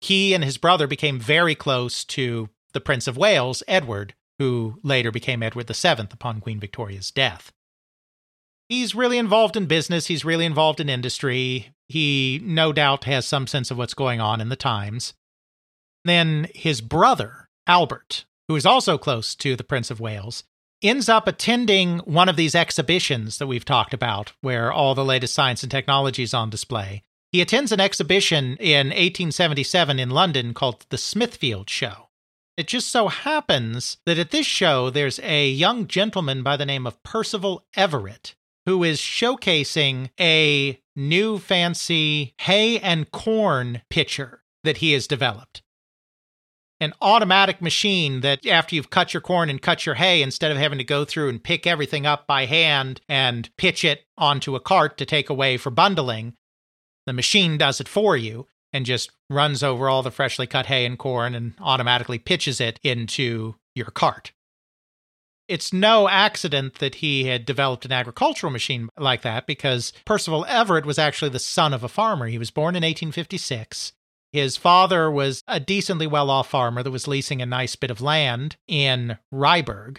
He 0.01 0.35
and 0.35 0.45
his 0.45 0.59
brother 0.59 0.87
became 0.87 1.19
very 1.19 1.55
close 1.55 2.05
to 2.07 2.49
the 2.73 2.81
Prince 2.81 3.07
of 3.07 3.17
Wales, 3.17 3.63
Edward, 3.69 4.15
who 4.39 4.79
later 4.83 5.11
became 5.11 5.43
Edward 5.43 5.69
VII 5.69 6.09
upon 6.11 6.41
Queen 6.41 6.61
Victoria's 6.61 7.11
death. 7.11 7.53
He's 8.69 8.95
really 8.95 9.19
involved 9.19 9.57
in 9.57 9.67
business, 9.67 10.07
he's 10.07 10.25
really 10.25 10.45
involved 10.45 10.81
in 10.81 10.89
industry. 10.89 11.73
He 11.89 12.41
no 12.43 12.73
doubt 12.73 13.05
has 13.05 13.27
some 13.27 13.47
sense 13.47 13.71
of 13.71 13.77
what's 13.77 13.93
going 13.93 14.21
on 14.21 14.41
in 14.41 14.49
the 14.49 14.57
times. 14.57 15.13
Then 16.05 16.49
his 16.55 16.81
brother, 16.81 17.49
Albert, 17.67 18.25
who 18.49 18.57
is 18.57 18.67
also 18.67 18.97
close 18.97 19.35
to 19.37 19.57
the 19.57 19.65
Prince 19.65 19.91
of 19.91 20.01
Wales, 20.01 20.45
ends 20.83 21.09
up 21.09 21.29
attending 21.29 21.99
one 22.01 22.29
of 22.29 22.37
these 22.37 22.55
exhibitions 22.55 23.39
that 23.39 23.47
we've 23.47 23.65
talked 23.65 23.95
about, 23.95 24.33
where 24.41 24.73
all 24.73 24.95
the 24.95 25.05
latest 25.05 25.35
science 25.35 25.63
and 25.63 25.71
technology 25.71 26.23
is 26.23 26.35
on 26.35 26.51
display. 26.51 27.03
He 27.31 27.41
attends 27.41 27.73
an 27.73 27.81
exhibition 27.81 28.57
in 28.57 28.89
1877 28.89 29.99
in 29.99 30.11
London 30.11 30.53
called 30.55 30.85
the 30.91 30.99
Smithfield 30.99 31.71
Show. 31.71 32.09
It 32.57 32.67
just 32.67 32.89
so 32.89 33.09
happens 33.09 33.97
that 34.05 34.19
at 34.19 34.31
this 34.31 34.47
show, 34.47 34.91
there's 34.91 35.19
a 35.23 35.49
young 35.49 35.87
gentleman 35.87 36.43
by 36.43 36.57
the 36.57 36.67
name 36.67 36.87
of 36.87 37.03
Percival 37.03 37.65
Everitt 37.77 38.35
who 38.67 38.85
is 38.85 39.01
showcasing 39.01 40.11
a 40.21 40.81
new 40.95 41.39
fancy 41.39 42.35
hay 42.41 42.79
and 42.79 43.11
corn 43.11 43.83
pitcher 43.91 44.43
that 44.65 44.79
he 44.79 44.93
has 44.93 45.07
developed. 45.07 45.63
An 46.81 46.93
automatic 47.01 47.63
machine 47.63 48.21
that 48.21 48.47
after 48.47 48.75
you've 48.75 48.91
cut 48.91 49.15
your 49.15 49.21
corn 49.21 49.49
and 49.49 49.63
cut 49.63 49.87
your 49.87 49.95
hay, 49.95 50.21
instead 50.21 50.51
of 50.51 50.59
having 50.59 50.79
to 50.79 50.85
go 50.85 51.05
through 51.05 51.29
and 51.29 51.43
pick 51.43 51.67
everything 51.67 52.07
up 52.07 52.27
by 52.27 52.45
hand 52.47 53.01
and 53.09 53.51
pitch 53.57 53.85
it 53.85 54.05
onto 54.19 54.57
a 54.57 54.61
cart 54.61 54.99
to 54.99 55.07
take 55.07 55.31
away 55.31 55.57
for 55.57 55.71
bundling, 55.71 56.35
the 57.07 57.13
machine 57.13 57.57
does 57.57 57.81
it 57.81 57.89
for 57.89 58.17
you 58.17 58.47
and 58.73 58.87
just 58.87 59.11
runs 59.31 59.63
over 59.63 59.89
all 59.89 60.03
the 60.03 60.11
freshly 60.11 60.47
cut 60.47 60.67
hay 60.67 60.85
and 60.85 60.99
corn 60.99 61.35
and 61.35 61.55
automatically 61.61 62.19
pitches 62.19 62.61
it 62.61 62.79
into 62.83 63.57
your 63.75 63.87
cart. 63.87 64.33
It's 65.49 65.73
no 65.73 66.09
accident 66.09 66.77
that 66.77 66.97
he 66.97 67.25
had 67.25 67.45
developed 67.45 67.85
an 67.85 67.93
agricultural 67.93 68.53
machine 68.53 68.89
like 68.99 69.23
that 69.23 69.47
because 69.47 69.93
Percival 70.05 70.47
Everitt 70.49 70.87
was 70.87 70.99
actually 70.99 71.31
the 71.31 71.39
son 71.39 71.75
of 71.75 71.83
a 71.83 71.89
farmer. 71.89 72.27
He 72.27 72.39
was 72.39 72.51
born 72.51 72.75
in 72.75 72.83
1856 72.83 73.93
his 74.33 74.57
father 74.57 75.11
was 75.11 75.43
a 75.47 75.61
decently 75.61 76.07
well 76.07 76.31
off 76.31 76.49
farmer 76.49 76.83
that 76.83 76.91
was 76.91 77.07
leasing 77.07 77.43
a 77.43 77.47
nice 77.47 77.77
bit 77.77 77.91
of 77.91 78.01
land 78.01 78.57
in 78.67 79.19
Ryburgh. 79.33 79.99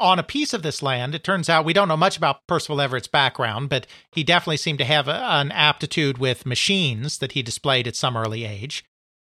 On 0.00 0.18
a 0.18 0.24
piece 0.24 0.52
of 0.52 0.62
this 0.62 0.82
land, 0.82 1.14
it 1.14 1.22
turns 1.22 1.48
out 1.48 1.64
we 1.64 1.72
don't 1.72 1.86
know 1.86 1.96
much 1.96 2.16
about 2.16 2.46
Percival 2.46 2.78
Everitt's 2.78 3.06
background, 3.06 3.68
but 3.68 3.86
he 4.10 4.24
definitely 4.24 4.56
seemed 4.56 4.78
to 4.78 4.84
have 4.84 5.06
a, 5.06 5.22
an 5.22 5.52
aptitude 5.52 6.18
with 6.18 6.46
machines 6.46 7.18
that 7.18 7.32
he 7.32 7.42
displayed 7.42 7.86
at 7.86 7.94
some 7.94 8.16
early 8.16 8.44
age. 8.44 8.84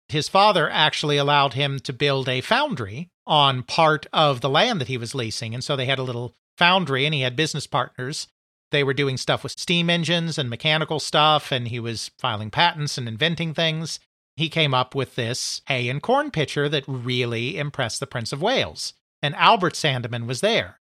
His 0.09 0.29
father 0.29 0.69
actually 0.69 1.17
allowed 1.17 1.55
him 1.55 1.79
to 1.79 1.93
build 1.93 2.29
a 2.29 2.41
foundry 2.43 3.09
on 3.27 3.63
part 3.63 4.07
of 4.13 4.41
the 4.43 4.51
land 4.51 4.81
that 4.81 4.89
he 4.89 4.99
was 4.99 5.15
leasing. 5.15 5.55
And 5.55 5.65
so 5.65 5.77
they 5.77 5.87
had 5.87 5.99
a 5.99 6.03
little 6.03 6.35
foundry 6.59 7.07
and 7.07 7.15
he 7.15 7.23
had 7.23 7.37
business 7.37 7.67
partners 7.67 8.27
they 8.75 8.83
were 8.83 8.93
doing 8.93 9.17
stuff 9.17 9.45
with 9.45 9.59
steam 9.59 9.89
engines 9.89 10.37
and 10.37 10.51
mechanical 10.51 10.99
stuff, 10.99 11.53
and 11.53 11.69
he 11.69 11.79
was 11.79 12.11
filing 12.19 12.51
patents 12.51 12.99
and 12.99 13.07
inventing 13.07 13.55
things. 13.55 14.01
He 14.35 14.49
came 14.49 14.75
up 14.75 14.97
with 14.97 15.15
this 15.15 15.63
hay 15.69 15.89
and 15.89 16.03
corn 16.03 16.33
pitcher 16.33 16.69
that 16.69 16.83
really 16.89 17.57
impressed 17.57 18.01
the 18.01 18.07
Prince 18.09 18.33
of 18.33 18.43
Wales. 18.43 18.93
And 19.25 19.35
Albert 19.37 19.73
Sandeman 19.73 20.27
was 20.27 20.43
there. 20.43 20.81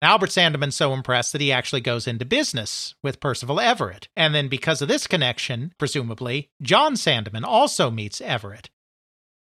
Albert 0.00 0.30
Sandeman's 0.30 0.76
so 0.76 0.92
impressed 0.92 1.32
that 1.32 1.40
he 1.40 1.50
actually 1.50 1.80
goes 1.80 2.06
into 2.06 2.24
business 2.24 2.94
with 3.02 3.18
Percival 3.18 3.56
Everitt. 3.56 4.06
And 4.14 4.32
then, 4.32 4.46
because 4.46 4.80
of 4.80 4.86
this 4.86 5.08
connection, 5.08 5.74
presumably, 5.76 6.50
John 6.62 6.94
Sandeman 6.94 7.42
also 7.42 7.90
meets 7.90 8.20
Everitt. 8.20 8.66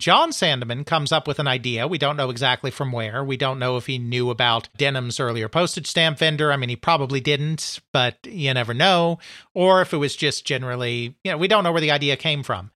John 0.00 0.30
Sandeman 0.30 0.86
comes 0.86 1.12
up 1.12 1.28
with 1.28 1.38
an 1.38 1.46
idea. 1.46 1.86
We 1.86 1.98
don't 1.98 2.16
know 2.16 2.30
exactly 2.30 2.70
from 2.70 2.90
where. 2.90 3.22
We 3.22 3.36
don't 3.36 3.58
know 3.58 3.76
if 3.76 3.84
he 3.84 3.98
knew 3.98 4.30
about 4.30 4.70
Denham's 4.78 5.20
earlier 5.20 5.50
postage 5.50 5.86
stamp 5.86 6.16
vendor. 6.16 6.50
I 6.50 6.56
mean, 6.56 6.70
he 6.70 6.76
probably 6.76 7.20
didn't, 7.20 7.80
but 7.92 8.16
you 8.24 8.54
never 8.54 8.72
know. 8.72 9.18
Or 9.52 9.82
if 9.82 9.92
it 9.92 9.98
was 9.98 10.16
just 10.16 10.46
generally, 10.46 11.18
you 11.22 11.32
know, 11.32 11.36
we 11.36 11.48
don't 11.48 11.64
know 11.64 11.72
where 11.72 11.82
the 11.82 11.90
idea 11.90 12.16
came 12.16 12.42
from. 12.42 12.70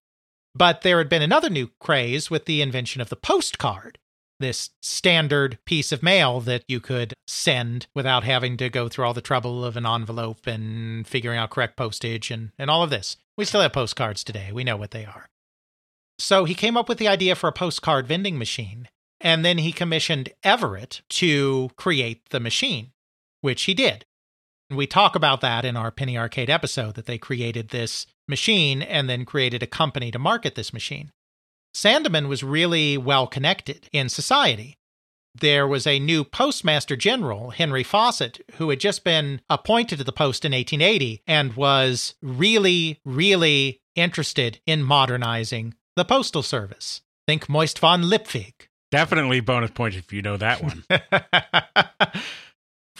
But 0.53 0.81
there 0.81 0.99
had 0.99 1.09
been 1.09 1.23
another 1.23 1.49
new 1.49 1.71
craze 1.79 2.29
with 2.29 2.45
the 2.45 2.61
invention 2.61 3.01
of 3.01 3.09
the 3.09 3.15
postcard, 3.15 3.97
this 4.39 4.71
standard 4.81 5.57
piece 5.65 5.91
of 5.91 6.03
mail 6.03 6.39
that 6.41 6.63
you 6.67 6.79
could 6.79 7.13
send 7.27 7.87
without 7.95 8.23
having 8.23 8.57
to 8.57 8.69
go 8.69 8.89
through 8.89 9.05
all 9.05 9.13
the 9.13 9.21
trouble 9.21 9.63
of 9.63 9.77
an 9.77 9.85
envelope 9.85 10.47
and 10.47 11.07
figuring 11.07 11.37
out 11.37 11.49
correct 11.49 11.77
postage 11.77 12.31
and, 12.31 12.51
and 12.57 12.69
all 12.69 12.83
of 12.83 12.89
this. 12.89 13.17
We 13.37 13.45
still 13.45 13.61
have 13.61 13.73
postcards 13.73 14.23
today. 14.23 14.51
We 14.51 14.63
know 14.63 14.77
what 14.77 14.91
they 14.91 15.05
are. 15.05 15.27
So 16.19 16.45
he 16.45 16.55
came 16.55 16.77
up 16.77 16.89
with 16.89 16.97
the 16.97 17.07
idea 17.07 17.35
for 17.35 17.47
a 17.47 17.53
postcard 17.53 18.07
vending 18.07 18.37
machine. 18.37 18.87
And 19.19 19.45
then 19.45 19.59
he 19.59 19.71
commissioned 19.71 20.29
Everitt 20.43 21.01
to 21.09 21.69
create 21.77 22.29
the 22.29 22.41
machine, 22.41 22.91
which 23.39 23.63
he 23.63 23.73
did. 23.73 24.05
And 24.69 24.77
we 24.77 24.85
talk 24.85 25.15
about 25.15 25.39
that 25.41 25.63
in 25.63 25.77
our 25.77 25.91
Penny 25.91 26.17
Arcade 26.17 26.49
episode 26.49 26.95
that 26.95 27.05
they 27.05 27.17
created 27.17 27.69
this 27.69 28.05
machine 28.27 28.81
and 28.81 29.09
then 29.09 29.23
created 29.23 29.63
a 29.63 29.67
company 29.67 30.11
to 30.11 30.19
market 30.19 30.55
this 30.55 30.73
machine. 30.73 31.11
Sandeman 31.75 32.27
was 32.27 32.43
really 32.43 32.97
well 32.97 33.27
connected 33.27 33.89
in 33.91 34.09
society. 34.09 34.77
There 35.35 35.67
was 35.67 35.87
a 35.87 35.99
new 35.99 36.23
postmaster 36.23 36.95
general, 36.95 37.49
Henry 37.49 37.83
Fawcett, 37.83 38.41
who 38.55 38.69
had 38.69 38.79
just 38.79 39.03
been 39.03 39.41
appointed 39.49 39.97
to 39.97 40.03
the 40.03 40.11
post 40.11 40.45
in 40.45 40.51
1880 40.51 41.23
and 41.25 41.53
was 41.53 42.13
really, 42.21 42.99
really 43.03 43.81
interested 43.95 44.59
in 44.67 44.83
modernizing 44.83 45.73
the 45.95 46.05
Postal 46.05 46.43
Service. 46.43 47.01
Think 47.27 47.49
Moist 47.49 47.79
von 47.79 48.03
Lipwig. 48.03 48.53
Definitely 48.91 49.39
bonus 49.39 49.71
points 49.71 49.97
if 49.97 50.13
you 50.13 50.21
know 50.21 50.37
that 50.37 50.61
one. 50.61 50.83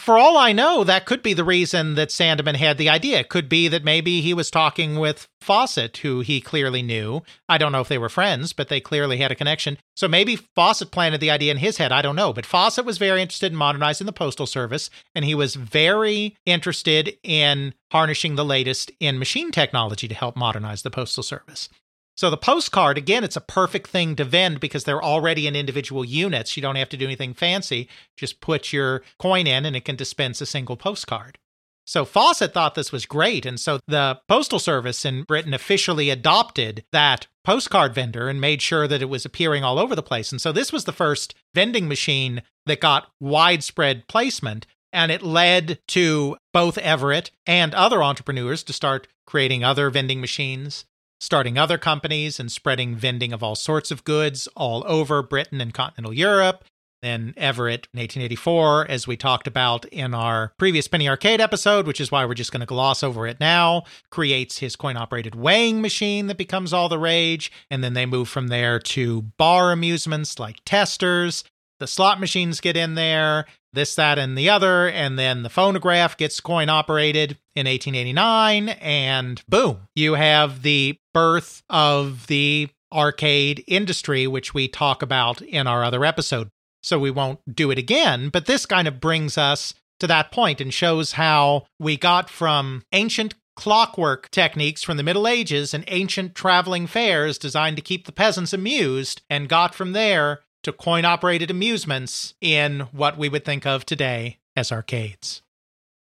for 0.04 0.18
all 0.18 0.36
I 0.36 0.52
know, 0.52 0.84
that 0.84 1.06
could 1.06 1.22
be 1.22 1.32
the 1.32 1.44
reason 1.44 1.94
that 1.94 2.10
Sandeman 2.10 2.56
had 2.56 2.76
the 2.76 2.90
idea. 2.90 3.20
It 3.20 3.30
could 3.30 3.48
be 3.48 3.68
that 3.68 3.84
maybe 3.84 4.20
he 4.20 4.34
was 4.34 4.50
talking 4.50 4.98
with 4.98 5.26
Fawcett, 5.40 5.96
who 5.98 6.20
he 6.20 6.42
clearly 6.42 6.82
knew. 6.82 7.22
I 7.48 7.56
don't 7.56 7.72
know 7.72 7.80
if 7.80 7.88
they 7.88 7.96
were 7.96 8.10
friends, 8.10 8.52
but 8.52 8.68
they 8.68 8.80
clearly 8.80 9.16
had 9.16 9.32
a 9.32 9.34
connection. 9.34 9.78
So 9.96 10.06
maybe 10.06 10.36
Fawcett 10.36 10.90
planted 10.90 11.22
the 11.22 11.30
idea 11.30 11.52
in 11.52 11.56
his 11.56 11.78
head. 11.78 11.90
I 11.90 12.02
don't 12.02 12.16
know. 12.16 12.34
But 12.34 12.44
Fawcett 12.44 12.84
was 12.84 12.98
very 12.98 13.22
interested 13.22 13.50
in 13.50 13.56
modernizing 13.56 14.04
the 14.04 14.12
Postal 14.12 14.46
Service, 14.46 14.90
and 15.14 15.24
he 15.24 15.34
was 15.34 15.54
very 15.54 16.36
interested 16.44 17.16
in 17.22 17.72
harnessing 17.90 18.34
the 18.34 18.44
latest 18.44 18.90
in 19.00 19.18
machine 19.18 19.52
technology 19.52 20.06
to 20.06 20.14
help 20.14 20.36
modernize 20.36 20.82
the 20.82 20.90
Postal 20.90 21.22
Service. 21.22 21.70
So 22.16 22.30
the 22.30 22.36
postcard, 22.36 22.96
again, 22.96 23.24
it's 23.24 23.36
a 23.36 23.40
perfect 23.40 23.88
thing 23.88 24.14
to 24.16 24.24
vend 24.24 24.60
because 24.60 24.84
they're 24.84 25.02
already 25.02 25.46
in 25.46 25.56
individual 25.56 26.04
units. 26.04 26.56
You 26.56 26.62
don't 26.62 26.76
have 26.76 26.88
to 26.90 26.96
do 26.96 27.04
anything 27.04 27.34
fancy. 27.34 27.88
Just 28.16 28.40
put 28.40 28.72
your 28.72 29.02
coin 29.18 29.46
in 29.46 29.66
and 29.66 29.74
it 29.74 29.84
can 29.84 29.96
dispense 29.96 30.40
a 30.40 30.46
single 30.46 30.76
postcard. 30.76 31.38
So 31.86 32.04
Fawcett 32.04 32.54
thought 32.54 32.76
this 32.76 32.92
was 32.92 33.04
great. 33.04 33.44
And 33.44 33.60
so 33.60 33.80
the 33.86 34.20
Postal 34.28 34.58
Service 34.58 35.04
in 35.04 35.24
Britain 35.24 35.52
officially 35.52 36.08
adopted 36.08 36.84
that 36.92 37.26
postcard 37.44 37.94
vendor 37.94 38.28
and 38.28 38.40
made 38.40 38.62
sure 38.62 38.88
that 38.88 39.02
it 39.02 39.08
was 39.08 39.24
appearing 39.24 39.64
all 39.64 39.78
over 39.78 39.94
the 39.94 40.02
place. 40.02 40.32
And 40.32 40.40
so 40.40 40.50
this 40.50 40.72
was 40.72 40.84
the 40.84 40.92
first 40.92 41.34
vending 41.54 41.88
machine 41.88 42.42
that 42.64 42.80
got 42.80 43.10
widespread 43.20 44.06
placement. 44.08 44.66
And 44.92 45.10
it 45.10 45.22
led 45.22 45.80
to 45.88 46.36
both 46.52 46.76
Everitt 46.76 47.30
and 47.46 47.74
other 47.74 48.02
entrepreneurs 48.02 48.62
to 48.62 48.72
start 48.72 49.08
creating 49.26 49.64
other 49.64 49.90
vending 49.90 50.20
machines 50.20 50.84
starting 51.20 51.58
other 51.58 51.78
companies 51.78 52.38
and 52.38 52.50
spreading 52.50 52.94
vending 52.94 53.32
of 53.32 53.42
all 53.42 53.54
sorts 53.54 53.90
of 53.90 54.04
goods 54.04 54.48
all 54.56 54.84
over 54.86 55.22
Britain 55.22 55.60
and 55.60 55.72
continental 55.74 56.12
Europe. 56.12 56.64
Then 57.04 57.34
Everitt 57.36 57.86
in 57.92 58.00
1884, 58.00 58.90
as 58.90 59.06
we 59.06 59.18
talked 59.18 59.46
about 59.46 59.84
in 59.86 60.14
our 60.14 60.54
previous 60.58 60.88
Penny 60.88 61.06
Arcade 61.06 61.38
episode, 61.38 61.86
which 61.86 62.00
is 62.00 62.10
why 62.10 62.24
we're 62.24 62.32
just 62.32 62.50
going 62.50 62.60
to 62.60 62.66
gloss 62.66 63.02
over 63.02 63.26
it 63.26 63.38
now, 63.38 63.82
creates 64.08 64.60
his 64.60 64.74
coin 64.74 64.96
operated 64.96 65.34
weighing 65.34 65.82
machine 65.82 66.28
that 66.28 66.38
becomes 66.38 66.72
all 66.72 66.88
the 66.88 66.98
rage. 66.98 67.52
And 67.70 67.84
then 67.84 67.92
they 67.92 68.06
move 68.06 68.30
from 68.30 68.48
there 68.48 68.78
to 68.78 69.20
bar 69.36 69.70
amusements 69.70 70.38
like 70.38 70.60
testers. 70.64 71.44
The 71.84 71.88
slot 71.88 72.18
machines 72.18 72.62
get 72.62 72.78
in 72.78 72.94
there, 72.94 73.44
this, 73.74 73.94
that, 73.96 74.18
and 74.18 74.38
the 74.38 74.48
other. 74.48 74.88
And 74.88 75.18
then 75.18 75.42
the 75.42 75.50
phonograph 75.50 76.16
gets 76.16 76.40
coin 76.40 76.70
operated 76.70 77.32
in 77.54 77.66
1889. 77.66 78.70
And 78.70 79.42
boom, 79.46 79.80
you 79.94 80.14
have 80.14 80.62
the 80.62 80.98
birth 81.12 81.62
of 81.68 82.26
the 82.26 82.70
arcade 82.90 83.64
industry, 83.66 84.26
which 84.26 84.54
we 84.54 84.66
talk 84.66 85.02
about 85.02 85.42
in 85.42 85.66
our 85.66 85.84
other 85.84 86.06
episode. 86.06 86.48
So 86.82 86.98
we 86.98 87.10
won't 87.10 87.40
do 87.54 87.70
it 87.70 87.76
again. 87.76 88.30
But 88.30 88.46
this 88.46 88.64
kind 88.64 88.88
of 88.88 88.98
brings 88.98 89.36
us 89.36 89.74
to 90.00 90.06
that 90.06 90.32
point 90.32 90.62
and 90.62 90.72
shows 90.72 91.12
how 91.12 91.66
we 91.78 91.98
got 91.98 92.30
from 92.30 92.82
ancient 92.92 93.34
clockwork 93.56 94.30
techniques 94.30 94.82
from 94.82 94.96
the 94.96 95.02
Middle 95.02 95.28
Ages 95.28 95.74
and 95.74 95.84
ancient 95.88 96.34
traveling 96.34 96.86
fairs 96.86 97.36
designed 97.36 97.76
to 97.76 97.82
keep 97.82 98.06
the 98.06 98.12
peasants 98.12 98.54
amused 98.54 99.20
and 99.28 99.50
got 99.50 99.74
from 99.74 99.92
there 99.92 100.40
to 100.64 100.72
coin 100.72 101.04
operated 101.04 101.50
amusements 101.50 102.34
in 102.40 102.80
what 102.92 103.16
we 103.16 103.28
would 103.28 103.44
think 103.44 103.66
of 103.66 103.86
today 103.86 104.38
as 104.56 104.72
arcades. 104.72 105.42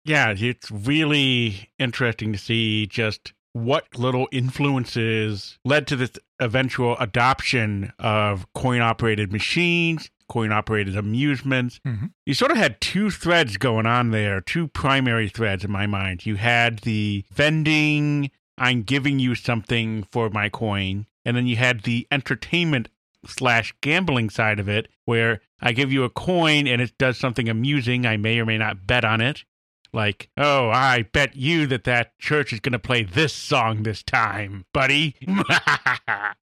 Yeah, 0.04 0.34
it's 0.36 0.70
really 0.70 1.70
interesting 1.78 2.32
to 2.32 2.38
see 2.38 2.86
just 2.86 3.32
what 3.52 3.86
little 3.96 4.28
influences 4.32 5.58
led 5.64 5.86
to 5.86 5.96
this 5.96 6.12
eventual 6.40 6.96
adoption 6.98 7.92
of 7.98 8.46
coin 8.54 8.80
operated 8.80 9.30
machines, 9.30 10.10
coin 10.28 10.50
operated 10.50 10.96
amusements. 10.96 11.78
Mhm. 11.86 12.12
You 12.24 12.34
sort 12.34 12.50
of 12.50 12.56
had 12.56 12.80
two 12.80 13.10
threads 13.10 13.58
going 13.58 13.86
on 13.86 14.10
there, 14.10 14.40
two 14.40 14.68
primary 14.68 15.28
threads 15.28 15.64
in 15.64 15.70
my 15.70 15.86
mind. 15.86 16.24
You 16.24 16.36
had 16.36 16.78
the 16.80 17.24
vending, 17.30 18.30
I'm 18.56 18.82
giving 18.82 19.18
you 19.18 19.34
something 19.34 20.04
for 20.10 20.30
my 20.30 20.48
coin, 20.48 21.06
and 21.24 21.36
then 21.36 21.46
you 21.46 21.56
had 21.56 21.82
the 21.82 22.06
entertainment 22.10 22.88
slash 23.26 23.74
gambling 23.80 24.30
side 24.30 24.58
of 24.58 24.68
it, 24.68 24.88
where 25.04 25.40
I 25.60 25.72
give 25.72 25.92
you 25.92 26.04
a 26.04 26.10
coin 26.10 26.66
and 26.66 26.80
it 26.80 26.96
does 26.98 27.18
something 27.18 27.48
amusing. 27.48 28.06
I 28.06 28.16
may 28.16 28.38
or 28.38 28.46
may 28.46 28.58
not 28.58 28.86
bet 28.86 29.04
on 29.04 29.20
it. 29.20 29.44
Like, 29.92 30.30
oh, 30.38 30.70
I 30.70 31.02
bet 31.12 31.36
you 31.36 31.66
that 31.66 31.84
that 31.84 32.18
church 32.18 32.52
is 32.52 32.60
going 32.60 32.72
to 32.72 32.78
play 32.78 33.02
this 33.02 33.34
song 33.34 33.82
this 33.82 34.02
time, 34.02 34.64
buddy. 34.72 35.16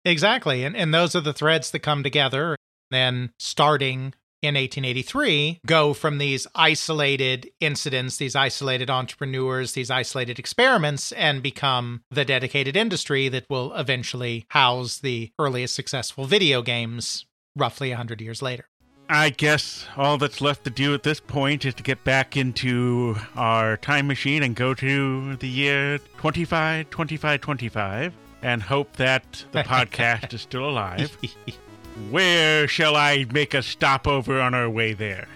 Exactly. 0.06 0.64
And, 0.64 0.76
and 0.76 0.94
those 0.94 1.16
are 1.16 1.22
the 1.22 1.34
threads 1.34 1.72
that 1.72 1.80
come 1.80 2.04
together. 2.04 2.56
Then, 2.91 3.32
starting 3.38 4.14
in 4.41 4.56
1883, 4.56 5.61
go 5.66 5.94
from 5.94 6.18
these 6.18 6.48
isolated 6.56 7.49
incidents, 7.60 8.18
these 8.18 8.36
isolated 8.36 8.90
entrepreneurs, 8.90 9.74
these 9.74 9.91
isolated 9.91 10.40
experiments, 10.40 11.11
and 11.14 11.44
become 11.44 12.02
the 12.10 12.26
dedicated 12.26 12.76
industry 12.76 13.28
that 13.30 13.45
will 13.49 13.74
eventually 13.74 14.45
house 14.49 14.99
the 14.99 15.32
earliest 15.40 15.76
successful 15.76 16.26
video 16.26 16.61
games 16.61 17.26
roughly 17.56 17.90
100 17.90 18.22
years 18.22 18.41
later. 18.41 18.66
I 19.11 19.32
guess 19.32 19.88
all 19.98 20.20
that's 20.20 20.40
left 20.40 20.66
to 20.66 20.70
do 20.70 20.94
at 20.94 21.02
this 21.02 21.20
point 21.20 21.66
is 21.66 21.74
to 21.76 21.84
get 21.84 22.03
back 22.03 22.38
into 22.38 23.16
our 23.36 23.76
time 23.78 24.06
machine 24.06 24.44
and 24.44 24.56
go 24.56 24.76
to 24.76 25.36
the 25.38 25.48
year 25.48 25.98
25, 26.18 26.91
25, 26.91 27.41
25 27.41 28.14
and 28.44 28.61
hope 28.61 28.95
that 28.98 29.45
the 29.52 29.64
podcast 29.64 30.32
is 30.34 30.41
still 30.41 30.70
alive. 30.70 31.18
Where 32.10 32.68
shall 32.68 32.95
I 32.95 33.26
make 33.32 33.53
a 33.53 33.61
stopover 33.61 34.40
on 34.40 34.53
our 34.53 34.70
way 34.70 34.94
there? 34.94 35.28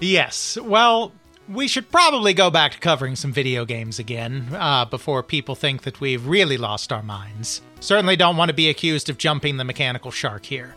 Yes. 0.00 0.58
Well, 0.60 1.12
we 1.48 1.66
should 1.66 1.90
probably 1.90 2.34
go 2.34 2.50
back 2.50 2.72
to 2.72 2.78
covering 2.78 3.16
some 3.16 3.32
video 3.32 3.64
games 3.64 3.98
again 3.98 4.48
uh, 4.52 4.84
before 4.84 5.22
people 5.22 5.54
think 5.54 5.82
that 5.82 6.00
we've 6.00 6.26
really 6.26 6.56
lost 6.56 6.92
our 6.92 7.02
minds. 7.02 7.62
Certainly 7.80 8.16
don't 8.16 8.36
want 8.36 8.50
to 8.50 8.54
be 8.54 8.68
accused 8.68 9.08
of 9.08 9.18
jumping 9.18 9.56
the 9.56 9.64
mechanical 9.64 10.10
shark 10.10 10.44
here. 10.44 10.74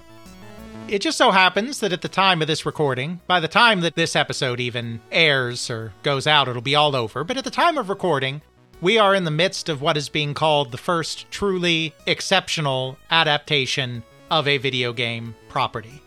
It 0.88 1.00
just 1.00 1.18
so 1.18 1.32
happens 1.32 1.80
that 1.80 1.94
at 1.94 2.02
the 2.02 2.10
time 2.10 2.42
of 2.42 2.48
this 2.48 2.66
recording, 2.66 3.22
by 3.28 3.40
the 3.40 3.48
time 3.48 3.82
that 3.82 3.96
this 3.96 4.16
episode 4.16 4.60
even 4.60 5.02
airs 5.12 5.70
or 5.70 5.94
goes 6.04 6.28
out, 6.28 6.48
it'll 6.48 6.62
be 6.62 6.76
all 6.76 6.96
over. 6.96 7.24
But 7.24 7.38
at 7.38 7.44
the 7.44 7.52
time 7.52 7.78
of 7.78 7.90
recording, 7.90 8.42
we 8.82 8.98
are 8.98 9.14
in 9.14 9.24
the 9.24 9.32
midst 9.32 9.70
of 9.70 9.82
what 9.82 9.96
is 9.96 10.10
being 10.10 10.34
called 10.34 10.72
the 10.72 10.78
first 10.78 11.30
truly 11.32 11.94
exceptional 12.08 12.98
adaptation 13.10 14.04
of 14.32 14.48
a 14.48 14.58
video 14.58 14.94
game 14.94 15.36
property. 15.50 16.02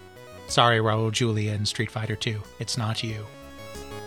Sorry, 0.48 0.78
Raul 0.78 1.12
Julia 1.12 1.52
in 1.52 1.66
Street 1.66 1.90
Fighter 1.90 2.16
2. 2.16 2.40
It's 2.58 2.76
not 2.76 3.04
you. 3.04 3.24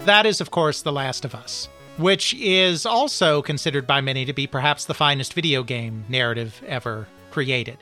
That 0.06 0.26
is, 0.26 0.42
of 0.42 0.52
course, 0.52 0.82
The 0.82 0.92
Last 0.92 1.24
of 1.24 1.36
Us, 1.36 1.70
which 1.98 2.34
is 2.34 2.86
also 2.86 3.42
considered 3.42 3.86
by 3.86 4.02
many 4.02 4.26
to 4.26 4.34
be 4.34 4.48
perhaps 4.48 4.86
the 4.86 4.94
finest 4.94 5.34
video 5.34 5.64
game 5.64 6.04
narrative 6.10 6.62
ever 6.68 7.08
created. 7.32 7.78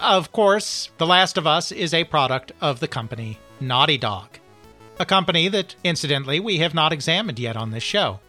Of 0.00 0.32
course, 0.32 0.90
The 0.98 1.06
Last 1.06 1.36
of 1.36 1.46
Us 1.46 1.70
is 1.70 1.94
a 1.94 2.04
product 2.04 2.52
of 2.60 2.80
the 2.80 2.88
company 2.88 3.38
Naughty 3.60 3.98
Dog, 3.98 4.38
a 4.98 5.06
company 5.06 5.48
that, 5.48 5.74
incidentally, 5.84 6.40
we 6.40 6.58
have 6.58 6.74
not 6.74 6.92
examined 6.92 7.38
yet 7.38 7.56
on 7.56 7.70
this 7.70 7.82
show. 7.82 8.20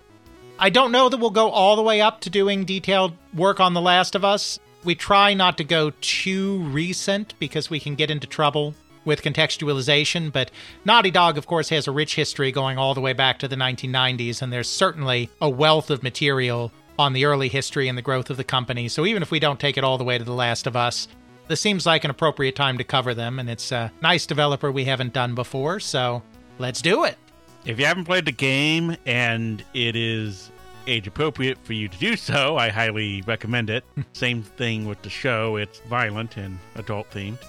I 0.59 0.69
don't 0.69 0.91
know 0.91 1.09
that 1.09 1.17
we'll 1.17 1.31
go 1.31 1.49
all 1.49 1.75
the 1.75 1.81
way 1.81 2.01
up 2.01 2.21
to 2.21 2.29
doing 2.29 2.65
detailed 2.65 3.13
work 3.33 3.59
on 3.59 3.73
The 3.73 3.81
Last 3.81 4.15
of 4.15 4.23
Us. 4.23 4.59
We 4.85 4.93
try 4.93 5.33
not 5.33 5.57
to 5.57 5.63
go 5.63 5.91
too 5.99 6.59
recent 6.59 7.33
because 7.39 7.71
we 7.71 7.79
can 7.79 7.95
get 7.95 8.11
into 8.11 8.27
trouble 8.27 8.75
with 9.03 9.23
contextualization, 9.23 10.31
but 10.31 10.51
Naughty 10.85 11.09
Dog, 11.09 11.39
of 11.39 11.47
course, 11.47 11.69
has 11.69 11.87
a 11.87 11.91
rich 11.91 12.13
history 12.13 12.51
going 12.51 12.77
all 12.77 12.93
the 12.93 13.01
way 13.01 13.13
back 13.13 13.39
to 13.39 13.47
the 13.47 13.55
1990s, 13.55 14.43
and 14.43 14.53
there's 14.53 14.69
certainly 14.69 15.31
a 15.41 15.49
wealth 15.49 15.89
of 15.89 16.03
material 16.03 16.71
on 16.99 17.13
the 17.13 17.25
early 17.25 17.49
history 17.49 17.87
and 17.87 17.97
the 17.97 18.03
growth 18.03 18.29
of 18.29 18.37
the 18.37 18.43
company. 18.43 18.87
So 18.87 19.07
even 19.07 19.23
if 19.23 19.31
we 19.31 19.39
don't 19.39 19.59
take 19.59 19.77
it 19.77 19.83
all 19.83 19.97
the 19.97 20.03
way 20.03 20.19
to 20.19 20.23
The 20.23 20.33
Last 20.33 20.67
of 20.67 20.75
Us, 20.75 21.07
this 21.47 21.61
seems 21.61 21.85
like 21.87 22.03
an 22.03 22.11
appropriate 22.11 22.55
time 22.55 22.77
to 22.77 22.83
cover 22.83 23.15
them, 23.15 23.39
and 23.39 23.49
it's 23.49 23.71
a 23.71 23.91
nice 24.01 24.27
developer 24.27 24.71
we 24.71 24.85
haven't 24.85 25.13
done 25.13 25.33
before, 25.33 25.79
so 25.79 26.21
let's 26.59 26.81
do 26.81 27.05
it. 27.05 27.17
If 27.65 27.79
you 27.79 27.85
haven't 27.85 28.05
played 28.05 28.25
the 28.25 28.31
game 28.31 28.97
and 29.07 29.63
it 29.73 29.95
is 29.95 30.51
age 30.87 31.07
appropriate 31.07 31.57
for 31.63 31.73
you 31.73 31.87
to 31.87 31.97
do 31.97 32.15
so, 32.15 32.57
I 32.57 32.69
highly 32.69 33.21
recommend 33.27 33.69
it. 33.69 33.83
Same 34.13 34.41
thing 34.43 34.85
with 34.85 35.01
the 35.01 35.09
show, 35.09 35.55
it's 35.57 35.79
violent 35.81 36.37
and 36.37 36.57
adult 36.75 37.09
themed, 37.11 37.39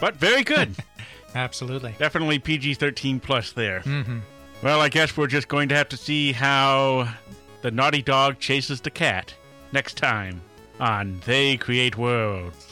but 0.00 0.16
very 0.16 0.42
good. 0.44 0.76
Absolutely. 1.34 1.94
Definitely 1.98 2.38
PG 2.38 2.74
13 2.74 3.18
plus 3.20 3.52
there. 3.52 3.80
hmm 3.80 4.18
Well, 4.62 4.80
I 4.80 4.88
guess 4.90 5.16
we're 5.16 5.26
just 5.28 5.48
going 5.48 5.68
to 5.70 5.74
have 5.74 5.88
to 5.90 5.96
see 5.96 6.32
how 6.32 7.08
the 7.62 7.70
naughty 7.70 8.02
dog 8.02 8.38
chases 8.38 8.80
the 8.80 8.90
cat 8.90 9.34
next 9.72 9.96
time 9.96 10.40
on 10.80 11.20
They 11.24 11.56
Create 11.56 11.96
Worlds. 11.96 12.68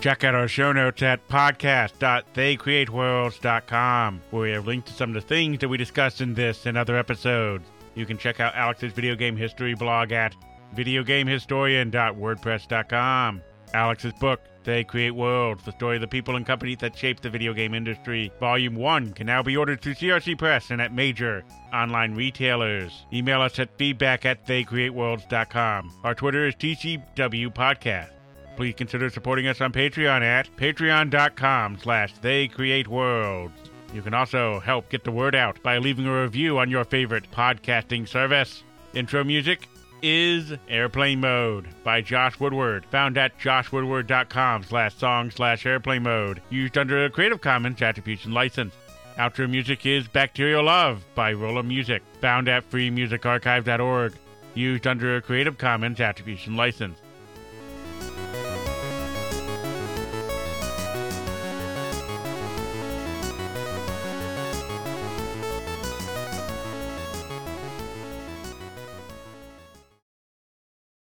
Check 0.00 0.24
out 0.24 0.34
our 0.34 0.48
show 0.48 0.72
notes 0.72 1.00
at 1.02 1.26
podcast.theycreateworlds.com, 1.28 4.20
where 4.30 4.42
we 4.42 4.50
have 4.50 4.66
links 4.66 4.90
to 4.90 4.96
some 4.96 5.10
of 5.10 5.14
the 5.14 5.20
things 5.20 5.60
that 5.60 5.68
we 5.68 5.76
discussed 5.76 6.20
in 6.20 6.34
this 6.34 6.66
and 6.66 6.76
other 6.76 6.96
episodes. 6.96 7.64
You 7.94 8.06
can 8.06 8.18
check 8.18 8.40
out 8.40 8.54
Alex's 8.54 8.92
video 8.92 9.14
game 9.14 9.36
history 9.36 9.74
blog 9.74 10.12
at 10.12 10.34
videogamehistorian.wordpress.com. 10.74 13.42
Alex's 13.74 14.12
book, 14.14 14.40
They 14.64 14.84
Create 14.84 15.12
Worlds, 15.12 15.64
the 15.64 15.72
story 15.72 15.96
of 15.96 16.02
the 16.02 16.08
people 16.08 16.36
and 16.36 16.46
companies 16.46 16.78
that 16.80 16.96
shape 16.96 17.20
the 17.20 17.30
video 17.30 17.54
game 17.54 17.74
industry. 17.74 18.30
Volume 18.38 18.74
1 18.74 19.14
can 19.14 19.26
now 19.26 19.42
be 19.42 19.56
ordered 19.56 19.80
through 19.80 19.94
CRC 19.94 20.38
Press 20.38 20.70
and 20.70 20.80
at 20.80 20.92
major 20.92 21.42
online 21.72 22.14
retailers. 22.14 23.06
Email 23.12 23.40
us 23.40 23.58
at 23.58 23.76
feedback 23.78 24.26
at 24.26 24.46
theycreateworlds.com. 24.46 26.00
Our 26.04 26.14
Twitter 26.14 26.46
is 26.46 26.54
TCW 26.56 27.54
Podcast. 27.54 28.10
Please 28.56 28.74
consider 28.76 29.08
supporting 29.08 29.46
us 29.46 29.62
on 29.62 29.72
Patreon 29.72 30.22
at 30.22 30.54
patreon.com 30.56 31.78
slash 31.78 32.14
theycreateworlds. 32.16 33.71
You 33.92 34.02
can 34.02 34.14
also 34.14 34.60
help 34.60 34.88
get 34.88 35.04
the 35.04 35.12
word 35.12 35.34
out 35.34 35.62
by 35.62 35.78
leaving 35.78 36.06
a 36.06 36.22
review 36.22 36.58
on 36.58 36.70
your 36.70 36.84
favorite 36.84 37.30
podcasting 37.30 38.08
service. 38.08 38.62
Intro 38.94 39.22
music 39.22 39.68
is 40.02 40.52
Airplane 40.68 41.20
Mode 41.20 41.68
by 41.84 42.00
Josh 42.00 42.40
Woodward, 42.40 42.84
found 42.86 43.16
at 43.18 43.38
joshwoodward.com 43.38 44.64
slash 44.64 44.94
song 44.96 45.30
slash 45.30 45.64
airplane 45.66 46.02
mode, 46.02 46.42
used 46.50 46.76
under 46.76 47.04
a 47.04 47.10
Creative 47.10 47.40
Commons 47.40 47.82
Attribution 47.82 48.32
License. 48.32 48.74
Outro 49.18 49.48
music 49.48 49.84
is 49.84 50.08
Bacterial 50.08 50.64
Love 50.64 51.04
by 51.14 51.34
Rolemusic, 51.34 52.00
found 52.20 52.48
at 52.48 52.68
freemusicarchive.org, 52.70 54.14
used 54.54 54.86
under 54.86 55.16
a 55.16 55.22
Creative 55.22 55.56
Commons 55.56 56.00
Attribution 56.00 56.56
License. 56.56 56.98